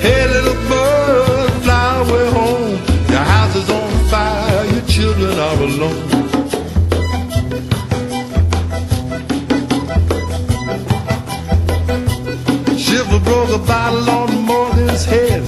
Hey, 0.00 0.26
little 0.32 0.47
fire, 4.08 4.64
your 4.72 4.86
children 4.86 5.38
are 5.38 5.60
alone. 5.68 6.08
Shiver 12.78 13.20
broke 13.20 13.50
a 13.50 13.58
bottle 13.58 14.08
on 14.10 14.30
Morgan's 14.46 15.04
head, 15.04 15.42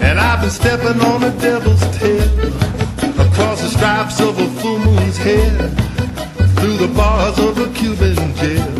and 0.00 0.20
I've 0.20 0.40
been 0.42 0.50
stepping 0.50 1.00
on 1.00 1.20
the 1.22 1.32
devil's 1.40 1.84
tail 1.98 2.30
across 3.26 3.60
the 3.62 3.70
stripes 3.76 4.20
of 4.20 4.38
a 4.38 4.48
full 4.60 4.78
moon's 4.78 5.16
head, 5.16 5.56
through 6.56 6.76
the 6.76 6.92
bars 6.96 7.38
of 7.38 7.58
a 7.58 7.68
Cuban 7.74 8.16
jail. 8.36 8.72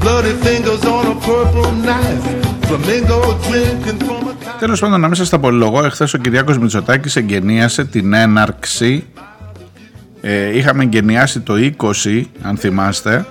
Bloody 0.00 0.34
fingers 0.46 0.84
on 0.86 1.06
a 1.14 1.20
purple 1.20 1.72
knife. 1.72 2.48
Τέλος 4.58 4.80
πάντων, 4.80 5.00
να 5.00 5.06
μην 5.06 5.16
σα 5.16 5.28
τα 5.28 5.38
πολυλογώ, 5.38 5.84
εχθές 5.84 6.14
ο 6.14 6.18
Κυριάκος 6.18 6.58
Μητσοτάκης 6.58 7.16
εγκαινίασε 7.16 7.84
την 7.84 8.12
έναρξη. 8.12 9.04
Ε, 10.20 10.56
είχαμε 10.56 10.82
εγκαινιάσει 10.82 11.40
το 11.40 11.54
20, 11.54 12.22
αν 12.42 12.56
θυμάστε. 12.56 13.26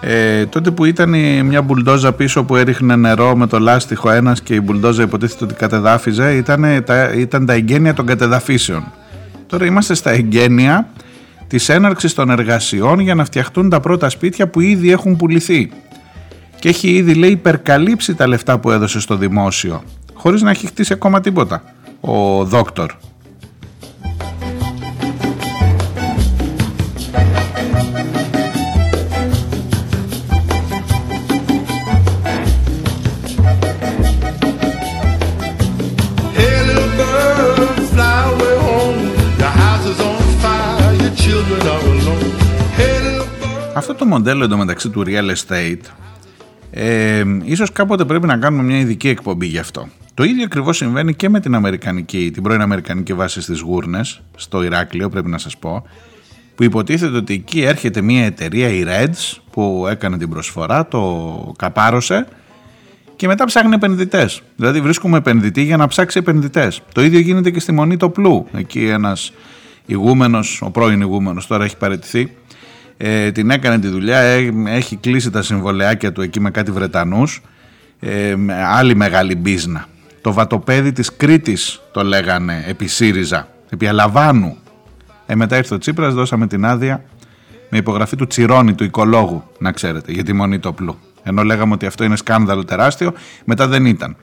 Ε, 0.00 0.46
τότε 0.46 0.70
που 0.70 0.84
ήταν 0.84 1.10
μια 1.44 1.62
μπουλντόζα 1.62 2.12
πίσω 2.12 2.44
που 2.44 2.56
έριχνε 2.56 2.96
νερό 2.96 3.36
με 3.36 3.46
το 3.46 3.58
λάστιχο 3.58 4.10
ένας 4.10 4.42
και 4.42 4.54
η 4.54 4.60
μπουλντόζα 4.64 5.02
υποτίθεται 5.02 5.44
ότι 5.44 5.54
κατεδάφιζε 5.54 6.36
ήταν 6.36 6.82
τα, 6.84 7.12
ήταν 7.12 7.46
τα 7.46 7.52
εγγένεια 7.52 7.94
των 7.94 8.06
κατεδαφίσεων 8.06 8.92
τώρα 9.46 9.66
είμαστε 9.66 9.94
στα 9.94 10.10
εγγένεια 10.10 10.88
της 11.46 11.68
έναρξης 11.68 12.14
των 12.14 12.30
εργασιών 12.30 12.98
για 12.98 13.14
να 13.14 13.24
φτιαχτούν 13.24 13.68
τα 13.68 13.80
πρώτα 13.80 14.08
σπίτια 14.08 14.48
που 14.48 14.60
ήδη 14.60 14.90
έχουν 14.90 15.16
πουληθεί 15.16 15.70
και 16.58 16.68
έχει 16.68 16.88
ήδη 16.88 17.14
λέει 17.14 17.30
υπερκαλύψει 17.30 18.14
τα 18.14 18.26
λεφτά 18.26 18.58
που 18.58 18.70
έδωσε 18.70 19.00
στο 19.00 19.16
δημόσιο 19.16 19.82
χωρίς 20.14 20.42
να 20.42 20.50
έχει 20.50 20.66
χτίσει 20.66 20.92
ακόμα 20.92 21.20
τίποτα 21.20 21.62
ο 22.00 22.44
δόκτωρ. 22.44 22.90
Αυτό 43.76 43.94
το 43.94 44.04
μοντέλο 44.04 44.44
εντωμεταξύ 44.44 44.88
του 44.88 45.04
real 45.06 45.34
estate 45.34 45.80
ε, 46.70 47.24
ίσως 47.44 47.72
κάποτε 47.72 48.04
πρέπει 48.04 48.26
να 48.26 48.36
κάνουμε 48.36 48.62
μια 48.62 48.78
ειδική 48.78 49.08
εκπομπή 49.08 49.46
γι' 49.46 49.58
αυτό. 49.58 49.88
Το 50.14 50.24
ίδιο 50.24 50.44
ακριβώς 50.44 50.76
συμβαίνει 50.76 51.14
και 51.14 51.28
με 51.28 51.40
την, 51.40 51.54
Αμερικανική, 51.54 52.30
την 52.32 52.42
πρώην 52.42 52.60
Αμερικανική 52.60 53.14
βάση 53.14 53.40
στις 53.40 53.60
Γούρνες, 53.60 54.22
στο 54.36 54.62
Ηράκλειο 54.62 55.08
πρέπει 55.08 55.28
να 55.28 55.38
σας 55.38 55.56
πω, 55.56 55.86
που 56.54 56.62
υποτίθεται 56.62 57.16
ότι 57.16 57.34
εκεί 57.34 57.62
έρχεται 57.62 58.00
μια 58.00 58.24
εταιρεία, 58.24 58.68
η 58.68 58.84
Reds, 58.86 59.38
που 59.50 59.86
έκανε 59.90 60.18
την 60.18 60.28
προσφορά, 60.28 60.88
το 60.88 61.54
καπάρωσε 61.58 62.26
και 63.16 63.26
μετά 63.26 63.44
ψάχνει 63.44 63.74
επενδυτές. 63.74 64.42
Δηλαδή 64.56 64.80
βρίσκουμε 64.80 65.16
επενδυτή 65.16 65.62
για 65.62 65.76
να 65.76 65.86
ψάξει 65.86 66.18
επενδυτές. 66.18 66.82
Το 66.94 67.02
ίδιο 67.02 67.18
γίνεται 67.18 67.50
και 67.50 67.60
στη 67.60 67.72
Μονή 67.72 67.96
Τοπλού. 67.96 68.46
Εκεί 68.52 68.86
ένας 68.86 69.32
ηγούμενος, 69.86 70.62
ο 70.62 70.70
πρώην 70.70 71.00
ηγούμενος 71.00 71.46
τώρα 71.46 71.64
έχει 71.64 71.76
παραιτηθεί, 71.76 72.36
ε, 72.96 73.32
την 73.32 73.50
έκανε 73.50 73.78
τη 73.78 73.88
δουλειά, 73.88 74.18
έχει 74.66 74.96
κλείσει 74.96 75.30
τα 75.30 75.42
συμβολεάκια 75.42 76.12
του 76.12 76.22
εκεί 76.22 76.40
με 76.40 76.50
κάτι 76.50 76.70
Βρετανούς, 76.70 77.42
ε, 78.00 78.34
άλλη 78.76 78.94
μεγάλη 78.94 79.34
μπίζνα. 79.34 79.88
Το 80.24 80.32
βατοπέδι 80.32 80.92
της 80.92 81.16
Κρήτης 81.16 81.80
το 81.92 82.02
λέγανε 82.02 82.64
επί 82.68 82.86
ΣΥΡΙΖΑ, 82.86 83.48
επί 83.70 83.86
Αλαβάνου. 83.86 84.56
Ε, 85.26 85.34
μετά 85.34 85.56
ήρθε 85.56 85.74
ο 85.74 85.78
Τσίπρας, 85.78 86.14
δώσαμε 86.14 86.46
την 86.46 86.64
άδεια 86.64 87.04
με 87.70 87.78
υπογραφή 87.78 88.16
του 88.16 88.26
Τσιρόνι, 88.26 88.74
του 88.74 88.84
οικολόγου, 88.84 89.44
να 89.58 89.72
ξέρετε, 89.72 90.12
για 90.12 90.24
τη 90.24 90.32
μονή 90.32 90.58
τοπλού. 90.58 90.98
Ενώ 91.22 91.42
λέγαμε 91.42 91.72
ότι 91.72 91.86
αυτό 91.86 92.04
είναι 92.04 92.16
σκάνδαλο 92.16 92.64
τεράστιο, 92.64 93.12
μετά 93.44 93.68
δεν 93.68 93.86
ήταν. 93.86 94.16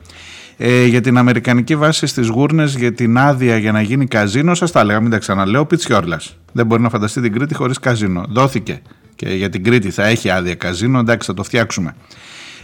Ε, 0.57 0.85
για 0.85 1.01
την 1.01 1.17
Αμερικανική 1.17 1.75
βάση 1.75 2.07
στις 2.07 2.27
γούρνες 2.27 2.75
για 2.75 2.93
την 2.93 3.17
άδεια 3.17 3.57
για 3.57 3.71
να 3.71 3.81
γίνει 3.81 4.05
καζίνο, 4.05 4.55
σας 4.55 4.71
τα 4.71 4.79
έλεγα, 4.79 4.99
μην 4.99 5.11
τα 5.11 5.17
ξαναλέω, 5.17 5.65
Πιτσιόρλας. 5.65 6.37
Δεν 6.51 6.65
μπορεί 6.65 6.81
να 6.81 6.89
φανταστεί 6.89 7.21
την 7.21 7.33
Κρήτη 7.33 7.53
χωρίς 7.53 7.79
καζίνο. 7.79 8.25
Δόθηκε 8.29 8.81
και 9.15 9.29
για 9.29 9.49
την 9.49 9.63
Κρήτη 9.63 9.89
θα 9.91 10.05
έχει 10.05 10.29
άδεια 10.29 10.55
καζίνο, 10.55 10.99
εντάξει 10.99 11.27
θα 11.27 11.33
το 11.33 11.43
φτιάξουμε. 11.43 11.95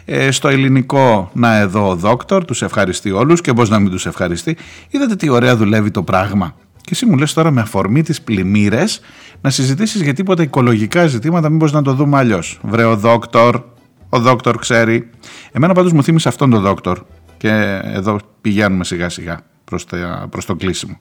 Ε, 0.10 0.32
στο 0.32 0.48
ελληνικό, 0.48 1.30
να 1.34 1.56
εδώ 1.58 1.90
ο 1.90 1.96
δόκτωρ, 1.96 2.46
τους 2.46 2.62
ευχαριστεί 2.62 3.12
όλους 3.12 3.42
και 3.42 3.54
πώς 3.54 3.70
να 3.70 3.80
μην 3.80 3.92
τους 3.92 4.06
ευχαριστεί. 4.06 4.58
Είδατε 4.90 5.16
τι 5.16 5.30
ωραία 5.30 5.56
δουλεύει 5.56 5.92
το 5.92 6.04
πράγμα. 6.04 6.56
Και 6.76 6.90
εσύ 6.92 7.06
μου 7.06 7.18
λες 7.18 7.34
τώρα 7.34 7.52
με 7.52 7.62
αφορμή 7.62 8.04
τις 8.04 8.22
πλημμύρες 8.22 9.00
να 9.42 9.50
συζητήσεις 9.50 10.02
για 10.02 10.14
τίποτα 10.14 10.44
οικολογικά 10.44 11.08
ζητήματα, 11.08 11.50
μήπως 11.50 11.72
να 11.72 11.82
το 11.82 11.94
δούμε 11.94 12.18
αλλιώς. 12.18 12.60
Βρε 12.62 12.84
ο 12.84 12.96
δόκτωρ, 12.96 13.62
ο 14.10 14.20
δόκτωρ 14.20 14.58
ξέρει. 14.58 15.10
Εμένα 15.52 15.74
πάντως 15.74 15.92
μου 15.92 16.04
θύμισε 16.04 16.28
αυτόν 16.28 16.50
τον 16.50 16.62
δόκτωρ 16.62 17.00
και 17.38 17.82
εδώ 17.84 18.20
πηγαίνουμε 18.42 18.84
σιγά 18.84 19.10
σιγά 19.10 19.40
προς, 19.64 19.86
προς 20.30 20.46
το 20.46 20.56
κλείσιμο. 20.56 21.00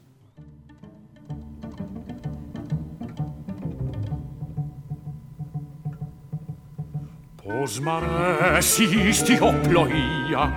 Os 7.67 7.81
maresisti 7.81 9.35
o 9.43 9.53
ploia, 9.53 10.53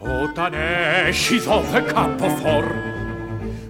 o 0.00 0.26
tanesci 0.34 1.38
dove 1.38 1.80
capo 1.82 2.28
for, 2.38 2.66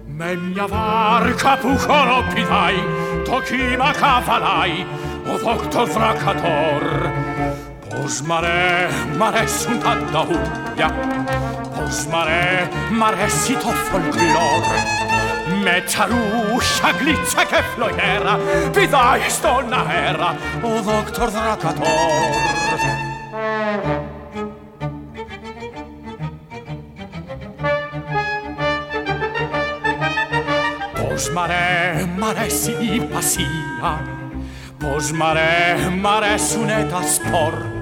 me 0.07 0.35
mia 0.35 0.65
varca 0.65 1.57
pucoro 1.57 2.23
pidai, 2.33 2.77
tocima 3.23 3.93
cavalai, 3.93 4.83
o 5.31 5.37
vocto 5.37 5.85
fracator. 5.85 6.85
Pos 7.87 8.21
mare, 8.21 8.89
mare 9.15 9.47
sunt 9.47 9.85
ad 9.85 10.01
daulia, 10.11 10.89
pos 11.75 12.07
mare, 12.07 12.67
mare 12.89 13.29
sit 13.29 13.63
o 13.63 13.71
folclor, 13.71 14.65
με 15.65 15.83
τσαρούχια, 15.85 16.89
γλίτσα 16.99 17.43
και 17.43 17.61
φλογέρα 17.73 18.39
πηδάει 18.71 19.29
στον 19.29 19.73
αέρα 19.73 20.35
ο 20.61 20.81
δόκτωρ 20.81 21.29
Δρακατόρ. 21.29 21.85
Πως 31.09 31.29
μ' 31.29 31.39
αρέ, 31.39 32.05
μ' 32.17 32.23
αρέσει 32.23 32.71
η 32.71 32.99
πασία 32.99 34.01
Πως 34.79 35.11
μ' 35.11 35.23
αρέ, 35.23 35.89
μ' 36.01 36.07
αρέσουνε 36.07 36.87
τα 36.91 37.01
σπορ 37.01 37.74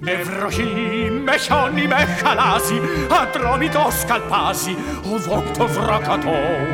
με 0.00 0.22
βροχή, 0.22 1.10
με 1.24 1.36
χιόνι, 1.36 1.86
με 1.86 1.96
χαλάζει, 2.22 2.80
ατρόμητο 3.22 3.88
σκαλπάζει 4.00 4.76
ο 5.12 5.18
δόκτωρ 5.18 5.68
Βρακατόρ. 5.68 6.66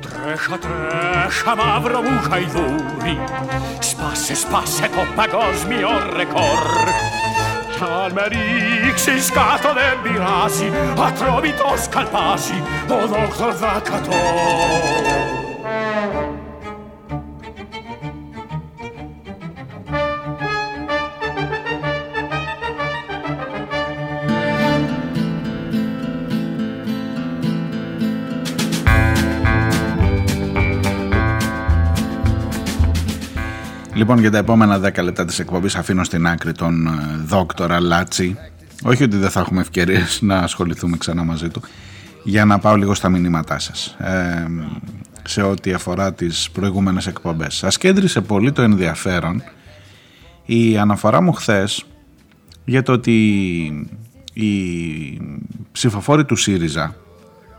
Τρέχα, 0.00 0.58
τρέχα, 0.58 1.56
μαύρο 1.56 2.00
μου 2.00 2.20
χαϊδούρι, 2.30 3.18
σπάσε, 3.78 4.34
σπάσε 4.34 4.88
το 4.94 5.02
παγκόσμιο 5.16 5.88
ρεκόρ. 6.16 6.64
Κι 7.70 7.84
αν 8.04 8.12
με 8.12 8.24
ρίξεις 8.26 9.30
κάτω 9.30 9.74
δεν 9.74 9.96
πειράζει, 10.02 10.72
ατρόμητο 11.06 11.74
σκαλπάζει 11.82 12.62
ο 12.88 13.06
δόκτωρ 13.06 13.52
Βρακατόρ. 13.52 15.07
Λοιπόν, 34.08 34.22
για 34.22 34.32
τα 34.32 34.38
επόμενα 34.38 34.80
10 34.80 35.02
λεπτά 35.02 35.24
της 35.24 35.38
εκπομπής 35.38 35.76
αφήνω 35.76 36.04
στην 36.04 36.26
άκρη 36.26 36.52
τον 36.52 36.86
ε, 36.86 36.90
δόκτορα 37.24 37.80
Λάτσι. 37.80 38.36
Όχι 38.82 39.02
ότι 39.02 39.16
δεν 39.16 39.30
θα 39.30 39.40
έχουμε 39.40 39.60
ευκαιρίες 39.60 40.18
να 40.22 40.38
ασχοληθούμε 40.38 40.96
ξανά 40.96 41.24
μαζί 41.24 41.48
του. 41.48 41.60
Για 42.22 42.44
να 42.44 42.58
πάω 42.58 42.76
λίγο 42.76 42.94
στα 42.94 43.08
μηνύματά 43.08 43.58
σας. 43.58 43.96
Ε, 43.98 44.46
σε 45.24 45.42
ό,τι 45.42 45.72
αφορά 45.72 46.12
τις 46.12 46.50
προηγούμενες 46.50 47.06
εκπομπές. 47.06 47.54
Σας 47.54 47.78
κέντρισε 47.78 48.20
πολύ 48.20 48.52
το 48.52 48.62
ενδιαφέρον 48.62 49.42
η 50.44 50.78
αναφορά 50.78 51.22
μου 51.22 51.32
χθες 51.32 51.84
για 52.64 52.82
το 52.82 52.92
ότι 52.92 53.16
οι 54.32 54.50
ψηφοφόροι 55.72 56.24
του 56.24 56.36
ΣΥΡΙΖΑ 56.36 56.94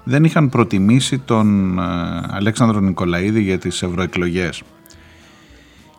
δεν 0.03 0.23
είχαν 0.23 0.49
προτιμήσει 0.49 1.19
τον 1.19 1.79
ε, 1.79 1.83
Αλέξανδρο 2.29 2.79
Νικολαίδη 2.79 3.41
για 3.41 3.57
τις 3.57 3.83
ευρωεκλογές 3.83 4.61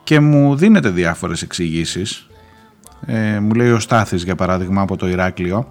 και 0.05 0.21
μου 0.21 0.57
δίνεται 0.57 0.91
διάφορες 0.91 1.43
εξηγήσεις. 1.43 2.29
Ε, 3.07 3.41
μου 3.41 3.55
λέει 3.55 3.71
ο 3.71 3.81
Στάθης 3.81 4.23
για 4.23 4.35
παράδειγμα 4.35 4.83
από 4.83 4.97
το 4.97 5.09
Ηράκλειο 5.09 5.67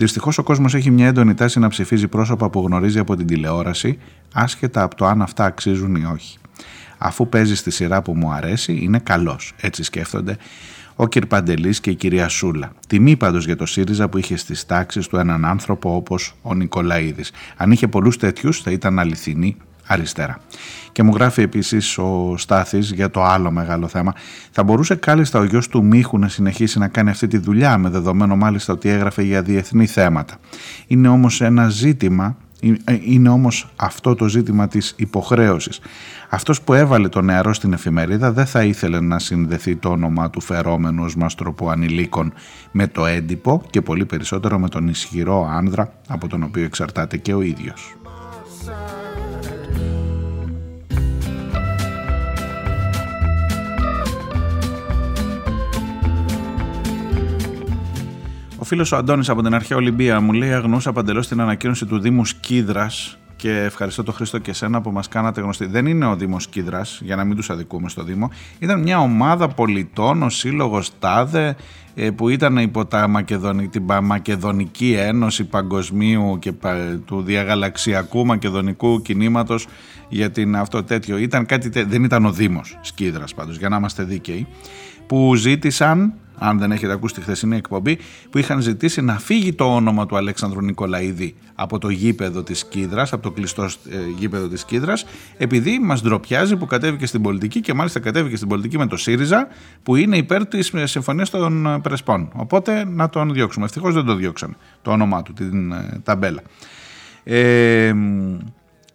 Δυστυχώς 0.00 0.38
ο 0.38 0.42
κόσμος 0.42 0.74
έχει 0.74 0.90
μια 0.90 1.06
έντονη 1.06 1.34
τάση 1.34 1.58
να 1.58 1.68
ψηφίζει 1.68 2.08
πρόσωπα 2.08 2.50
που 2.50 2.60
γνωρίζει 2.60 2.98
από 2.98 3.16
την 3.16 3.26
τηλεόραση 3.26 3.98
άσχετα 4.34 4.82
από 4.82 4.94
το 4.94 5.06
αν 5.06 5.22
αυτά 5.22 5.44
αξίζουν 5.44 5.94
ή 5.94 6.04
όχι. 6.04 6.38
Αφού 6.98 7.28
παίζει 7.28 7.56
στη 7.56 7.70
σειρά 7.70 8.02
που 8.02 8.14
μου 8.14 8.32
αρέσει 8.32 8.78
είναι 8.82 8.98
καλός, 8.98 9.52
έτσι 9.60 9.82
σκέφτονται 9.82 10.36
ο 10.96 11.08
κ. 11.08 11.26
Παντελής 11.26 11.80
και 11.80 11.90
η 11.90 11.94
κυρία 11.94 12.28
Σούλα. 12.28 12.72
Τιμή 12.88 13.16
πάντως 13.16 13.44
για 13.44 13.56
το 13.56 13.66
ΣΥΡΙΖΑ 13.66 14.08
που 14.08 14.18
είχε 14.18 14.36
στις 14.36 14.66
τάξεις 14.66 15.06
του 15.06 15.16
έναν 15.16 15.44
άνθρωπο 15.44 15.94
όπως 15.94 16.34
ο 16.42 16.54
Νικολαίδης. 16.54 17.32
Αν 17.56 17.70
είχε 17.70 17.88
πολλούς 17.88 18.16
τέτοιους 18.16 18.60
θα 18.60 18.70
ήταν 18.70 18.98
αληθινή 18.98 19.56
αριστερά. 19.90 20.38
Και 20.92 21.02
μου 21.02 21.12
γράφει 21.14 21.42
επίσης 21.42 21.98
ο 21.98 22.34
Στάθης 22.36 22.92
για 22.92 23.10
το 23.10 23.22
άλλο 23.24 23.50
μεγάλο 23.50 23.88
θέμα. 23.88 24.14
Θα 24.50 24.62
μπορούσε 24.62 24.94
κάλλιστα 24.94 25.38
ο 25.38 25.44
γιος 25.44 25.68
του 25.68 25.84
Μίχου 25.84 26.18
να 26.18 26.28
συνεχίσει 26.28 26.78
να 26.78 26.88
κάνει 26.88 27.10
αυτή 27.10 27.26
τη 27.26 27.38
δουλειά 27.38 27.78
με 27.78 27.88
δεδομένο 27.88 28.36
μάλιστα 28.36 28.72
ότι 28.72 28.88
έγραφε 28.88 29.22
για 29.22 29.42
διεθνή 29.42 29.86
θέματα. 29.86 30.34
Είναι 30.86 31.08
όμως 31.08 31.40
ένα 31.40 31.68
ζήτημα 31.68 32.36
ε, 32.84 32.98
είναι 33.00 33.28
όμως 33.28 33.72
αυτό 33.76 34.14
το 34.14 34.28
ζήτημα 34.28 34.68
της 34.68 34.94
υποχρέωσης. 34.96 35.80
Αυτός 36.28 36.62
που 36.62 36.74
έβαλε 36.74 37.08
το 37.08 37.20
νεαρό 37.20 37.52
στην 37.52 37.72
εφημερίδα 37.72 38.32
δεν 38.32 38.46
θα 38.46 38.64
ήθελε 38.64 39.00
να 39.00 39.18
συνδεθεί 39.18 39.76
το 39.76 39.88
όνομα 39.88 40.30
του 40.30 40.40
φερόμενου 40.40 41.04
ως 41.04 41.16
μαστροπού 41.16 41.70
ανηλίκων 41.70 42.32
με 42.70 42.86
το 42.86 43.06
έντυπο 43.06 43.62
και 43.70 43.82
πολύ 43.82 44.04
περισσότερο 44.04 44.58
με 44.58 44.68
τον 44.68 44.88
ισχυρό 44.88 45.48
άνδρα 45.50 45.92
από 46.08 46.28
τον 46.28 46.42
οποίο 46.42 46.64
εξαρτάται 46.64 47.16
και 47.16 47.34
ο 47.34 47.40
ίδιος. 47.40 47.94
Φίλος 58.70 58.92
ο 58.92 58.96
Αντώνης 58.96 59.28
από 59.28 59.42
την 59.42 59.54
αρχαία 59.54 59.76
Ολυμπία 59.76 60.20
μου 60.20 60.32
λέει: 60.32 60.52
Αγνούσα 60.52 60.92
παντελώς 60.92 61.28
την 61.28 61.40
ανακοίνωση 61.40 61.86
του 61.86 61.98
Δήμου 61.98 62.24
Σκίδρας 62.24 63.18
και 63.36 63.50
ευχαριστώ 63.50 64.02
τον 64.02 64.14
Χρήστο 64.14 64.38
και 64.38 64.50
εσένα 64.50 64.80
που 64.80 64.90
μας 64.90 65.08
κάνατε 65.08 65.40
γνωστή. 65.40 65.66
Δεν 65.66 65.86
είναι 65.86 66.06
ο 66.06 66.16
Δήμος 66.16 66.46
Κίδρα, 66.46 66.82
για 67.00 67.16
να 67.16 67.24
μην 67.24 67.36
τους 67.36 67.50
αδικούμε 67.50 67.88
στο 67.88 68.02
Δήμο. 68.02 68.30
Ήταν 68.58 68.80
μια 68.80 68.98
ομάδα 68.98 69.48
πολιτών, 69.48 70.22
ο 70.22 70.28
σύλλογος 70.28 70.90
ΤΑΔΕ, 70.98 71.56
ε, 71.94 72.10
που 72.10 72.28
ήταν 72.28 72.56
υπό 72.56 72.86
τα 72.86 73.08
Μακεδονι... 73.08 73.68
την 73.68 73.84
Μακεδονική 74.02 74.92
Ένωση 74.98 75.44
Παγκοσμίου 75.44 76.38
και 76.38 76.52
του 77.04 77.22
διαγαλαξιακού 77.22 78.26
μακεδονικού 78.26 79.02
κινήματος 79.02 79.66
για 80.08 80.30
την 80.30 80.56
αυτό 80.56 80.82
τέτοιο. 80.82 81.16
Ήταν 81.16 81.46
κάτι, 81.46 81.84
δεν 81.84 82.04
ήταν 82.04 82.24
ο 82.24 82.32
Δήμος 82.32 82.78
Σκίδρας 82.80 83.34
πάντως, 83.34 83.58
για 83.58 83.68
να 83.68 83.76
είμαστε 83.76 84.02
δίκαιοι, 84.02 84.46
που 85.06 85.34
ζήτησαν 85.34 86.14
αν 86.42 86.58
δεν 86.58 86.72
έχετε 86.72 86.92
ακούσει 86.92 87.14
τη 87.14 87.20
χθεσινή 87.20 87.56
εκπομπή, 87.56 87.98
που 88.30 88.38
είχαν 88.38 88.60
ζητήσει 88.60 89.00
να 89.00 89.18
φύγει 89.18 89.52
το 89.52 89.74
όνομα 89.74 90.06
του 90.06 90.16
Αλέξανδρου 90.16 90.60
Νικολαίδη 90.60 91.34
από 91.54 91.78
το 91.78 91.88
γήπεδο 91.88 92.42
της 92.42 92.64
Κίδρας, 92.64 93.12
από 93.12 93.22
το 93.22 93.30
κλειστό 93.30 93.62
ε, 93.62 93.68
γήπεδο 94.18 94.48
της 94.48 94.64
Κίδρας, 94.64 95.04
επειδή 95.36 95.78
μας 95.78 96.02
ντροπιάζει 96.02 96.56
που 96.56 96.66
κατέβηκε 96.66 97.06
στην 97.06 97.22
πολιτική 97.22 97.60
και 97.60 97.74
μάλιστα 97.74 98.00
κατέβηκε 98.00 98.36
στην 98.36 98.48
πολιτική 98.48 98.78
με 98.78 98.86
το 98.86 98.96
ΣΥΡΙΖΑ, 98.96 99.48
που 99.82 99.96
είναι 99.96 100.16
υπέρ 100.16 100.46
της 100.46 100.72
συμφωνίας 100.84 101.30
των 101.30 101.80
Πρεσπών. 101.82 102.30
Οπότε 102.34 102.84
να 102.84 103.08
τον 103.08 103.32
διώξουμε. 103.32 103.64
Ευτυχώς 103.64 103.94
δεν 103.94 104.04
το 104.04 104.14
διώξαμε 104.14 104.54
το 104.82 104.90
όνομά 104.90 105.22
του, 105.22 105.32
την 105.32 105.72
ε, 105.72 106.00
ταμπέλα. 106.04 106.42
Ε, 107.24 107.92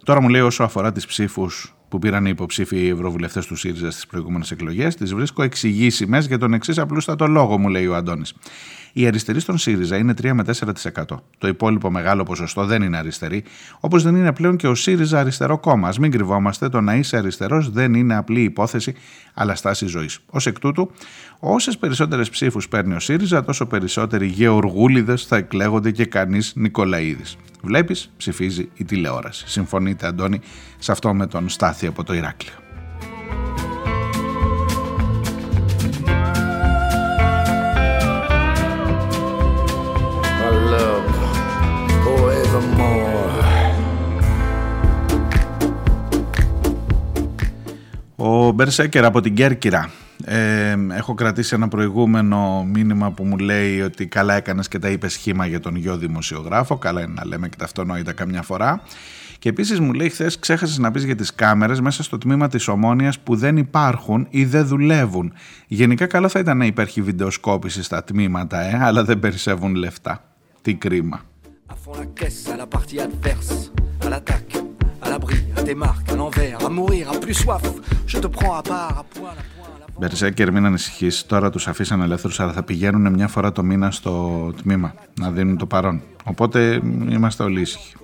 τώρα 0.04 0.22
μου 0.22 0.30
λέει 0.30 0.42
όσο 0.42 0.64
αφορά 0.64 0.92
τις 0.92 1.06
ψήφους 1.06 1.75
που 1.96 2.02
πήραν 2.02 2.26
οι 2.26 2.30
υποψήφοι 2.30 2.88
ευρωβουλευτές 2.88 3.46
του 3.46 3.56
ΣΥΡΙΖΑ 3.56 3.92
στις 3.92 4.08
προηγούμενες 4.08 4.52
εκλογές, 4.52 4.96
τις 4.96 5.14
βρίσκω 5.14 5.44
εξηγήσιμες 5.44 6.28
για 6.28 6.38
τον 6.38 6.54
εξής 6.54 6.78
απλούστατο 6.78 7.28
λόγο, 7.28 7.58
μου 7.58 7.68
λέει 7.68 7.88
ο 7.88 7.96
Αντώνης. 7.96 8.34
Οι 8.98 9.08
αριστεροί 9.08 9.40
στον 9.40 9.58
ΣΥΡΙΖΑ 9.58 9.98
είναι 9.98 10.14
3 10.22 10.32
με 10.34 10.44
4%. 10.44 11.04
Το 11.38 11.48
υπόλοιπο 11.48 11.92
μεγάλο 11.92 12.24
ποσοστό 12.24 12.66
δεν 12.66 12.82
είναι 12.82 12.98
αριστερή, 12.98 13.44
όπως 13.80 14.04
δεν 14.04 14.16
είναι 14.16 14.34
πλέον 14.34 14.56
και 14.56 14.68
ο 14.68 14.76
ΣΥΡΙΖΑ 14.76 15.20
αριστερό 15.20 15.58
κόμμα. 15.58 15.88
Α 15.88 15.94
μην 16.00 16.12
κρυβόμαστε, 16.12 16.70
το 16.70 16.82
να 16.82 16.96
είσαι 16.96 17.18
αριστερός 17.18 17.72
δεν 17.72 17.94
είναι 17.94 18.16
απλή 18.16 18.42
υπόθεση, 18.42 18.94
αλλά 19.34 19.56
στάση 19.56 19.86
ζωής. 19.86 20.20
Ω 20.26 20.38
εκ 20.46 20.60
τούτου, 20.60 20.92
όσες 21.40 21.78
περισσότερες 21.78 22.30
ψήφους 22.30 22.68
παίρνει 22.68 22.94
ο 22.94 23.00
ΣΥΡΙΖΑ, 23.00 23.44
τόσο 23.44 23.66
περισσότεροι 23.66 24.26
γεωργούλιδες 24.26 25.26
θα 25.26 25.36
εκλέγονται 25.38 25.92
και 25.92 26.06
κανείς 26.06 26.54
Νικολαίδης. 26.56 27.38
Βλέπεις, 27.62 28.12
ψηφίζει 28.18 28.70
η 28.74 28.84
τηλεόραση. 28.84 29.48
Συμφωνείτε, 29.48 30.08
Αντώνη, 30.08 30.42
σε 30.80 30.92
αυτό 30.92 31.14
με 31.14 31.28
τον 31.28 31.50
Στάθη 31.50 31.88
από 31.88 32.04
το 32.04 32.14
Ηράκλειο. 32.14 32.65
Ο 48.46 48.52
Μπερσέκερ 48.52 49.06
από 49.06 49.22
την 49.22 49.36
Κέρκυρα. 49.36 49.90
Ε, 50.26 50.76
έχω 50.92 51.14
κρατήσει 51.14 51.56
ένα 51.56 51.68
προηγούμενο 51.68 52.64
μήνυμα 52.74 53.12
που 53.12 53.24
μου 53.24 53.38
λέει 53.38 53.82
ότι 53.82 54.06
καλά 54.06 54.34
έκανες 54.34 54.68
και 54.68 54.80
τα 54.80 54.90
είπες 54.90 55.14
σχήμα 55.14 55.46
για 55.46 55.60
τον 55.60 55.76
γιο 55.76 55.98
δημοσιογράφο. 55.98 56.78
Καλά 56.78 57.02
είναι 57.02 57.14
να 57.16 57.26
λέμε 57.26 57.50
και 57.50 57.56
τα 57.58 57.64
αυτονόητα 57.64 58.14
καμιά 58.14 58.42
φορά. 58.42 58.82
Και 59.40 59.50
επίσης 59.50 59.80
μου 59.80 59.94
λέει 59.94 60.10
χθες 60.10 60.40
ξέχασες 60.40 60.78
να 60.78 60.92
πεις 60.92 61.04
για 61.04 61.16
τις 61.16 61.36
κάμερες 61.36 61.82
μέσα 61.82 62.04
στο 62.04 62.18
τμήμα 62.18 62.48
της 62.48 62.68
Ομόνιας 62.68 63.20
που 63.20 63.36
δεν 63.36 63.58
υπάρχουν 63.58 64.28
ή 64.30 64.46
δεν 64.46 64.68
δουλεύουν. 64.68 65.34
Γενικά 65.68 66.06
καλό 66.06 66.30
θα 66.30 66.40
ήταν 66.40 66.58
να 66.58 66.66
υπάρχει 66.66 67.02
βιντεοσκόπηση 67.02 67.84
στα 67.84 68.04
τμήματα, 68.04 68.62
ε, 68.62 68.78
αλλά 68.82 69.04
δεν 69.04 69.20
περισσεύουν 69.20 69.76
λεφτά. 69.76 70.24
Τι 70.62 70.74
κρίμα. 70.74 71.22
Μπερσέκερ, 80.00 80.52
μην 80.52 80.66
ανησυχείς. 80.66 81.26
Τώρα 81.26 81.50
τους 81.50 81.68
αφήσαν 81.68 82.02
ελεύθερους, 82.02 82.40
αλλά 82.40 82.52
θα 82.52 82.64
πηγαίνουν 82.64 83.14
μια 83.14 83.28
φορά 83.28 83.52
το 83.52 83.64
μήνα 83.64 83.92
στο 83.92 84.54
τμήμα 84.62 84.94
να 85.20 85.32
δίνουν 85.32 85.58
το 85.58 85.66
παρόν. 85.66 86.02
Οπότε 86.24 86.82
είμαστε 87.10 87.44
όλοι 87.44 87.62
ήσυχοι. 87.62 87.96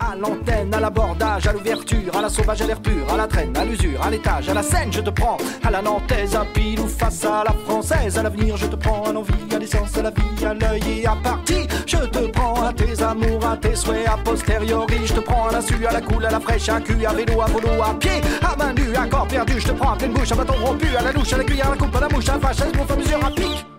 À 0.00 0.14
l'antenne, 0.16 0.72
à 0.74 0.80
l'abordage, 0.80 1.46
à 1.46 1.52
l'ouverture, 1.52 2.16
à 2.16 2.22
la 2.22 2.28
sauvage, 2.28 2.62
à 2.62 2.66
l'air 2.66 2.78
à 3.12 3.16
la 3.16 3.26
traîne, 3.26 3.56
à 3.56 3.64
l'usure, 3.64 4.00
à 4.02 4.10
l'étage, 4.10 4.48
à 4.48 4.54
la 4.54 4.62
scène, 4.62 4.92
je 4.92 5.00
te 5.00 5.10
prends, 5.10 5.36
à 5.62 5.70
la 5.70 5.82
nantaise, 5.82 6.34
à 6.34 6.44
pile 6.44 6.80
ou 6.80 6.86
face 6.86 7.24
à 7.24 7.44
la 7.44 7.52
française, 7.52 8.18
à 8.18 8.22
l'avenir, 8.22 8.56
je 8.56 8.66
te 8.66 8.76
prends, 8.76 9.04
à 9.04 9.12
l'envie, 9.12 9.34
à 9.54 9.58
l'essence, 9.58 9.96
à 9.96 10.02
la 10.02 10.10
vie, 10.10 10.44
à 10.44 10.54
l'œil 10.54 11.00
et 11.02 11.06
à 11.06 11.16
partie, 11.22 11.66
je 11.86 11.98
te 11.98 12.26
prends, 12.28 12.62
à 12.62 12.72
tes 12.72 13.02
amours, 13.02 13.46
à 13.46 13.56
tes 13.56 13.74
souhaits, 13.74 14.06
à 14.06 14.16
posteriori, 14.18 15.06
je 15.06 15.14
te 15.14 15.20
prends, 15.20 15.48
à 15.48 15.52
la 15.52 15.58
à 15.58 15.92
la 15.92 16.00
coule, 16.00 16.24
à 16.24 16.30
la 16.30 16.40
fraîche, 16.40 16.68
à 16.68 16.80
cul, 16.80 17.04
à 17.06 17.12
vélo, 17.12 17.40
à 17.40 17.46
volo, 17.46 17.82
à 17.82 17.94
pied, 17.94 18.20
à 18.42 18.56
main 18.56 18.72
nue, 18.72 18.94
à 18.94 19.06
corps 19.06 19.26
perdu, 19.26 19.54
je 19.58 19.66
te 19.66 19.72
prends, 19.72 19.92
à 19.92 19.96
pleine 19.96 20.12
bouche, 20.12 20.32
à 20.32 20.34
bâton 20.34 20.54
rompu, 20.64 20.88
à 20.96 21.02
la 21.02 21.12
louche, 21.12 21.32
à 21.32 21.38
la 21.38 21.44
cuillère, 21.44 21.68
à 21.68 21.70
la 21.70 21.76
coupe, 21.76 21.96
à 21.96 22.00
la 22.00 22.08
mouche, 22.08 22.28
à 22.28 22.32
la 22.34 22.40
fâche, 22.40 22.60
à 22.60 22.64
la 22.64 22.96
mesure, 22.96 23.24
à 23.24 23.30
pique. 23.30 23.75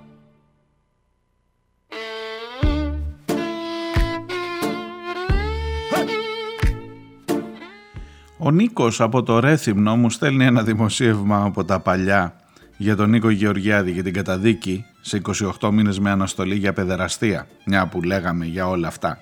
Ο 8.39 8.51
Νίκος 8.51 9.01
από 9.01 9.23
το 9.23 9.39
Ρέθυμνο 9.39 9.95
μου 9.95 10.09
στέλνει 10.09 10.45
ένα 10.45 10.63
δημοσίευμα 10.63 11.43
από 11.43 11.65
τα 11.65 11.79
παλιά 11.79 12.35
για 12.77 12.95
τον 12.95 13.09
Νίκο 13.09 13.29
Γεωργιάδη 13.29 13.93
και 13.93 14.03
την 14.03 14.13
καταδίκη 14.13 14.85
σε 15.01 15.21
28 15.59 15.69
μήνες 15.71 15.99
με 15.99 16.09
αναστολή 16.09 16.55
για 16.55 16.73
παιδεραστία, 16.73 17.47
μια 17.65 17.87
που 17.87 18.01
λέγαμε 18.01 18.45
για 18.45 18.67
όλα 18.67 18.87
αυτά. 18.87 19.19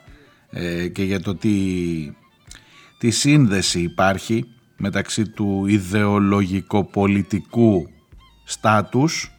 Ε, 0.50 0.88
και 0.88 1.04
για 1.04 1.20
το 1.20 1.36
τι, 1.36 1.52
τι 2.98 3.10
σύνδεση 3.10 3.80
υπάρχει 3.80 4.46
μεταξύ 4.78 5.30
του 5.30 5.66
ιδεολογικο-πολιτικού 5.68 7.90
στάτους 8.44 9.32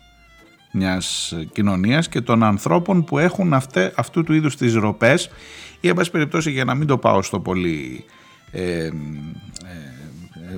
μιας 0.72 1.34
κοινωνίας 1.52 2.08
και 2.08 2.20
των 2.20 2.42
ανθρώπων 2.42 3.04
που 3.04 3.18
έχουν 3.18 3.54
αυτέ, 3.54 3.92
αυτού 3.96 4.24
του 4.24 4.32
είδους 4.32 4.56
τις 4.56 4.74
ροπές. 4.74 5.30
Ή 5.80 5.88
εν 5.88 5.96
περιπτώσει 6.12 6.50
για 6.50 6.64
να 6.64 6.74
μην 6.74 6.86
το 6.86 6.98
πάω 6.98 7.22
στο 7.22 7.40
πολύ 7.40 8.04
ε, 8.50 8.84
ε, 8.84 8.92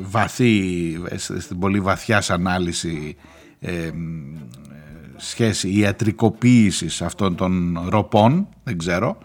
βαθύ, 0.02 0.98
στην 1.16 1.58
πολύ 1.58 1.80
βαθιά 1.80 2.22
ανάλυση 2.28 3.16
ε, 3.60 3.90
σχέση 5.16 5.68
ιατρικοποίησης 5.68 7.02
αυτών 7.02 7.34
των 7.34 7.78
ροπών, 7.88 8.48
δεν 8.64 8.78
ξέρω, 8.78 9.18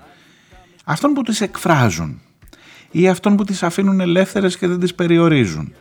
αυτών 0.84 1.14
που 1.14 1.22
τις 1.22 1.42
εκφράζουν 1.42 2.22
ή 2.92 3.08
αυτών 3.08 3.36
που 3.36 3.44
τις 3.44 3.64
αφήνουν 3.64 4.00
ελεύθερες 4.00 4.58
και 4.58 4.68
δεν 4.68 4.80
τις 4.80 4.96
περιορίζουν 4.96 5.74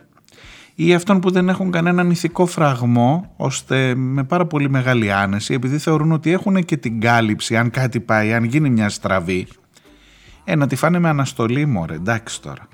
ή 0.75 0.93
αυτών 0.93 1.19
που 1.19 1.31
δεν 1.31 1.49
έχουν 1.49 1.71
κανέναν 1.71 2.11
ηθικό 2.11 2.45
φραγμό 2.45 3.33
ώστε 3.37 3.95
με 3.95 4.23
πάρα 4.23 4.45
πολύ 4.45 4.69
μεγάλη 4.69 5.11
άνεση 5.11 5.53
επειδή 5.53 5.77
θεωρούν 5.77 6.11
ότι 6.11 6.31
έχουν 6.31 6.65
και 6.65 6.77
την 6.77 6.99
κάλυψη 6.99 7.57
αν 7.57 7.69
κάτι 7.69 7.99
πάει, 7.99 8.33
αν 8.33 8.43
γίνει 8.43 8.69
μια 8.69 8.89
στραβή 8.89 9.47
ε, 10.43 10.55
να 10.55 10.67
τη 10.67 10.75
φάνε 10.75 10.99
με 10.99 11.09
αναστολή 11.09 11.65
μωρέ, 11.65 11.93
εντάξει 11.93 12.41
τώρα 12.41 12.67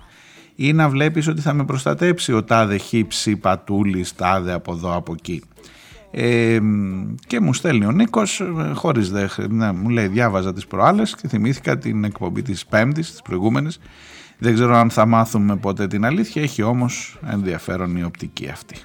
ή 0.62 0.74
να 0.74 0.89
βλέπεις 0.89 1.28
ότι 1.28 1.41
θα 1.41 1.53
με 1.53 1.66
προστατέψει 1.66 2.34
ο 2.34 2.43
τάδε 2.43 2.78
χύψη 2.78 3.38
πατούλης 3.38 4.16
τάδε 4.16 4.53
από 4.53 4.72
εδώ 4.74 4.95
από 4.95 5.14
εκεί. 5.14 5.43
Ε, 6.12 6.60
και 7.28 7.39
μου 7.39 7.53
στέλνει 7.53 7.86
ο 7.86 7.91
Νίκος 7.91 8.41
χωρίς 8.74 9.12
δε, 9.12 9.28
ναι, 9.49 9.72
μου 9.72 9.89
λέει 9.89 10.07
διάβαζα 10.07 10.53
τις 10.53 10.68
προάλλες 10.68 11.16
και 11.16 11.28
θυμήθηκα 11.28 11.78
την 11.78 12.03
εκπομπή 12.03 12.41
της 12.41 12.66
πέμπτης 12.66 13.12
της 13.12 13.22
προηγούμενης. 13.22 13.80
Δεν 14.38 14.53
ξέρω 14.53 14.76
αν 14.76 14.89
θα 14.89 15.05
μάθουμε 15.05 15.55
ποτέ 15.55 15.88
την 15.88 16.05
αλήθεια 16.05 16.41
έχει 16.41 16.62
όμως 16.62 17.20
ενδιαφέρον 17.32 17.95
η 17.95 18.03
οπτική 18.03 18.49
αυτή 18.49 18.76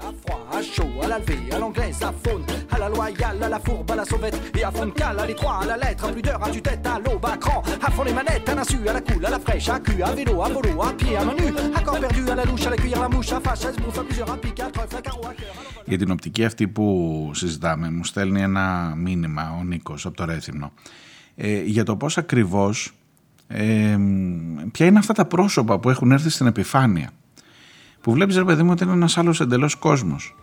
à 0.00 0.12
froid, 0.20 0.46
à 0.52 0.62
chaud, 0.62 0.88
à 1.02 1.08
la 1.08 1.18
levée, 1.18 1.52
à 1.52 1.58
l'anglaise, 1.58 2.02
à 2.02 2.12
faune, 2.12 2.44
à 2.70 2.78
la 2.78 2.88
loyale, 2.88 3.42
à 3.42 3.48
la 3.48 3.60
fourbe, 3.60 3.90
à 3.90 3.96
la 3.96 4.04
sauvette, 4.04 4.38
et 4.58 4.64
à 4.64 4.70
frontal, 4.70 5.18
à 5.18 5.26
l'étroit, 5.26 5.60
à 5.62 5.66
la 5.66 5.76
lettre, 5.76 6.04
à 6.06 6.12
plus 6.12 6.22
d'heure, 6.22 6.42
à 6.42 6.50
tue-tête, 6.50 6.86
à 6.86 6.98
l'aube, 6.98 7.24
à 7.24 7.36
cran, 7.36 7.62
à 7.82 7.90
fond 7.90 8.04
les 8.04 8.12
manettes, 8.12 8.48
à 8.48 8.54
l'insu, 8.54 8.78
à 8.88 8.92
la 8.92 9.00
coule, 9.00 9.24
à 9.24 9.30
la 9.30 9.38
fraîche, 9.38 9.68
à 9.68 9.78
cul, 9.80 10.02
à 10.02 10.12
vélo, 10.12 10.42
à 10.42 10.48
volo, 10.48 10.82
à 10.82 10.92
pied, 10.92 11.16
à 11.16 11.24
menu, 11.24 11.46
à 11.74 11.80
corps 11.82 12.00
perdu, 12.00 12.28
à 12.30 12.34
la 12.34 12.44
louche, 12.44 12.66
à 12.66 12.70
la 12.70 12.76
cuillère, 12.76 12.98
à 12.98 13.02
la 13.02 13.08
mouche, 13.08 13.32
à 13.32 13.40
fâche, 13.40 13.64
à 13.66 13.72
sbouffe, 13.72 13.98
à 13.98 14.04
plusieurs, 14.04 14.30
à 14.30 14.36
pique, 14.36 14.60
à 14.60 14.70
trèfle, 14.70 14.96
à 14.96 15.02
carreau, 15.02 15.26
à 15.26 15.34
cœur. 15.34 15.54
Για 15.84 15.98
την 15.98 16.10
οπτική 16.10 16.44
αυτή 16.44 16.68
που 16.68 17.30
συζητάμε 17.34 17.90
μου 17.90 18.04
στέλνει 18.04 18.40
ένα 18.42 18.94
μήνυμα 18.96 19.56
ο 19.60 19.64
Νίκος 19.64 20.06
από 20.06 20.16
το 20.16 20.24
Ρέθυμνο 20.24 20.72
ε, 21.34 21.62
για 21.62 21.84
το 21.84 21.96
πώς 21.96 22.18
ακριβώς 22.18 22.92
ε, 23.46 23.96
ποια 24.72 24.86
είναι 24.86 24.98
αυτά 24.98 25.12
τα 25.12 25.24
πρόσωπα 25.24 25.78
που 25.78 25.90
έχουν 25.90 26.12
έρθει 26.12 26.30
στην 26.30 26.46
επιφάνεια 26.46 27.10
που 28.00 28.12
βλέπεις 28.12 28.36
ρε 28.36 28.44
παιδί 28.44 28.62
μου 28.62 28.70
ότι 28.70 28.84
είναι 28.84 28.92
ένας 28.92 29.18
άλλος 29.18 29.40
εντελώς 29.40 29.74
κόσμος. 29.74 30.34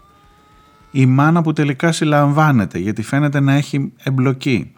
Η 0.91 1.05
μάνα 1.05 1.41
που 1.41 1.53
τελικά 1.53 1.91
συλλαμβάνεται 1.91 2.79
γιατί 2.79 3.01
φαίνεται 3.01 3.39
να 3.39 3.53
έχει 3.53 3.91
εμπλοκή. 4.03 4.71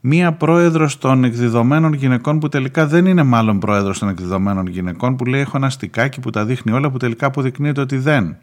Μία 0.00 0.32
πρόεδρος 0.32 0.98
των 0.98 1.24
εκδιδομένων 1.24 1.92
γυναικών 1.92 2.38
που 2.38 2.48
τελικά 2.48 2.86
δεν 2.86 3.06
είναι 3.06 3.22
μάλλον 3.22 3.58
πρόεδρος 3.58 3.98
των 3.98 4.08
εκδιδομένων 4.08 4.66
γυναικών 4.66 5.16
που 5.16 5.24
λέει 5.24 5.40
έχω 5.40 5.56
ένα 5.56 5.70
στικάκι 5.70 6.20
που 6.20 6.30
τα 6.30 6.44
δείχνει 6.44 6.72
όλα 6.72 6.90
που 6.90 6.96
τελικά 6.96 7.26
αποδεικνύεται 7.26 7.80
ότι 7.80 7.98
δεν. 7.98 8.36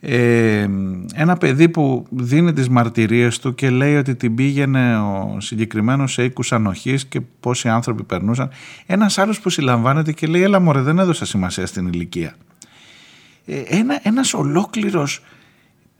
Ε, 0.00 0.68
ένα 1.14 1.36
παιδί 1.36 1.68
που 1.68 2.06
δίνει 2.10 2.52
τις 2.52 2.68
μαρτυρίες 2.68 3.38
του 3.38 3.54
και 3.54 3.70
λέει 3.70 3.96
ότι 3.96 4.14
την 4.14 4.34
πήγαινε 4.34 4.98
ο 4.98 5.36
συγκεκριμένος 5.38 6.12
σε 6.12 6.24
οίκους 6.24 6.52
ανοχής 6.52 7.06
και 7.06 7.20
πόσοι 7.40 7.68
άνθρωποι 7.68 8.02
περνούσαν 8.02 8.50
ένας 8.86 9.18
άλλος 9.18 9.40
που 9.40 9.50
συλλαμβάνεται 9.50 10.12
και 10.12 10.26
λέει 10.26 10.42
έλα 10.42 10.60
μωρέ 10.60 10.80
δεν 10.80 10.98
έδωσα 10.98 11.24
σημασία 11.24 11.66
στην 11.66 11.86
ηλικία 11.86 12.28
ε, 12.28 12.47
ένα, 13.68 14.00
ένας 14.02 14.34
ολόκληρος 14.34 15.22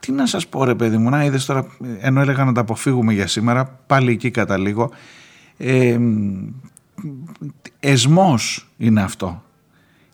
τι 0.01 0.12
να 0.12 0.26
σας 0.26 0.46
πω 0.46 0.64
ρε 0.64 0.74
παιδί 0.74 0.96
μου 0.96 1.11
να 1.11 1.24
είδες 1.24 1.44
τώρα 1.44 1.66
ενώ 2.01 2.20
έλεγα 2.20 2.44
να 2.44 2.53
τα 2.53 2.61
αποφύγουμε 2.61 3.12
για 3.12 3.26
σήμερα 3.26 3.80
πάλι 3.86 4.12
εκεί 4.12 4.30
καταλήγω 4.30 4.90
ε, 5.57 5.99
εσμός 7.80 8.68
είναι 8.76 9.03
αυτό 9.03 9.42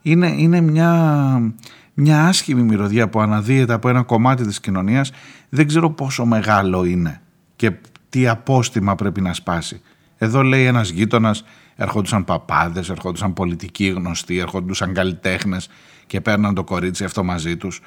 είναι, 0.02 0.34
είναι 0.36 0.60
μια 0.60 1.52
μια 1.94 2.26
άσχημη 2.26 2.62
μυρωδιά 2.62 3.08
που 3.08 3.20
αναδύεται 3.20 3.72
από 3.72 3.88
ένα 3.88 4.02
κομμάτι 4.02 4.46
της 4.46 4.60
κοινωνίας 4.60 5.12
δεν 5.48 5.66
ξέρω 5.66 5.90
πόσο 5.90 6.24
μεγάλο 6.24 6.84
είναι 6.84 7.20
και 7.56 7.72
τι 8.14 8.28
απόστημα 8.28 8.94
πρέπει 8.94 9.20
να 9.20 9.34
σπάσει. 9.34 9.80
Εδώ 10.18 10.42
λέει 10.42 10.64
ένας 10.64 10.88
γείτονας 10.88 11.44
ερχόντουσαν 11.76 12.24
παπάδες, 12.24 12.90
ερχόντουσαν 12.90 13.32
πολιτικοί 13.32 13.86
γνωστοί, 13.86 14.38
ερχόντουσαν 14.38 14.94
καλλιτέχνες 14.94 15.68
και 16.06 16.20
παίρναν 16.20 16.54
το 16.54 16.64
κορίτσι 16.64 17.04
αυτό 17.04 17.24
μαζί 17.24 17.56
τους. 17.56 17.80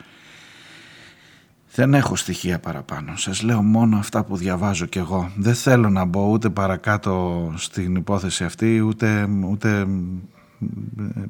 Δεν 1.74 1.93
έχω 1.93 2.15
στοιχεία 2.15 2.59
παραπάνω. 2.59 3.15
Σας 3.15 3.41
λέω 3.41 3.61
μόνο 3.61 3.97
αυτά 3.97 4.24
που 4.24 4.38
διαβάζω 4.38 4.86
κι 4.86 4.97
εγώ. 4.97 5.32
Δεν 5.36 5.55
θέλω 5.55 5.89
να 5.89 6.05
μπω 6.05 6.30
ούτε 6.30 6.49
παρακάτω 6.49 7.53
στην 7.57 7.95
υπόθεση 7.95 8.43
αυτή, 8.43 8.80
ούτε, 8.80 9.30
ούτε 9.49 9.88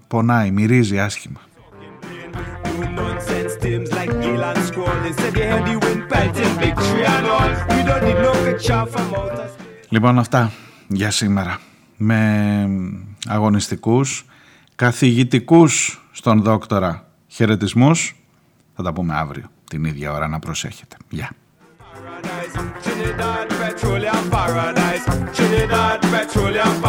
πονάει, 0.08 0.52
μυρίζει 0.52 1.00
άσχημα. 1.00 1.40
Λοιπόν 9.90 10.20
αυτά 10.20 10.52
για 10.88 11.12
σήμερα 11.12 11.60
με 11.98 12.70
αγωνιστικούς, 13.28 14.26
καθηγητικούς 14.76 16.02
στον 16.18 16.42
δόκτορα 16.42 17.08
χαιρετισμούς. 17.28 18.16
Θα 18.76 18.84
τα 18.84 18.94
πούμε 18.94 19.14
αύριο 19.16 19.46
την 19.70 19.84
ίδια 19.84 20.12
ώρα 20.12 20.28
να 20.28 20.40
προσέχετε. 20.40 20.98
Γεια. 21.10 21.30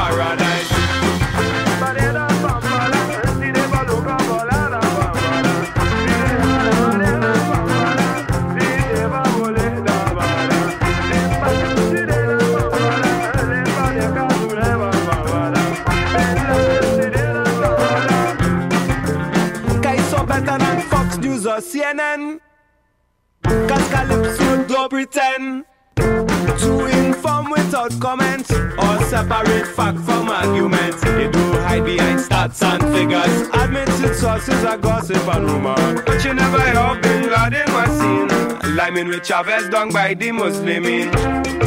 CNN. 0.00 0.57
Cause 23.68 23.88
Calypso 23.88 24.64
don't 24.66 24.90
pretend 24.90 25.64
to 25.96 26.86
inform 26.86 27.50
without 27.50 27.98
comment 28.00 28.50
or 28.50 29.02
separate 29.04 29.66
fact 29.66 29.98
from 30.00 30.28
argument. 30.28 31.00
They 31.02 31.30
do 31.30 31.52
hide 31.62 31.84
behind 31.84 32.20
stats 32.20 32.62
and 32.62 32.82
figures. 32.94 33.48
Admitted 33.54 34.14
sources 34.16 34.64
are 34.64 34.78
gossip 34.78 35.26
and 35.34 35.44
rumor. 35.50 36.02
But 36.04 36.24
you 36.24 36.34
never 36.34 36.60
hear 36.60 37.00
Bin 37.00 37.30
Laden 37.30 37.72
was 37.72 37.90
seen. 37.98 38.76
Liming 38.76 39.08
with 39.08 39.24
Chavez 39.24 39.68
done 39.68 39.90
by 39.92 40.14
the 40.14 40.28
Muslimin. 40.28 41.58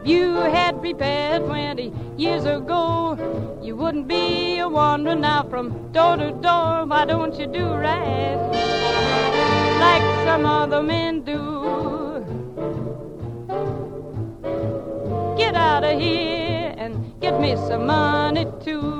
If 0.00 0.06
you 0.08 0.34
had 0.36 0.80
prepared 0.80 1.44
20 1.44 1.92
years 2.16 2.46
ago, 2.46 3.18
you 3.60 3.76
wouldn't 3.76 4.08
be 4.08 4.58
a 4.58 4.66
wandering 4.66 5.20
now 5.20 5.42
from 5.42 5.92
door 5.92 6.16
to 6.16 6.30
door. 6.40 6.86
Why 6.86 7.04
don't 7.04 7.38
you 7.38 7.46
do 7.46 7.66
right 7.66 8.38
like 9.78 10.02
some 10.24 10.46
other 10.46 10.82
men 10.82 11.20
do? 11.20 12.24
Get 15.36 15.54
out 15.54 15.84
of 15.84 16.00
here 16.00 16.74
and 16.78 17.20
get 17.20 17.38
me 17.38 17.56
some 17.56 17.86
money 17.86 18.46
too. 18.64 18.99